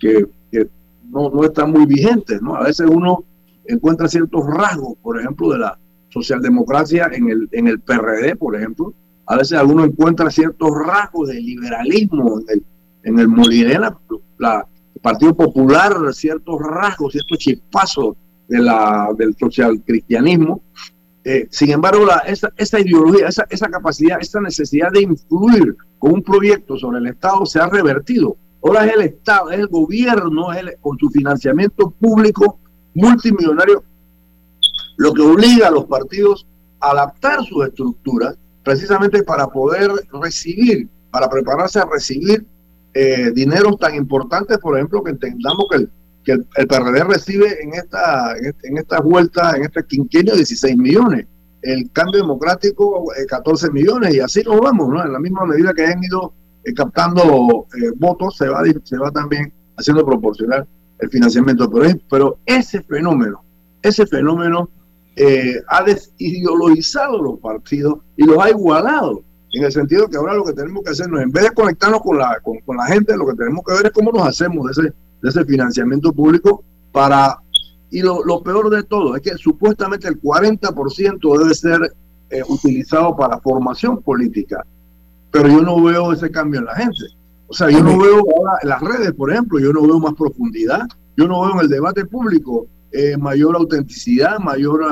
que, 0.00 0.68
no, 1.10 1.30
no, 1.30 1.44
están 1.44 1.72
muy 1.72 1.86
vigentes, 1.86 2.40
¿no? 2.40 2.54
A 2.54 2.62
veces 2.62 2.86
uno 2.88 3.24
encuentra 3.64 4.06
ciertos 4.06 4.46
rasgos, 4.46 4.96
por 5.02 5.18
ejemplo, 5.18 5.50
de 5.50 5.58
la 5.58 5.78
socialdemocracia 6.10 7.10
en 7.12 7.28
el, 7.28 7.48
en 7.50 7.66
el 7.66 7.80
PRD, 7.80 8.36
por 8.36 8.54
ejemplo. 8.54 8.94
A 9.26 9.36
veces 9.36 9.60
uno 9.64 9.84
encuentra 9.84 10.30
ciertos 10.30 10.70
rasgos 10.86 11.28
del 11.28 11.44
liberalismo 11.44 12.40
en 12.40 12.46
el, 12.48 12.64
en 13.02 13.18
el 13.18 13.28
la, 14.38 14.66
el 14.94 15.00
Partido 15.00 15.34
Popular, 15.34 15.92
ciertos 16.12 16.60
rasgos, 16.60 17.12
ciertos 17.12 17.38
chispazos 17.38 18.14
del 18.50 19.36
socialcristianismo. 19.38 20.62
Eh, 21.24 21.46
sin 21.50 21.70
embargo, 21.70 22.04
la, 22.04 22.18
esa, 22.18 22.52
esa, 22.56 22.80
ideología, 22.80 23.28
esa, 23.28 23.46
esa 23.48 23.68
capacidad, 23.68 24.18
esa 24.20 24.40
necesidad 24.40 24.90
de 24.90 25.02
influir 25.02 25.76
con 25.98 26.14
un 26.14 26.22
proyecto 26.22 26.76
sobre 26.76 26.98
el 26.98 27.06
Estado 27.06 27.46
se 27.46 27.60
ha 27.60 27.68
revertido. 27.68 28.36
Ahora 28.62 28.86
es 28.86 28.94
el 28.94 29.02
Estado, 29.02 29.50
es 29.50 29.60
el 29.60 29.68
gobierno, 29.68 30.52
es 30.52 30.76
con 30.80 30.98
su 30.98 31.08
financiamiento 31.10 31.90
público 31.90 32.58
multimillonario, 32.94 33.84
lo 34.96 35.14
que 35.14 35.22
obliga 35.22 35.68
a 35.68 35.70
los 35.70 35.84
partidos 35.84 36.46
a 36.80 36.90
adaptar 36.90 37.44
sus 37.44 37.66
estructuras 37.66 38.36
precisamente 38.64 39.22
para 39.22 39.46
poder 39.46 39.90
recibir, 40.20 40.88
para 41.10 41.28
prepararse 41.28 41.78
a 41.78 41.86
recibir 41.90 42.44
eh, 42.92 43.30
dineros 43.32 43.78
tan 43.78 43.94
importantes, 43.94 44.58
por 44.58 44.76
ejemplo, 44.76 45.02
que 45.02 45.12
entendamos 45.12 45.66
que 45.70 45.76
el, 45.76 45.90
que 46.24 46.32
el, 46.32 46.66
PRD 46.66 47.04
recibe 47.04 47.62
en 47.62 47.74
esta, 47.74 48.34
en 48.36 48.78
esta 48.78 49.00
vuelta, 49.00 49.56
en 49.56 49.64
este 49.64 49.84
quinquenio, 49.84 50.34
16 50.34 50.76
millones. 50.76 51.26
El 51.62 51.90
cambio 51.92 52.20
democrático, 52.20 53.06
14 53.28 53.66
eh, 53.66 53.70
millones, 53.70 54.14
y 54.14 54.20
así 54.20 54.42
nos 54.42 54.60
vamos, 54.60 54.88
¿no? 54.88 55.04
En 55.04 55.12
la 55.12 55.18
misma 55.18 55.44
medida 55.44 55.74
que 55.74 55.84
han 55.84 56.02
ido 56.02 56.32
eh, 56.64 56.72
captando 56.74 57.66
eh, 57.74 57.92
votos, 57.96 58.36
se 58.36 58.48
va, 58.48 58.62
se 58.84 58.98
va 58.98 59.10
también 59.10 59.52
haciendo 59.76 60.04
proporcional 60.04 60.66
el 60.98 61.10
financiamiento. 61.10 61.70
Pero, 61.70 61.98
pero 62.10 62.38
ese 62.46 62.82
fenómeno, 62.82 63.42
ese 63.82 64.06
fenómeno 64.06 64.68
ha 65.68 65.82
desideologizado 65.82 67.20
los 67.20 67.38
partidos 67.40 67.98
y 68.16 68.24
los 68.24 68.38
ha 68.38 68.48
igualado 68.48 69.22
en 69.52 69.64
el 69.64 69.72
sentido 69.72 70.08
que 70.08 70.16
ahora 70.16 70.34
lo 70.34 70.44
que 70.44 70.52
tenemos 70.54 70.82
que 70.82 70.90
hacer, 70.90 71.06
en 71.06 71.30
vez 71.30 71.44
de 71.44 71.50
conectarnos 71.50 72.00
con 72.00 72.16
la, 72.16 72.38
con, 72.42 72.58
con, 72.60 72.76
la 72.76 72.86
gente, 72.86 73.16
lo 73.16 73.26
que 73.26 73.34
tenemos 73.34 73.62
que 73.66 73.74
ver 73.74 73.86
es 73.86 73.92
cómo 73.92 74.12
nos 74.12 74.26
hacemos 74.26 74.64
de 74.66 74.72
ese 74.72 74.94
de 75.22 75.28
ese 75.28 75.44
financiamiento 75.44 76.12
público 76.12 76.64
para... 76.92 77.38
Y 77.92 78.02
lo, 78.02 78.42
peor 78.44 78.70
de 78.70 78.84
todo 78.84 79.16
es 79.16 79.22
que 79.22 79.36
supuestamente 79.36 80.06
el 80.06 80.20
40% 80.20 81.38
debe 81.38 81.54
ser 81.54 81.92
eh, 82.30 82.42
utilizado 82.48 83.16
para 83.16 83.40
formación 83.40 84.00
política, 84.00 84.64
pero 85.32 85.48
yo 85.48 85.62
no 85.62 85.82
veo 85.82 86.12
ese 86.12 86.30
cambio 86.30 86.60
en 86.60 86.66
la 86.66 86.76
gente. 86.76 87.02
O 87.48 87.52
sea, 87.52 87.68
yo 87.68 87.82
no 87.82 87.98
veo 87.98 88.18
ahora 88.18 88.58
en 88.62 88.68
las 88.68 88.80
redes, 88.80 89.12
por 89.12 89.32
ejemplo, 89.32 89.58
yo 89.58 89.72
no 89.72 89.82
veo 89.82 89.98
más 89.98 90.14
profundidad, 90.14 90.86
yo 91.16 91.26
no 91.26 91.40
veo 91.40 91.54
en 91.54 91.60
el 91.62 91.68
debate 91.68 92.04
público 92.04 92.68
eh, 92.92 93.16
mayor 93.16 93.56
autenticidad, 93.56 94.38
mayor 94.38 94.84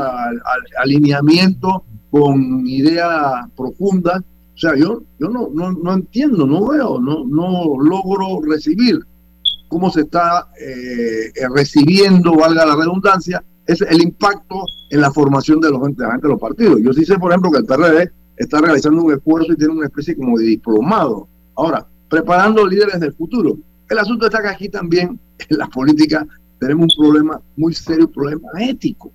alineamiento 0.81 1.85
con 2.11 2.67
ideas 2.67 3.47
profundas. 3.57 4.21
O 4.55 4.59
sea, 4.59 4.75
yo, 4.75 5.03
yo 5.21 5.29
no, 5.29 5.51
no, 5.55 5.71
no 5.71 5.95
entiendo, 5.95 6.49
no 6.49 6.67
veo, 6.67 6.99
no, 7.01 7.25
no 7.25 7.77
logro 7.81 8.41
recibir 8.43 8.99
cómo 9.69 9.91
se 9.91 10.03
está 10.03 10.49
eh, 10.61 11.31
recibiendo, 11.55 12.35
valga 12.35 12.67
la 12.67 12.77
redundancia, 12.77 13.43
es 13.67 13.83
el 13.83 14.03
impacto 14.03 14.65
en 14.91 15.01
la 15.01 15.13
formación 15.13 15.61
de 15.61 15.71
los, 15.71 15.81
de 15.97 16.29
los 16.29 16.41
partidos. 16.41 16.81
Yo 16.83 16.93
sí 16.93 17.05
sé, 17.05 17.19
por 17.19 17.31
ejemplo, 17.31 17.51
que 17.51 17.59
el 17.59 17.67
PRD 17.67 18.11
está 18.37 18.61
realizando 18.61 19.03
un 19.03 19.13
esfuerzo 19.13 19.53
y 19.53 19.57
tiene 19.57 19.75
una 19.75 19.87
especie 19.87 20.17
como 20.17 20.39
de 20.39 20.47
diplomado. 20.47 21.29
Ahora, 21.55 21.87
preparando 22.09 22.67
líderes 22.67 23.01
del 23.01 23.13
futuro. 23.13 23.59
El 23.89 23.99
asunto 23.99 24.27
está 24.27 24.41
que 24.43 24.49
aquí 24.49 24.69
también, 24.69 25.19
en 25.49 25.59
la 25.59 25.67
política, 25.69 26.27
tenemos 26.59 26.97
un 26.99 27.05
problema 27.05 27.41
muy 27.57 27.75
serio, 27.75 28.07
un 28.07 28.13
problema 28.13 28.49
ético. 28.59 29.13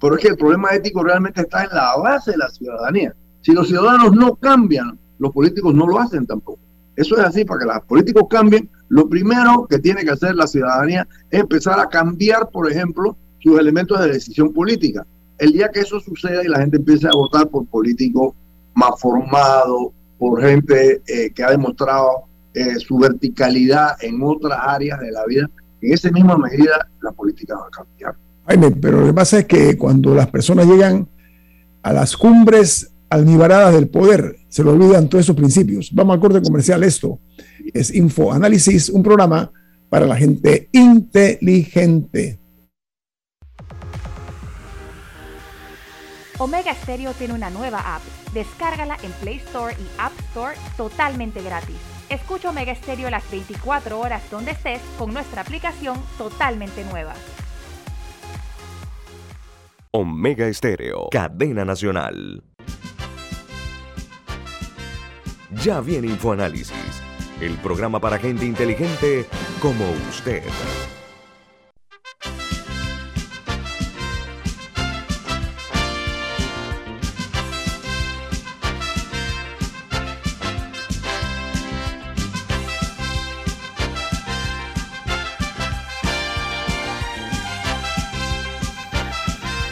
Pero 0.00 0.16
es 0.16 0.22
que 0.22 0.28
el 0.28 0.36
problema 0.36 0.74
ético 0.74 1.04
realmente 1.04 1.42
está 1.42 1.64
en 1.64 1.70
la 1.72 1.96
base 1.96 2.32
de 2.32 2.38
la 2.38 2.48
ciudadanía. 2.48 3.14
Si 3.40 3.52
los 3.52 3.68
ciudadanos 3.68 4.12
no 4.12 4.34
cambian, 4.34 4.98
los 5.18 5.32
políticos 5.32 5.74
no 5.74 5.86
lo 5.86 6.00
hacen 6.00 6.26
tampoco. 6.26 6.58
Eso 6.96 7.16
es 7.16 7.24
así, 7.24 7.44
para 7.44 7.60
que 7.60 7.66
los 7.66 7.80
políticos 7.86 8.24
cambien, 8.28 8.68
lo 8.88 9.08
primero 9.08 9.66
que 9.68 9.78
tiene 9.78 10.04
que 10.04 10.10
hacer 10.10 10.34
la 10.34 10.46
ciudadanía 10.46 11.06
es 11.30 11.40
empezar 11.40 11.80
a 11.80 11.88
cambiar, 11.88 12.50
por 12.50 12.70
ejemplo, 12.70 13.16
sus 13.38 13.58
elementos 13.58 13.98
de 14.00 14.12
decisión 14.12 14.52
política. 14.52 15.06
El 15.38 15.52
día 15.52 15.70
que 15.70 15.80
eso 15.80 15.98
suceda 16.00 16.44
y 16.44 16.48
la 16.48 16.60
gente 16.60 16.76
empiece 16.76 17.06
a 17.06 17.12
votar 17.12 17.48
por 17.48 17.66
políticos 17.66 18.34
más 18.74 18.90
formados, 19.00 19.88
por 20.18 20.40
gente 20.40 21.02
eh, 21.06 21.32
que 21.34 21.42
ha 21.42 21.50
demostrado 21.50 22.24
eh, 22.54 22.78
su 22.78 22.98
verticalidad 22.98 23.96
en 24.02 24.22
otras 24.22 24.58
áreas 24.62 25.00
de 25.00 25.10
la 25.10 25.24
vida, 25.26 25.50
en 25.80 25.92
esa 25.92 26.10
misma 26.10 26.36
medida 26.36 26.88
la 27.00 27.12
política 27.12 27.56
va 27.56 27.66
a 27.66 27.70
cambiar. 27.70 28.14
Pero 28.80 29.00
lo 29.00 29.06
que 29.06 29.14
pasa 29.14 29.38
es 29.40 29.46
que 29.46 29.76
cuando 29.78 30.14
las 30.14 30.28
personas 30.28 30.66
llegan 30.66 31.08
a 31.82 31.92
las 31.92 32.16
cumbres 32.16 32.91
almibaradas 33.12 33.74
del 33.74 33.88
poder, 33.88 34.36
se 34.48 34.64
lo 34.64 34.72
olvidan 34.72 35.08
todos 35.08 35.24
esos 35.24 35.36
principios. 35.36 35.90
Vamos 35.92 36.14
al 36.14 36.20
corte 36.20 36.40
comercial. 36.40 36.82
Esto 36.82 37.20
es 37.72 37.94
Info 37.94 38.32
Análisis, 38.32 38.88
un 38.88 39.02
programa 39.02 39.52
para 39.88 40.06
la 40.06 40.16
gente 40.16 40.68
inteligente. 40.72 42.38
Omega 46.38 46.74
Stereo 46.74 47.12
tiene 47.12 47.34
una 47.34 47.50
nueva 47.50 47.96
app. 47.96 48.02
Descárgala 48.32 48.96
en 49.02 49.12
Play 49.20 49.36
Store 49.36 49.74
y 49.74 49.86
App 49.98 50.12
Store 50.30 50.56
totalmente 50.76 51.42
gratis. 51.42 51.76
Escucha 52.08 52.50
Omega 52.50 52.74
Stereo 52.74 53.10
las 53.10 53.30
24 53.30 54.00
horas 54.00 54.22
donde 54.30 54.52
estés 54.52 54.80
con 54.98 55.12
nuestra 55.12 55.42
aplicación 55.42 55.96
totalmente 56.18 56.84
nueva. 56.84 57.14
Omega 59.92 60.46
Estéreo, 60.46 61.10
cadena 61.10 61.66
nacional. 61.66 62.42
Ya 65.60 65.80
viene 65.80 66.08
InfoAnálisis, 66.08 67.02
el 67.40 67.56
programa 67.58 68.00
para 68.00 68.18
gente 68.18 68.44
inteligente 68.46 69.26
como 69.60 69.84
usted. 70.10 70.42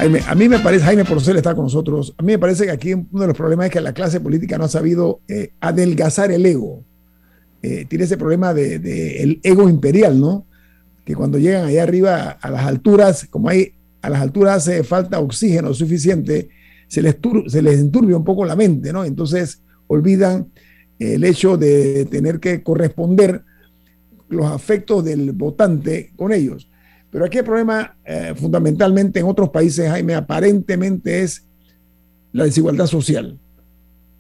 Jaime, 0.01 0.21
a 0.27 0.35
mí 0.35 0.49
me 0.49 0.59
parece, 0.61 0.83
Jaime 0.87 1.05
Porcel 1.05 1.37
está 1.37 1.55
con 1.55 1.65
nosotros, 1.65 2.15
a 2.17 2.23
mí 2.23 2.33
me 2.33 2.39
parece 2.39 2.65
que 2.65 2.71
aquí 2.71 2.95
uno 2.95 3.21
de 3.21 3.27
los 3.27 3.37
problemas 3.37 3.67
es 3.67 3.73
que 3.73 3.83
la 3.83 3.93
clase 3.93 4.19
política 4.19 4.57
no 4.57 4.65
ha 4.65 4.69
sabido 4.69 5.21
eh, 5.29 5.51
adelgazar 5.61 6.33
el 6.33 6.47
ego. 6.47 6.83
Eh, 7.63 7.85
tiene 7.87 8.07
ese 8.07 8.17
problema 8.17 8.55
del 8.55 8.81
de, 8.81 9.23
el 9.23 9.41
ego 9.43 9.69
imperial, 9.69 10.19
¿no? 10.19 10.47
Que 11.05 11.15
cuando 11.15 11.37
llegan 11.37 11.67
allá 11.67 11.83
arriba 11.83 12.31
a 12.31 12.51
las 12.51 12.65
alturas, 12.65 13.27
como 13.29 13.51
hay 13.51 13.75
a 14.01 14.09
las 14.09 14.23
alturas 14.23 14.67
hace 14.67 14.85
falta 14.85 15.21
oxígeno 15.21 15.75
suficiente, 15.75 16.49
se 16.89 17.03
les, 17.03 17.19
se 17.49 17.61
les 17.61 17.79
enturbia 17.79 18.17
un 18.17 18.25
poco 18.25 18.47
la 18.47 18.57
mente, 18.57 18.95
¿no? 18.95 19.05
Entonces 19.05 19.61
olvidan 19.87 20.49
el 20.99 21.25
hecho 21.25 21.59
de 21.59 22.07
tener 22.07 22.41
que 22.41 22.63
corresponder 22.63 23.43
los 24.31 24.47
afectos 24.47 25.05
del 25.05 25.33
votante 25.33 26.11
con 26.17 26.33
ellos. 26.33 26.70
Pero 27.11 27.25
aquí 27.25 27.39
el 27.39 27.45
problema 27.45 27.97
eh, 28.05 28.35
fundamentalmente 28.37 29.21
en 29.21 29.27
otros 29.27 29.51
países, 29.51 29.89
Jaime, 29.89 30.15
aparentemente 30.15 31.23
es 31.23 31.45
la 32.33 32.45
desigualdad 32.45 32.87
social. 32.87 33.39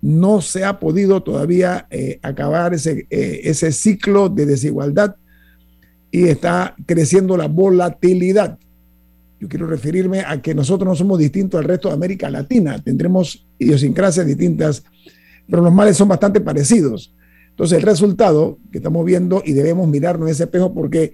No 0.02 0.40
se 0.40 0.64
ha 0.64 0.80
podido 0.80 1.22
todavía 1.22 1.86
eh, 1.90 2.18
acabar 2.22 2.74
ese, 2.74 3.06
eh, 3.10 3.42
ese 3.44 3.70
ciclo 3.70 4.28
de 4.28 4.46
desigualdad 4.46 5.16
y 6.10 6.24
está 6.24 6.74
creciendo 6.86 7.36
la 7.36 7.46
volatilidad. 7.46 8.58
Yo 9.38 9.48
quiero 9.48 9.66
referirme 9.66 10.20
a 10.20 10.42
que 10.42 10.54
nosotros 10.54 10.88
no 10.88 10.94
somos 10.96 11.18
distintos 11.18 11.58
al 11.58 11.64
resto 11.64 11.88
de 11.88 11.94
América 11.94 12.28
Latina, 12.28 12.78
tendremos 12.82 13.46
idiosincrasias 13.58 14.26
distintas, 14.26 14.82
pero 15.48 15.62
los 15.62 15.72
males 15.72 15.96
son 15.96 16.08
bastante 16.08 16.40
parecidos. 16.40 17.14
Entonces 17.50 17.78
el 17.78 17.84
resultado 17.84 18.58
que 18.72 18.78
estamos 18.78 19.04
viendo 19.04 19.42
y 19.44 19.52
debemos 19.52 19.88
mirarnos 19.88 20.28
en 20.28 20.32
ese 20.32 20.44
espejo 20.44 20.74
porque 20.74 21.12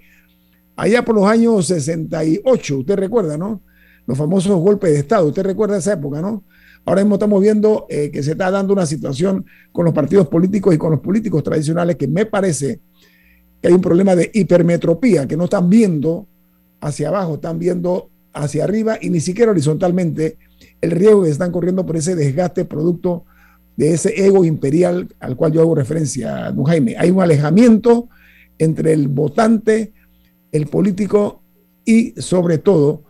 allá 0.77 1.03
por 1.03 1.15
los 1.15 1.25
años 1.25 1.65
68, 1.67 2.77
usted 2.77 2.95
recuerda, 2.95 3.37
¿no? 3.37 3.61
Los 4.05 4.17
famosos 4.17 4.57
golpes 4.61 4.91
de 4.91 4.99
Estado, 4.99 5.27
usted 5.27 5.43
recuerda 5.43 5.77
esa 5.77 5.93
época, 5.93 6.21
¿no? 6.21 6.43
Ahora 6.85 7.01
mismo 7.01 7.15
estamos 7.15 7.41
viendo 7.41 7.85
eh, 7.89 8.09
que 8.11 8.23
se 8.23 8.31
está 8.31 8.49
dando 8.49 8.71
una 8.71 8.85
situación 8.85 9.45
con 9.73 9.83
los 9.83 9.93
partidos 9.93 10.27
políticos 10.27 10.73
y 10.73 10.77
con 10.77 10.91
los 10.91 11.01
políticos 11.01 11.43
tradicionales 11.43 11.97
que 11.97 12.07
me 12.07 12.25
parece 12.25 12.79
que 13.61 13.67
hay 13.67 13.73
un 13.73 13.81
problema 13.81 14.15
de 14.15 14.31
hipermetropía, 14.33 15.27
que 15.27 15.35
no 15.35 15.45
están 15.45 15.69
viendo 15.69 16.27
hacia 16.79 17.09
abajo, 17.09 17.35
están 17.35 17.59
viendo 17.59 18.09
hacia 18.31 18.63
arriba 18.63 18.97
y 19.01 19.09
ni 19.09 19.19
siquiera 19.19 19.51
horizontalmente 19.51 20.37
el 20.79 20.91
riesgo 20.91 21.23
que 21.23 21.31
están 21.31 21.51
corriendo 21.51 21.85
por 21.85 21.97
ese 21.97 22.15
desgaste 22.15 22.63
producto 22.65 23.25
de 23.75 23.93
ese 23.93 24.25
ego 24.25 24.45
imperial 24.45 25.09
al 25.19 25.35
cual 25.35 25.51
yo 25.51 25.61
hago 25.61 25.75
referencia, 25.75 26.51
don 26.51 26.65
Jaime. 26.65 26.95
Hay 26.97 27.09
un 27.09 27.21
alejamiento 27.21 28.07
entre 28.59 28.93
el 28.93 29.07
votante 29.07 29.93
el 30.51 30.67
político 30.67 31.41
y 31.85 32.19
sobre 32.21 32.57
todo 32.57 33.03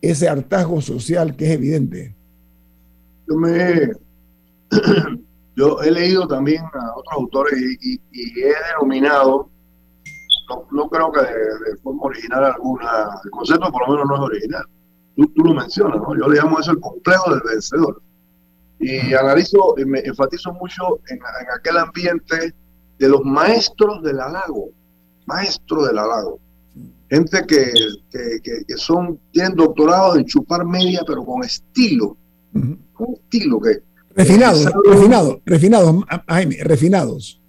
ese 0.00 0.28
hartazgo 0.28 0.80
social 0.80 1.36
que 1.36 1.46
es 1.46 1.50
evidente. 1.52 2.16
Yo 3.28 3.36
me 3.36 3.92
yo 5.56 5.80
he 5.82 5.90
leído 5.90 6.26
también 6.28 6.62
a 6.62 6.96
otros 6.96 7.14
autores 7.14 7.54
y, 7.80 8.00
he 8.12 8.54
denominado, 8.72 9.50
no, 10.70 10.88
creo 10.88 11.10
que 11.10 11.20
de, 11.20 11.76
forma 11.82 12.02
original 12.04 12.44
alguna, 12.44 13.08
el 13.24 13.30
concepto 13.30 13.70
por 13.70 13.88
lo 13.88 13.94
menos 13.94 14.08
no 14.08 14.14
es 14.14 14.20
original. 14.20 14.64
Tú, 15.16 15.44
lo 15.44 15.54
mencionas, 15.54 15.96
¿no? 15.96 16.16
Yo 16.16 16.28
le 16.28 16.40
llamo 16.40 16.60
eso 16.60 16.70
el 16.70 16.80
complejo 16.80 17.30
del 17.30 17.42
vencedor. 17.44 18.00
Y 18.78 19.12
analizo, 19.14 19.74
y 19.78 19.84
me 19.84 19.98
enfatizo 20.00 20.52
mucho 20.52 21.00
en, 21.08 21.16
en 21.16 21.46
aquel 21.56 21.78
ambiente 21.78 22.54
de 22.98 23.08
los 23.08 23.24
maestros 23.24 24.00
del 24.04 24.20
halago, 24.20 24.70
maestros 25.26 25.88
del 25.88 25.98
halago 25.98 26.38
gente 27.08 27.44
que, 27.46 27.72
que, 28.10 28.76
son, 28.76 29.18
tienen 29.32 29.54
doctorado 29.54 30.16
en 30.16 30.24
chupar 30.24 30.64
media, 30.64 31.02
pero 31.06 31.24
con 31.24 31.42
estilo. 31.44 32.16
Con 32.92 33.14
estilo 33.14 33.60
que. 33.60 33.82
Refinados, 34.14 34.66
refinados, 34.84 35.38
refinados, 35.44 36.04
Jaime, 36.26 36.56
refinados. 36.62 37.40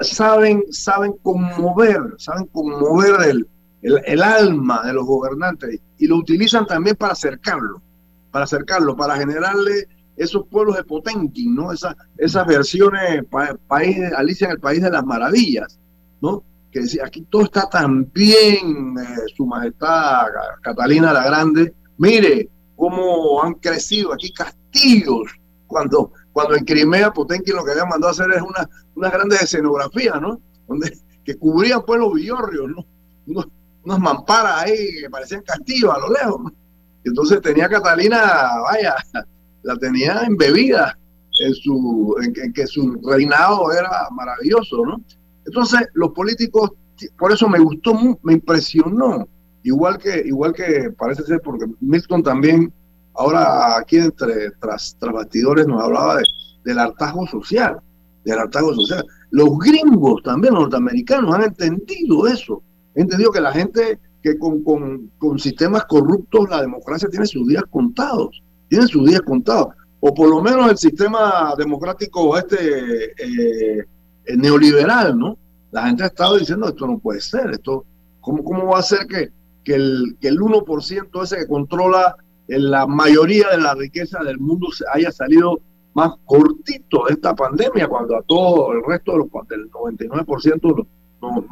Saben, 0.00 0.64
saben 0.70 1.14
conmover, 1.22 2.00
saben 2.18 2.46
conmover 2.46 3.28
el, 3.28 3.46
el, 3.82 4.22
alma 4.22 4.82
de 4.84 4.92
los 4.92 5.06
gobernantes 5.06 5.80
y 5.98 6.06
lo 6.06 6.16
utilizan 6.16 6.66
también 6.66 6.96
para 6.96 7.12
acercarlo, 7.12 7.80
para 8.30 8.44
acercarlo, 8.44 8.96
para 8.96 9.16
generarle 9.16 9.88
esos 10.16 10.46
pueblos 10.48 10.76
de 10.76 10.84
Potenkin, 10.84 11.54
¿no? 11.54 11.72
Esa, 11.72 11.96
esas 12.18 12.46
versiones, 12.46 13.24
país, 13.68 13.98
Alicia 14.16 14.46
en 14.46 14.52
el 14.52 14.60
País 14.60 14.82
de 14.82 14.90
las 14.90 15.04
Maravillas, 15.04 15.78
¿no? 16.20 16.42
Que 16.76 16.82
decía, 16.82 17.04
aquí 17.06 17.22
todo 17.30 17.44
está 17.44 17.70
tan 17.70 18.12
bien, 18.12 18.94
eh, 18.98 19.32
Su 19.34 19.46
Majestad 19.46 20.26
Catalina 20.60 21.10
la 21.10 21.24
Grande, 21.24 21.74
mire 21.96 22.50
cómo 22.76 23.42
han 23.42 23.54
crecido 23.54 24.12
aquí 24.12 24.30
castillos, 24.30 25.22
cuando, 25.66 26.12
cuando 26.34 26.54
en 26.54 26.66
Crimea 26.66 27.14
Potenkin 27.14 27.56
lo 27.56 27.64
que 27.64 27.70
había 27.70 27.86
mandado 27.86 28.08
a 28.08 28.10
hacer 28.10 28.30
es 28.30 28.42
una, 28.42 28.68
una 28.94 29.08
grandes 29.08 29.40
escenografías, 29.40 30.20
¿no? 30.20 30.38
Donde, 30.68 30.98
que 31.24 31.38
cubrían 31.38 31.82
pues 31.86 31.98
los 31.98 32.12
villorrios, 32.12 32.68
¿no? 32.68 33.44
Unas 33.82 33.98
mamparas 33.98 34.64
ahí 34.64 35.00
que 35.00 35.08
parecían 35.08 35.42
castillos 35.44 35.94
a 35.94 35.98
lo 35.98 36.12
lejos. 36.12 36.52
entonces 37.04 37.40
tenía 37.40 37.70
Catalina, 37.70 38.50
vaya, 38.64 38.96
la 39.62 39.76
tenía 39.76 40.24
embebida 40.26 40.98
en 41.40 41.54
su 41.54 42.16
en 42.22 42.52
que 42.52 42.66
su 42.66 43.00
reinado 43.02 43.72
era 43.72 44.08
maravilloso, 44.10 44.84
¿no? 44.84 45.00
Entonces, 45.46 45.80
los 45.94 46.10
políticos, 46.10 46.72
por 47.18 47.32
eso 47.32 47.48
me 47.48 47.58
gustó, 47.58 47.94
me 48.22 48.34
impresionó, 48.34 49.28
igual 49.62 49.98
que, 49.98 50.22
igual 50.26 50.52
que 50.52 50.90
parece 50.96 51.22
ser, 51.24 51.40
porque 51.42 51.66
Milton 51.80 52.22
también, 52.22 52.72
ahora 53.14 53.78
aquí 53.78 53.96
entre 53.96 54.50
tras, 54.60 54.96
tras 54.98 55.12
bastidores 55.12 55.66
nos 55.66 55.82
hablaba 55.82 56.16
de, 56.16 56.24
del 56.64 56.78
hartazgo 56.78 57.26
social. 57.26 57.78
del 58.24 58.38
hartazgo 58.38 58.74
social. 58.74 59.04
Los 59.30 59.56
gringos 59.58 60.22
también, 60.22 60.54
los 60.54 60.64
norteamericanos, 60.64 61.34
han 61.34 61.44
entendido 61.44 62.26
eso. 62.26 62.62
Han 62.96 63.02
entendido 63.02 63.30
que 63.30 63.40
la 63.40 63.52
gente 63.52 63.98
que 64.22 64.36
con, 64.38 64.64
con, 64.64 65.10
con 65.18 65.38
sistemas 65.38 65.84
corruptos 65.84 66.50
la 66.50 66.60
democracia 66.60 67.08
tiene 67.08 67.26
sus 67.26 67.46
días 67.46 67.62
contados, 67.70 68.42
tiene 68.68 68.86
sus 68.88 69.06
días 69.08 69.20
contados. 69.20 69.68
O 70.00 70.12
por 70.12 70.28
lo 70.28 70.42
menos 70.42 70.70
el 70.70 70.76
sistema 70.76 71.54
democrático 71.56 72.36
este 72.36 73.12
eh, 73.22 73.84
neoliberal, 74.36 75.18
¿no? 75.18 75.36
La 75.70 75.86
gente 75.86 76.04
ha 76.04 76.06
estado 76.06 76.38
diciendo 76.38 76.68
esto 76.68 76.86
no 76.86 76.98
puede 76.98 77.20
ser, 77.20 77.50
esto, 77.50 77.84
¿cómo, 78.20 78.42
cómo 78.42 78.66
va 78.66 78.78
a 78.78 78.82
ser 78.82 79.06
que, 79.06 79.30
que, 79.64 79.74
el, 79.74 80.16
que 80.20 80.28
el 80.28 80.38
1% 80.38 81.22
ese 81.22 81.36
que 81.36 81.46
controla 81.46 82.16
la 82.48 82.86
mayoría 82.86 83.50
de 83.50 83.58
la 83.58 83.74
riqueza 83.74 84.22
del 84.22 84.38
mundo 84.38 84.68
haya 84.92 85.10
salido 85.10 85.60
más 85.94 86.12
cortito 86.24 87.04
de 87.08 87.14
esta 87.14 87.34
pandemia 87.34 87.88
cuando 87.88 88.16
a 88.16 88.22
todo 88.22 88.72
el 88.72 88.82
resto 88.86 89.12
de 89.12 89.18
los, 89.18 89.28
del 89.48 89.70
99% 89.70 90.86
nos, 91.22 91.44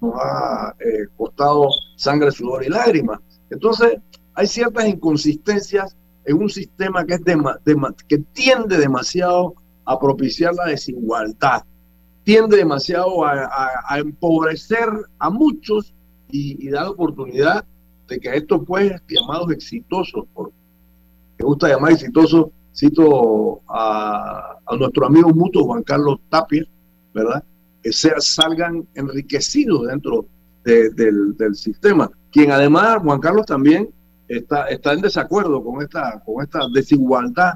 nos 0.00 0.14
ha, 0.16 0.74
eh, 0.80 1.06
costado 1.16 1.68
sangre, 1.96 2.30
sudor 2.30 2.64
y 2.64 2.68
lágrimas. 2.68 3.20
Entonces, 3.50 3.98
hay 4.34 4.46
ciertas 4.46 4.88
inconsistencias 4.88 5.96
en 6.24 6.38
un 6.38 6.48
sistema 6.48 7.04
que, 7.04 7.14
es 7.14 7.20
que 8.08 8.18
tiende 8.32 8.78
demasiado 8.78 9.54
a 9.84 9.98
propiciar 9.98 10.54
la 10.54 10.66
desigualdad, 10.66 11.62
tiende 12.30 12.58
demasiado 12.58 13.24
a, 13.24 13.98
empobrecer 13.98 14.88
a 15.18 15.30
muchos 15.30 15.92
y, 16.30 16.70
dar 16.70 16.86
oportunidad 16.86 17.64
de 18.06 18.20
que 18.20 18.36
estos 18.36 18.62
pues 18.64 18.92
llamados 19.08 19.50
exitosos, 19.50 20.26
por, 20.32 20.52
me 21.38 21.44
gusta 21.44 21.70
llamar 21.70 21.90
exitosos, 21.90 22.46
cito 22.72 23.62
a, 23.68 24.58
a 24.64 24.76
nuestro 24.76 25.06
amigo 25.06 25.30
mutuo 25.30 25.64
Juan 25.64 25.82
Carlos 25.82 26.20
Tapia, 26.28 26.64
¿verdad? 27.12 27.42
Que 27.82 27.92
sea, 27.92 28.14
salgan 28.20 28.86
enriquecidos 28.94 29.88
dentro 29.88 30.24
del, 30.62 31.36
del 31.36 31.56
sistema. 31.56 32.08
Quien 32.30 32.52
además, 32.52 32.98
Juan 33.02 33.18
Carlos 33.18 33.46
también 33.46 33.90
está, 34.28 34.68
está 34.68 34.92
en 34.92 35.00
desacuerdo 35.00 35.64
con 35.64 35.82
esta, 35.82 36.22
con 36.24 36.44
esta 36.44 36.60
desigualdad 36.72 37.54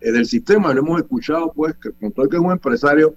eh, 0.00 0.10
del 0.10 0.26
sistema. 0.26 0.74
Lo 0.74 0.80
hemos 0.80 0.98
escuchado, 1.00 1.52
pues, 1.52 1.76
que 1.76 1.92
con 1.92 2.10
todo 2.10 2.28
que 2.28 2.38
es 2.38 2.42
un 2.42 2.50
empresario 2.50 3.14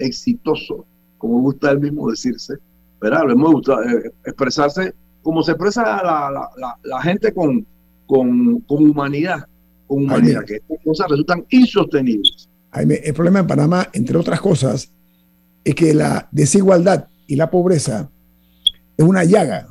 exitoso, 0.00 0.84
como 1.18 1.40
gusta 1.40 1.70
él 1.70 1.80
mismo 1.80 2.10
decirse, 2.10 2.54
¿verdad? 3.00 3.22
Lo 3.26 3.32
hemos 3.32 3.52
gustado 3.52 3.82
eh, 3.84 4.12
expresarse 4.24 4.94
como 5.22 5.42
se 5.42 5.52
expresa 5.52 5.82
la, 5.82 6.50
la, 6.56 6.78
la, 6.82 7.02
gente 7.02 7.32
con, 7.32 7.66
con, 8.06 8.60
con, 8.60 8.90
humanidad, 8.90 9.46
con 9.86 10.04
humanidad, 10.04 10.44
que 10.44 10.56
estas 10.56 10.78
cosas 10.84 11.08
resultan 11.10 11.44
insostenibles. 11.50 12.48
Jaime, 12.72 13.00
el 13.04 13.14
problema 13.14 13.40
en 13.40 13.46
Panamá, 13.46 13.88
entre 13.92 14.16
otras 14.16 14.40
cosas, 14.40 14.90
es 15.64 15.74
que 15.74 15.92
la 15.92 16.28
desigualdad 16.32 17.08
y 17.26 17.36
la 17.36 17.50
pobreza 17.50 18.10
es 18.96 19.04
una 19.04 19.24
llaga, 19.24 19.68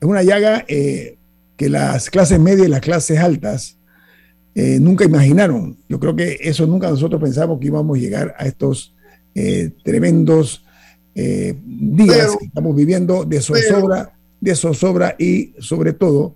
es 0.00 0.06
una 0.06 0.22
llaga 0.22 0.64
eh, 0.68 1.16
que 1.56 1.68
las 1.68 2.10
clases 2.10 2.38
medias 2.38 2.66
y 2.66 2.70
las 2.70 2.80
clases 2.80 3.18
altas 3.18 3.78
eh, 4.54 4.78
nunca 4.80 5.04
imaginaron. 5.04 5.76
Yo 5.88 6.00
creo 6.00 6.16
que 6.16 6.38
eso 6.40 6.66
nunca 6.66 6.90
nosotros 6.90 7.20
pensamos 7.20 7.58
que 7.60 7.66
íbamos 7.66 7.96
a 7.96 8.00
llegar 8.00 8.34
a 8.38 8.46
estos 8.46 8.94
eh, 9.34 9.70
tremendos 9.84 10.64
eh, 11.14 11.58
días 11.64 12.36
que 12.38 12.46
estamos 12.46 12.74
viviendo 12.74 13.24
de 13.24 13.40
zozobra, 13.40 14.12
de 14.40 14.54
zozobra 14.54 15.16
y 15.18 15.54
sobre 15.58 15.92
todo 15.92 16.34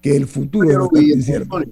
que 0.00 0.16
el 0.16 0.26
futuro 0.26 0.88
incierto. 0.94 1.62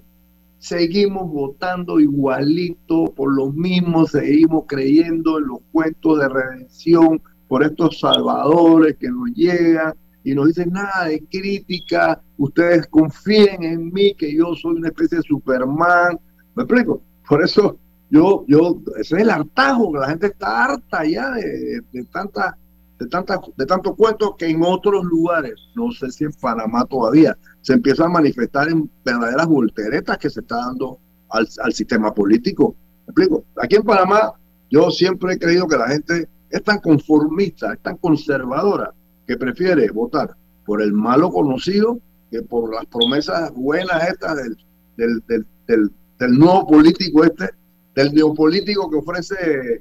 Seguimos 0.59 1.30
votando 1.30 1.98
igualito 1.98 3.12
por 3.14 3.34
los 3.34 3.55
mismos, 3.55 4.11
seguimos 4.11 4.64
creyendo 4.66 5.38
en 5.38 5.46
los 5.46 5.59
cuentos 5.72 6.18
de 6.18 6.28
redención 6.28 7.22
por 7.48 7.64
estos 7.64 7.98
salvadores 7.98 8.96
que 8.98 9.09
nos 9.09 9.30
llegan 9.34 9.94
y 10.22 10.34
no 10.34 10.44
dicen 10.44 10.70
nada 10.70 11.07
de 11.07 11.20
crítica, 11.30 12.20
ustedes 12.36 12.86
confíen 12.88 13.62
en 13.62 13.92
mí, 13.92 14.14
que 14.14 14.34
yo 14.34 14.55
soy 14.55 14.76
una 14.76 14.88
especie 14.88 15.18
de 15.18 15.24
Superman. 15.24 16.18
¿Me 16.55 16.64
explico? 16.64 17.03
Por 17.26 17.42
eso 17.42 17.78
yo, 18.11 18.44
yo, 18.48 18.80
ese 18.96 19.16
es 19.16 19.22
el 19.22 19.30
hartajo, 19.30 19.94
la 19.96 20.08
gente 20.08 20.26
está 20.28 20.64
harta 20.64 21.04
ya 21.04 21.30
de, 21.30 21.80
de 21.92 22.04
tanta, 22.12 22.56
de 22.98 23.06
tanta, 23.06 23.40
de 23.56 23.66
tantos 23.66 23.96
cuentos 23.96 24.32
que 24.36 24.46
en 24.48 24.62
otros 24.62 25.04
lugares, 25.04 25.54
no 25.74 25.90
sé 25.92 26.11
si 26.11 26.24
en 26.24 26.32
Panamá 26.32 26.84
todavía, 26.84 27.36
se 27.61 27.74
empieza 27.74 28.04
a 28.04 28.08
manifestar 28.08 28.68
en 28.68 28.90
verdaderas 29.04 29.46
volteretas 29.46 30.18
que 30.18 30.30
se 30.30 30.40
está 30.40 30.56
dando 30.56 30.98
al, 31.30 31.48
al 31.62 31.72
sistema 31.72 32.12
político. 32.12 32.74
¿Me 33.06 33.12
explico? 33.12 33.44
Aquí 33.62 33.76
en 33.76 33.82
Panamá, 33.82 34.32
yo 34.70 34.90
siempre 34.90 35.34
he 35.34 35.38
creído 35.38 35.66
que 35.66 35.76
la 35.76 35.88
gente 35.88 36.28
es 36.50 36.62
tan 36.64 36.78
conformista, 36.80 37.72
es 37.72 37.80
tan 37.80 37.96
conservadora, 37.96 38.92
que 39.26 39.36
prefiere 39.36 39.90
votar 39.90 40.34
por 40.66 40.82
el 40.82 40.92
malo 40.92 41.30
conocido 41.30 42.00
que 42.30 42.42
por 42.42 42.74
las 42.74 42.86
promesas 42.86 43.52
buenas 43.54 44.08
estas 44.08 44.36
del, 44.36 44.56
del, 44.96 45.22
del, 45.66 45.90
del, 46.18 46.38
nuevo 46.38 46.66
político 46.66 47.24
este, 47.24 47.50
del 47.95 48.12
neopolítico 48.14 48.91
que 48.91 48.97
ofrece 48.97 49.34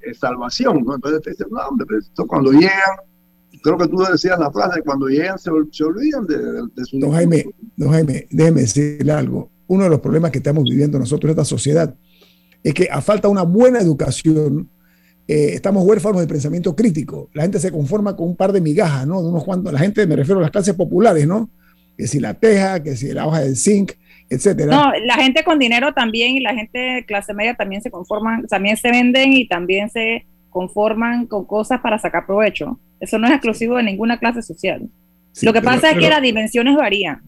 eh, 0.04 0.14
salvación. 0.14 0.84
¿no? 0.86 0.96
Entonces 0.96 1.22
te 1.22 1.30
dicen, 1.32 1.48
no, 1.52 1.60
hombre, 1.68 1.98
esto 2.00 2.26
cuando 2.26 2.52
llegan, 2.52 2.98
creo 3.62 3.78
que 3.78 3.88
tú 3.88 3.98
decías 4.12 4.40
la 4.40 4.52
frase, 4.52 4.82
cuando 4.82 5.08
llegan 5.08 5.38
se, 5.38 5.52
se 5.72 5.84
olvidan 5.84 6.26
de, 6.26 6.38
de, 6.76 6.86
su... 6.86 7.00
Don 7.00 7.12
Jaime, 7.12 7.46
don 7.76 7.92
Jaime, 7.92 8.28
déjeme 8.32 8.62
decirle 8.62 9.12
algo. 9.12 9.52
Uno 9.68 9.84
de 9.84 9.90
los 9.90 10.00
problemas 10.00 10.32
que 10.32 10.40
estamos 10.40 10.64
viviendo 10.64 10.98
nosotros 10.98 11.30
en 11.30 11.32
esta 11.32 11.46
sociedad 11.46 11.96
es 12.64 12.74
que 12.74 12.90
a 12.92 13.02
falta 13.02 13.28
de 13.28 13.32
una 13.32 13.44
buena 13.44 13.80
educación, 13.80 14.70
eh, 15.28 15.54
estamos 15.54 15.86
huérfanos 15.86 16.22
de 16.22 16.28
pensamiento 16.28 16.76
crítico. 16.76 17.30
La 17.34 17.44
gente 17.44 17.60
se 17.60 17.72
conforma 17.72 18.16
con 18.16 18.30
un 18.30 18.36
par 18.36 18.52
de 18.52 18.62
migajas, 18.62 19.06
¿no? 19.06 19.22
De 19.22 19.30
unos 19.30 19.44
cuantos, 19.44 19.72
la 19.72 19.80
gente, 19.80 20.06
me 20.08 20.16
refiero 20.16 20.40
a 20.40 20.42
las 20.42 20.52
clases 20.52 20.74
populares, 20.74 21.28
¿no? 21.28 21.50
Que 21.96 22.08
si 22.08 22.20
la 22.20 22.34
teja, 22.34 22.82
que 22.82 22.98
si 22.98 23.12
la 23.12 23.28
hoja 23.28 23.42
del 23.42 23.56
zinc, 23.56 23.92
etcétera. 24.30 24.72
No, 24.72 24.92
la 25.06 25.16
gente 25.16 25.44
con 25.44 25.60
dinero 25.60 25.94
también 25.94 26.36
y 26.36 26.40
la 26.40 26.54
gente 26.54 26.78
de 26.78 27.06
clase 27.06 27.34
media 27.34 27.56
también 27.56 27.82
se 27.82 27.92
conforman, 27.92 28.48
también 28.48 28.78
se 28.78 28.92
venden 28.92 29.34
y 29.34 29.48
también 29.48 29.90
se 29.90 30.26
conforman 30.50 31.26
con 31.26 31.46
cosas 31.46 31.82
para 31.82 32.00
sacar 32.00 32.26
provecho. 32.26 32.80
Eso 33.00 33.18
no 33.18 33.28
es 33.28 33.34
exclusivo 33.34 33.78
de 33.78 33.84
ninguna 33.84 34.20
clase 34.20 34.42
social. 34.42 34.90
Sí, 35.32 35.46
lo 35.46 35.54
que 35.54 35.62
pero, 35.62 35.74
pasa 35.74 35.92
es 35.92 35.98
que 35.98 36.10
las 36.10 36.22
dimensiones 36.22 36.76
varían. 36.76 37.22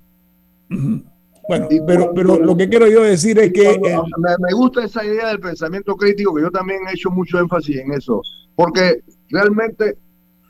Uh 0.70 0.76
-huh. 0.76 1.04
Bueno, 1.48 1.68
pero, 1.86 2.14
pero 2.14 2.40
lo 2.40 2.56
que 2.56 2.70
quiero 2.70 2.88
yo 2.88 3.02
decir 3.02 3.38
es 3.40 3.52
que... 3.52 3.72
Eh, 3.72 3.80
me, 3.82 4.30
me, 4.40 4.54
gusta 4.54 4.86
esa 4.86 5.04
idea 5.04 5.28
del 5.28 5.40
pensamiento 5.40 5.96
crítico, 5.96 6.34
que 6.36 6.44
yo 6.44 6.52
también 6.52 6.80
he 6.88 6.94
hecho 6.94 7.10
mucho 7.10 7.40
énfasis 7.40 7.78
en 7.78 7.92
eso, 7.94 8.22
porque 8.56 9.02
realmente 9.30 9.98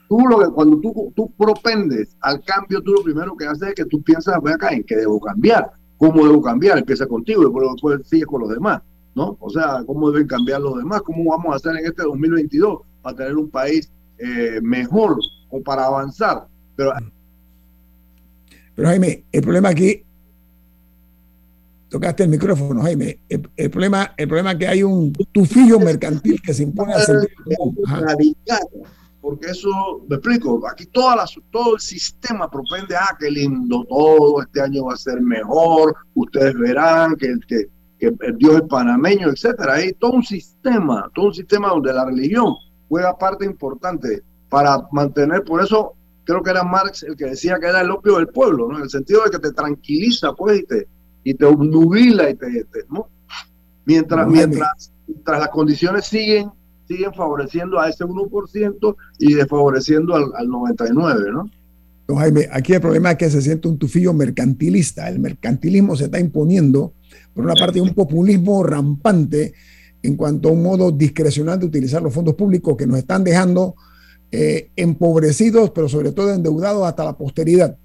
tú 0.08 0.20
lo 0.28 0.38
que, 0.38 0.54
cuando 0.54 0.78
tú, 0.80 1.12
tú 1.16 1.32
propendes 1.36 2.16
al 2.20 2.42
cambio, 2.44 2.82
tú 2.82 2.92
lo 2.92 3.02
primero 3.02 3.34
que 3.36 3.46
haces 3.46 3.70
es 3.70 3.74
que 3.74 3.84
tú 3.86 4.02
piensas, 4.02 4.38
voy 4.40 4.52
acá, 4.52 4.70
en 4.70 4.84
qué 4.84 4.96
debo 4.96 5.18
cambiar, 5.18 5.72
cómo 6.02 6.26
debo 6.26 6.42
cambiar, 6.42 6.78
empieza 6.78 7.06
contigo 7.06 7.42
y 7.42 7.70
después 7.70 8.00
sigues 8.08 8.26
con 8.26 8.40
los 8.40 8.50
demás, 8.50 8.82
¿no? 9.14 9.36
O 9.38 9.48
sea, 9.48 9.84
cómo 9.86 10.10
deben 10.10 10.26
cambiar 10.26 10.60
los 10.60 10.76
demás, 10.76 11.00
cómo 11.02 11.30
vamos 11.30 11.52
a 11.52 11.56
hacer 11.56 11.76
en 11.76 11.86
este 11.86 12.02
2022 12.02 12.80
para 13.02 13.16
tener 13.18 13.36
un 13.36 13.48
país 13.48 13.88
eh, 14.18 14.58
mejor 14.60 15.16
o 15.48 15.62
para 15.62 15.86
avanzar. 15.86 16.48
Pero, 16.74 16.92
pero 18.74 18.88
Jaime, 18.88 19.22
el 19.30 19.42
problema 19.42 19.68
aquí 19.68 20.02
tocaste 21.88 22.24
el 22.24 22.30
micrófono, 22.30 22.82
Jaime. 22.82 23.20
El, 23.28 23.48
el, 23.54 23.70
problema, 23.70 24.12
el 24.16 24.26
problema 24.26 24.52
es 24.52 24.58
que 24.58 24.66
hay 24.66 24.82
un 24.82 25.12
tufillo 25.12 25.78
mercantil 25.78 26.42
que 26.42 26.52
se 26.52 26.64
impone 26.64 26.94
al 26.94 27.28
radical, 27.86 28.66
porque 29.22 29.50
eso, 29.50 29.70
me 30.08 30.16
explico, 30.16 30.60
aquí 30.68 30.84
toda 30.86 31.14
la, 31.14 31.24
todo 31.52 31.76
el 31.76 31.80
sistema 31.80 32.50
propende, 32.50 32.96
ah, 32.96 33.16
qué 33.18 33.30
lindo 33.30 33.84
todo, 33.88 34.42
este 34.42 34.60
año 34.60 34.86
va 34.86 34.94
a 34.94 34.96
ser 34.96 35.20
mejor, 35.20 35.94
ustedes 36.14 36.54
verán 36.58 37.14
que, 37.14 37.36
que, 37.46 37.68
que 38.00 38.12
el 38.20 38.36
Dios 38.36 38.56
es 38.56 38.62
panameño, 38.62 39.28
etcétera. 39.30 39.74
Hay 39.74 39.92
todo 39.92 40.14
un 40.14 40.24
sistema, 40.24 41.08
todo 41.14 41.26
un 41.26 41.34
sistema 41.34 41.68
donde 41.68 41.92
la 41.92 42.04
religión 42.04 42.52
juega 42.88 43.16
parte 43.16 43.46
importante 43.46 44.22
para 44.48 44.88
mantener, 44.90 45.44
por 45.44 45.62
eso 45.62 45.94
creo 46.24 46.42
que 46.42 46.50
era 46.50 46.64
Marx 46.64 47.04
el 47.04 47.16
que 47.16 47.26
decía 47.26 47.60
que 47.60 47.66
era 47.66 47.80
el 47.80 47.92
opio 47.92 48.16
del 48.16 48.26
pueblo, 48.26 48.68
¿no? 48.68 48.78
En 48.78 48.82
el 48.82 48.90
sentido 48.90 49.22
de 49.22 49.30
que 49.30 49.38
te 49.38 49.52
tranquiliza, 49.52 50.32
pues, 50.32 50.60
y 50.60 50.64
te, 50.64 50.88
y 51.22 51.34
te 51.34 51.44
obnubila 51.44 52.28
y 52.28 52.34
te, 52.34 52.64
te 52.64 52.80
¿no? 52.90 53.08
mientras, 53.84 54.26
mientras, 54.26 54.92
mientras 55.06 55.38
las 55.38 55.48
condiciones 55.48 56.06
siguen 56.06 56.50
siguen 56.92 57.12
favoreciendo 57.14 57.80
a 57.80 57.88
ese 57.88 58.04
1% 58.04 58.96
y 59.18 59.34
desfavoreciendo 59.34 60.14
al, 60.14 60.24
al 60.36 60.48
99, 60.48 61.30
¿no? 61.32 61.50
Don 62.06 62.18
Jaime, 62.18 62.48
aquí 62.52 62.72
el 62.74 62.80
problema 62.80 63.12
es 63.12 63.16
que 63.16 63.30
se 63.30 63.40
siente 63.40 63.68
un 63.68 63.78
tufillo 63.78 64.12
mercantilista. 64.12 65.08
El 65.08 65.20
mercantilismo 65.20 65.96
se 65.96 66.04
está 66.04 66.18
imponiendo 66.18 66.92
por 67.34 67.44
una 67.44 67.54
parte 67.54 67.80
un 67.80 67.94
populismo 67.94 68.62
rampante 68.62 69.54
en 70.02 70.16
cuanto 70.16 70.48
a 70.48 70.52
un 70.52 70.62
modo 70.62 70.90
discrecional 70.90 71.60
de 71.60 71.66
utilizar 71.66 72.02
los 72.02 72.12
fondos 72.12 72.34
públicos 72.34 72.76
que 72.76 72.86
nos 72.86 72.98
están 72.98 73.22
dejando 73.22 73.76
eh, 74.30 74.70
empobrecidos, 74.76 75.70
pero 75.70 75.88
sobre 75.88 76.12
todo 76.12 76.32
endeudados 76.32 76.86
hasta 76.86 77.04
la 77.04 77.16
posteridad. 77.16 77.76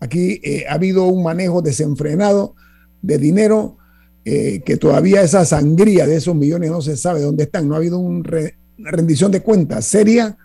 Aquí 0.00 0.40
eh, 0.42 0.64
ha 0.68 0.74
habido 0.74 1.06
un 1.06 1.22
manejo 1.22 1.62
desenfrenado 1.62 2.54
de 3.00 3.18
dinero, 3.18 3.78
eh, 4.24 4.62
que 4.64 4.76
todavía 4.76 5.22
esa 5.22 5.44
sangría 5.44 6.06
de 6.06 6.16
esos 6.16 6.34
millones 6.34 6.70
no 6.70 6.80
se 6.80 6.96
sabe 6.96 7.20
dónde 7.20 7.44
están. 7.44 7.68
No 7.68 7.74
ha 7.74 7.78
habido 7.78 7.98
un, 7.98 8.24
re, 8.24 8.56
rendición 8.78 9.30
de 9.30 9.42
cuentas 9.42 9.84
seria, 9.84 10.36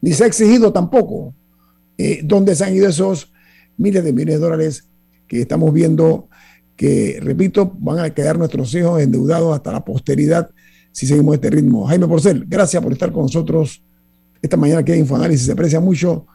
ni 0.00 0.12
se 0.12 0.24
ha 0.24 0.26
exigido 0.26 0.72
tampoco 0.72 1.34
eh, 1.96 2.20
dónde 2.24 2.54
se 2.54 2.64
han 2.64 2.74
ido 2.74 2.88
esos 2.88 3.32
miles 3.76 4.04
de 4.04 4.12
millones 4.12 4.34
de 4.36 4.40
dólares 4.40 4.88
que 5.26 5.42
estamos 5.42 5.72
viendo 5.72 6.28
que, 6.76 7.18
repito, 7.20 7.72
van 7.78 7.98
a 7.98 8.10
quedar 8.10 8.38
nuestros 8.38 8.72
hijos 8.74 9.00
endeudados 9.02 9.54
hasta 9.54 9.72
la 9.72 9.84
posteridad 9.84 10.50
si 10.92 11.06
seguimos 11.06 11.34
este 11.34 11.50
ritmo. 11.50 11.86
Jaime 11.86 12.06
Porcel, 12.06 12.44
gracias 12.46 12.82
por 12.82 12.92
estar 12.92 13.12
con 13.12 13.22
nosotros 13.22 13.82
esta 14.40 14.56
mañana 14.56 14.80
aquí 14.80 14.92
en 14.92 15.00
Infoanálisis. 15.00 15.46
Se 15.46 15.52
aprecia 15.52 15.80
mucho 15.80 16.26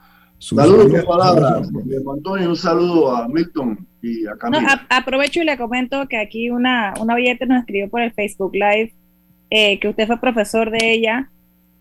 Saludos 0.44 0.92
con 0.92 1.06
palabras. 1.06 1.70
Antonio, 2.12 2.50
un 2.50 2.56
saludo 2.58 3.16
a 3.16 3.28
Milton 3.30 3.88
y 4.02 4.28
a 4.28 4.36
Camila. 4.36 4.86
aprovecho 4.90 5.42
y 5.42 5.46
le 5.46 5.58
comento 5.58 6.06
que 6.10 6.18
aquí 6.18 6.50
una, 6.50 6.94
una 7.00 7.16
oyente 7.16 7.46
nos 7.46 7.60
escribió 7.60 7.90
por 7.90 8.02
el 8.02 8.12
Facebook 8.12 8.54
Live 8.54 8.94
eh, 9.50 9.80
que 9.80 9.88
usted 9.88 10.06
fue 10.06 10.20
profesor 10.20 10.70
de 10.70 10.92
ella 10.92 11.30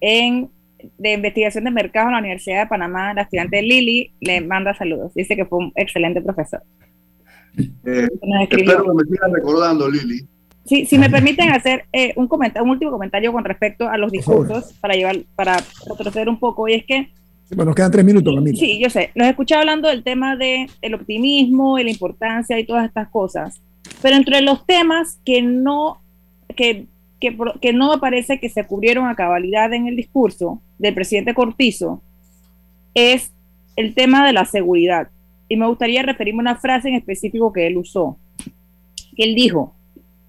en 0.00 0.48
de 0.98 1.12
investigación 1.12 1.64
de 1.64 1.70
mercado 1.70 2.08
en 2.08 2.12
la 2.12 2.18
Universidad 2.18 2.62
de 2.62 2.66
Panamá, 2.66 3.14
la 3.14 3.22
estudiante 3.22 3.62
Lili 3.62 4.12
le 4.20 4.40
manda 4.40 4.74
saludos. 4.74 5.14
Dice 5.14 5.36
que 5.36 5.44
fue 5.44 5.58
un 5.58 5.72
excelente 5.76 6.20
profesor. 6.20 6.62
Eh, 7.56 8.08
espero 8.50 8.84
que 8.84 8.94
me 8.94 9.04
sigan 9.04 9.32
recordando, 9.32 9.88
Lili. 9.88 10.26
Sí, 10.64 10.86
si 10.86 10.98
me 10.98 11.10
permiten 11.10 11.50
hacer 11.50 11.84
eh, 11.92 12.12
un, 12.16 12.28
comentario, 12.28 12.64
un 12.64 12.70
último 12.70 12.92
comentario 12.92 13.32
con 13.32 13.44
respecto 13.44 13.88
a 13.88 13.96
los 13.96 14.12
discursos 14.12 14.72
para 14.80 14.94
llevar, 14.94 15.18
para 15.34 15.56
retroceder 15.88 16.28
un 16.28 16.38
poco, 16.38 16.68
y 16.68 16.74
es 16.74 16.84
que 16.84 17.10
bueno, 17.54 17.70
nos 17.70 17.74
quedan 17.76 17.90
tres 17.90 18.04
minutos, 18.04 18.34
Camila. 18.34 18.58
Sí, 18.58 18.78
yo 18.80 18.90
sé. 18.90 19.10
Los 19.14 19.28
escuché 19.28 19.54
hablando 19.54 19.88
del 19.88 20.02
tema 20.02 20.36
del 20.36 20.68
el 20.80 20.94
optimismo 20.94 21.78
y 21.78 21.84
la 21.84 21.90
importancia 21.90 22.58
y 22.58 22.64
todas 22.64 22.86
estas 22.86 23.08
cosas. 23.08 23.60
Pero 24.00 24.16
entre 24.16 24.40
los 24.40 24.64
temas 24.66 25.18
que 25.24 25.42
no, 25.42 26.00
que, 26.56 26.86
que, 27.20 27.36
que 27.60 27.72
no 27.72 27.92
me 27.92 27.98
parece 27.98 28.40
que 28.40 28.48
se 28.48 28.64
cubrieron 28.64 29.06
a 29.06 29.14
cabalidad 29.14 29.72
en 29.72 29.86
el 29.86 29.96
discurso 29.96 30.60
del 30.78 30.94
presidente 30.94 31.34
Cortizo 31.34 32.02
es 32.94 33.32
el 33.76 33.94
tema 33.94 34.26
de 34.26 34.32
la 34.32 34.44
seguridad. 34.44 35.08
Y 35.48 35.56
me 35.56 35.66
gustaría 35.66 36.02
referirme 36.02 36.40
a 36.40 36.52
una 36.52 36.56
frase 36.56 36.88
en 36.88 36.94
específico 36.94 37.52
que 37.52 37.66
él 37.66 37.76
usó. 37.76 38.18
Que 39.16 39.24
él 39.24 39.34
dijo, 39.34 39.74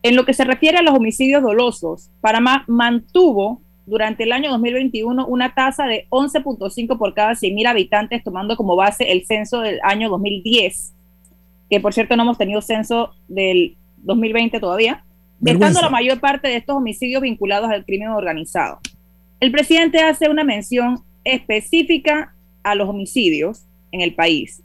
en 0.01 0.17
lo 0.17 0.26
que 0.26 0.34
se 0.34 0.43
refiere 0.43 0.78
a 0.78 0.84
los 0.84 0.93
homicidios 0.93 1.41
dolosos, 1.41 2.11
Panamá 2.19 2.65
mantuvo 2.67 3.61
durante 3.86 4.23
el 4.23 4.31
año 4.31 4.51
2021 4.51 5.25
una 5.27 5.53
tasa 5.53 5.86
de 5.86 6.07
11.5 6.09 6.97
por 6.97 7.13
cada 7.13 7.34
100.000 7.34 7.67
habitantes, 7.67 8.23
tomando 8.23 8.55
como 8.55 8.75
base 8.75 9.11
el 9.11 9.25
censo 9.25 9.59
del 9.59 9.79
año 9.84 10.09
2010, 10.09 10.93
que 11.69 11.79
por 11.79 11.93
cierto 11.93 12.15
no 12.15 12.23
hemos 12.23 12.38
tenido 12.38 12.61
censo 12.61 13.13
del 13.27 13.75
2020 13.97 14.59
todavía, 14.59 15.03
estando 15.45 15.81
la 15.81 15.89
mayor 15.89 16.19
parte 16.19 16.47
de 16.47 16.57
estos 16.57 16.77
homicidios 16.77 17.21
vinculados 17.21 17.69
al 17.69 17.86
crimen 17.86 18.09
organizado. 18.09 18.79
El 19.39 19.51
presidente 19.51 19.99
hace 19.99 20.29
una 20.29 20.43
mención 20.43 20.99
específica 21.23 22.34
a 22.63 22.75
los 22.75 22.88
homicidios 22.88 23.65
en 23.91 24.01
el 24.01 24.15
país. 24.15 24.63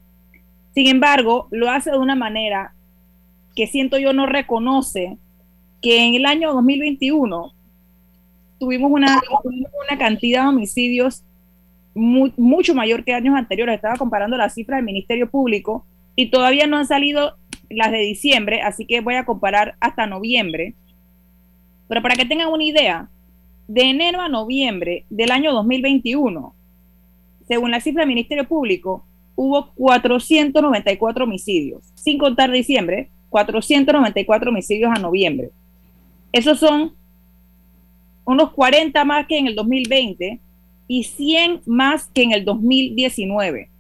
Sin 0.74 0.86
embargo, 0.86 1.48
lo 1.50 1.68
hace 1.70 1.90
de 1.90 1.98
una 1.98 2.14
manera 2.14 2.74
que 3.56 3.66
siento 3.66 3.98
yo 3.98 4.12
no 4.12 4.26
reconoce 4.26 5.18
que 5.82 6.04
en 6.04 6.14
el 6.14 6.26
año 6.26 6.52
2021 6.52 7.52
tuvimos 8.59 8.90
una, 8.90 9.20
una 9.44 9.98
cantidad 9.98 10.42
de 10.42 10.48
homicidios 10.48 11.24
mucho 11.94 12.74
mayor 12.74 13.04
que 13.04 13.14
años 13.14 13.34
anteriores. 13.34 13.74
Estaba 13.74 13.96
comparando 13.96 14.36
las 14.36 14.54
cifras 14.54 14.78
del 14.78 14.86
Ministerio 14.86 15.30
Público 15.30 15.84
y 16.16 16.30
todavía 16.30 16.66
no 16.66 16.76
han 16.76 16.86
salido 16.86 17.36
las 17.70 17.90
de 17.90 17.98
diciembre, 17.98 18.62
así 18.62 18.86
que 18.86 19.00
voy 19.00 19.14
a 19.14 19.24
comparar 19.24 19.76
hasta 19.80 20.06
noviembre. 20.06 20.74
Pero 21.88 22.02
para 22.02 22.14
que 22.14 22.24
tengan 22.24 22.48
una 22.48 22.64
idea, 22.64 23.09
de 23.66 23.82
enero 23.82 24.20
a 24.20 24.28
noviembre 24.28 25.04
del 25.11 25.30
año 25.30 25.52
2021, 25.52 26.54
según 27.46 27.70
la 27.70 27.80
cifra 27.80 28.02
del 28.02 28.09
Ministerio 28.09 28.48
Público, 28.48 29.04
hubo 29.36 29.72
494 29.74 31.24
homicidios, 31.24 31.82
sin 31.94 32.18
contar 32.18 32.50
diciembre, 32.50 33.11
494 33.28 34.50
homicidios 34.50 34.90
a 34.94 35.00
noviembre. 35.00 35.50
Esos 36.32 36.59
son 36.59 36.94
unos 38.28 38.52
40 38.52 39.06
más 39.06 39.26
que 39.26 39.38
en 39.38 39.46
el 39.46 39.54
2020 39.54 40.38
y 40.86 41.04
100 41.04 41.62
más 41.64 42.10
que 42.12 42.24
en 42.24 42.32
el 42.32 42.44
2019. 42.44 43.70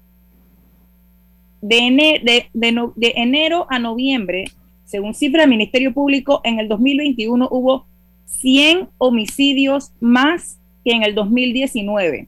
De, 1.60 2.48
de, 2.54 3.12
enero 3.16 3.66
a 3.68 3.78
noviembre, 3.78 4.46
según 4.86 5.12
cifra 5.12 5.42
del 5.42 5.50
Ministerio 5.50 5.92
Público, 5.92 6.40
en 6.44 6.58
el 6.60 6.66
2021 6.66 7.46
hubo 7.50 7.84
100 8.24 8.88
homicidios 8.96 9.92
más 10.00 10.58
que 10.82 10.92
en 10.92 11.02
el 11.02 11.14
2019. 11.14 12.26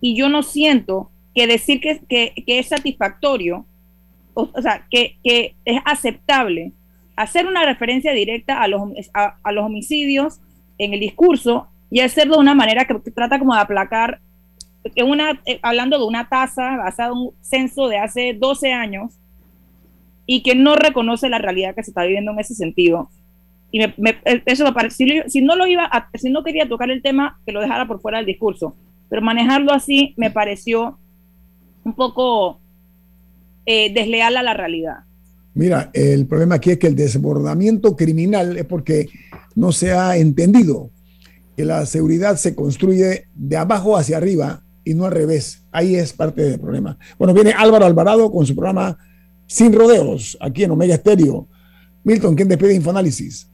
Y 0.00 0.16
yo 0.16 0.28
no 0.28 0.42
siento 0.42 1.08
que 1.36 1.46
decir 1.46 1.80
que, 1.80 2.00
que, 2.08 2.58
es 2.58 2.66
satisfactorio, 2.66 3.64
o, 4.34 4.50
sea, 4.60 4.88
que, 4.90 5.18
que, 5.22 5.54
es 5.64 5.80
aceptable 5.84 6.72
hacer 7.14 7.46
una 7.46 7.64
referencia 7.64 8.12
directa 8.12 8.60
a 8.60 8.66
los, 8.66 8.82
a 9.14 9.52
los 9.52 9.64
homicidios 9.64 10.40
en 10.78 10.94
el 10.94 11.00
discurso 11.00 11.68
y 11.90 12.00
hacerlo 12.00 12.36
de 12.36 12.40
una 12.40 12.54
manera 12.54 12.86
que, 12.86 12.94
trata 13.10 13.38
como 13.38 13.54
de 13.54 13.60
aplacar, 13.60 14.20
una, 15.04 15.40
eh, 15.46 15.58
hablando 15.62 15.98
de 15.98 16.04
una 16.04 16.28
tasa 16.28 16.76
basada 16.76 17.10
en 17.10 17.18
un 17.18 17.30
censo 17.40 17.88
de 17.88 17.98
hace 17.98 18.34
12 18.34 18.72
años 18.72 19.12
y 20.26 20.42
que 20.42 20.54
no 20.54 20.76
reconoce 20.76 21.28
la 21.28 21.38
realidad 21.38 21.74
que 21.74 21.82
se 21.82 21.90
está 21.90 22.04
viviendo 22.04 22.32
en 22.32 22.40
ese 22.40 22.54
sentido. 22.54 23.10
Y 23.70 23.78
me, 23.78 24.16
eso 24.46 24.64
me 24.64 24.72
parece, 24.72 25.24
si, 25.28 25.40
no 25.40 25.56
lo 25.56 25.66
iba 25.66 25.90
si 26.14 26.30
no 26.30 26.42
quería 26.42 26.68
tocar 26.68 26.90
el 26.90 27.02
tema, 27.02 27.40
que 27.46 27.52
lo 27.52 27.60
dejara 27.60 27.86
por 27.86 28.00
fuera 28.00 28.18
del 28.18 28.26
discurso, 28.26 28.76
pero 29.08 29.22
manejarlo 29.22 29.72
así 29.72 30.14
me 30.16 30.30
pareció 30.30 30.98
un 31.84 31.94
poco 31.94 32.60
eh, 33.66 33.92
desleal 33.92 34.36
a 34.36 34.42
la 34.42 34.54
realidad. 34.54 34.96
Mira, 35.54 35.90
el 35.92 36.26
problema 36.26 36.54
aquí 36.56 36.70
es 36.70 36.78
que 36.78 36.86
el 36.86 36.96
desbordamiento 36.96 37.94
criminal 37.94 38.56
es 38.56 38.64
porque 38.64 39.08
no 39.54 39.72
se 39.72 39.92
ha 39.92 40.16
entendido 40.16 40.90
que 41.56 41.64
la 41.64 41.86
seguridad 41.86 42.36
se 42.36 42.54
construye 42.54 43.26
de 43.34 43.56
abajo 43.56 43.96
hacia 43.96 44.16
arriba 44.16 44.62
y 44.84 44.94
no 44.94 45.04
al 45.04 45.12
revés. 45.12 45.64
Ahí 45.70 45.96
es 45.96 46.12
parte 46.12 46.42
del 46.42 46.60
problema. 46.60 46.98
Bueno, 47.18 47.34
viene 47.34 47.52
Álvaro 47.52 47.84
Alvarado 47.84 48.30
con 48.30 48.46
su 48.46 48.54
programa 48.54 48.96
Sin 49.46 49.72
Rodeos, 49.72 50.36
aquí 50.40 50.64
en 50.64 50.70
Omega 50.70 50.94
Estéreo. 50.94 51.48
Milton, 52.04 52.34
¿quién 52.34 52.48
despide 52.48 52.74
Infoanálisis? 52.74 53.48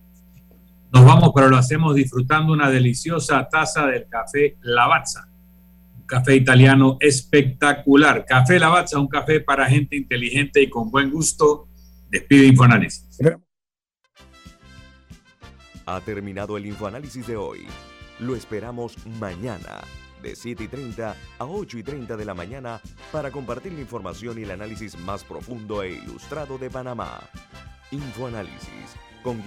Nos 0.93 1.05
vamos, 1.05 1.33
pero 1.35 1.49
lo 1.49 1.57
hacemos 1.57 1.95
disfrutando 1.95 2.53
una 2.53 2.71
deliciosa 2.71 3.47
taza 3.51 3.87
del 3.87 4.09
café 4.09 4.57
Lavazza. 4.63 5.29
Un 5.99 6.07
café 6.07 6.35
italiano 6.35 6.97
espectacular. 7.01 8.25
Café 8.25 8.59
Lavazza, 8.59 8.99
un 8.99 9.09
café 9.09 9.41
para 9.41 9.67
gente 9.67 9.97
inteligente 9.97 10.63
y 10.63 10.71
con 10.71 10.91
buen 10.91 11.11
gusto. 11.11 11.69
Despide 12.11 12.47
Infoanálisis. 12.47 13.19
Ha 15.89 16.03
terminado 16.03 16.59
el 16.59 16.67
infoanálisis 16.67 17.27
de 17.27 17.39
hoy. 17.39 17.67
Lo 18.19 18.37
esperamos 18.37 18.95
mañana, 19.19 19.81
de 20.21 20.37
7 20.37 20.65
y 20.65 20.69
30 20.69 21.17
a 21.39 21.45
8 21.47 21.79
y 21.79 21.83
30 21.83 22.15
de 22.15 22.27
la 22.27 22.35
mañana, 22.35 22.83
para 23.11 23.31
compartir 23.31 23.73
la 23.73 23.81
información 23.81 24.39
y 24.39 24.43
el 24.43 24.51
análisis 24.51 24.99
más 24.99 25.25
profundo 25.25 25.83
e 25.83 25.93
ilustrado 25.93 26.59
de 26.59 26.69
Panamá. 26.69 27.21
Infoanálisis 27.91 28.97
con 29.23 29.43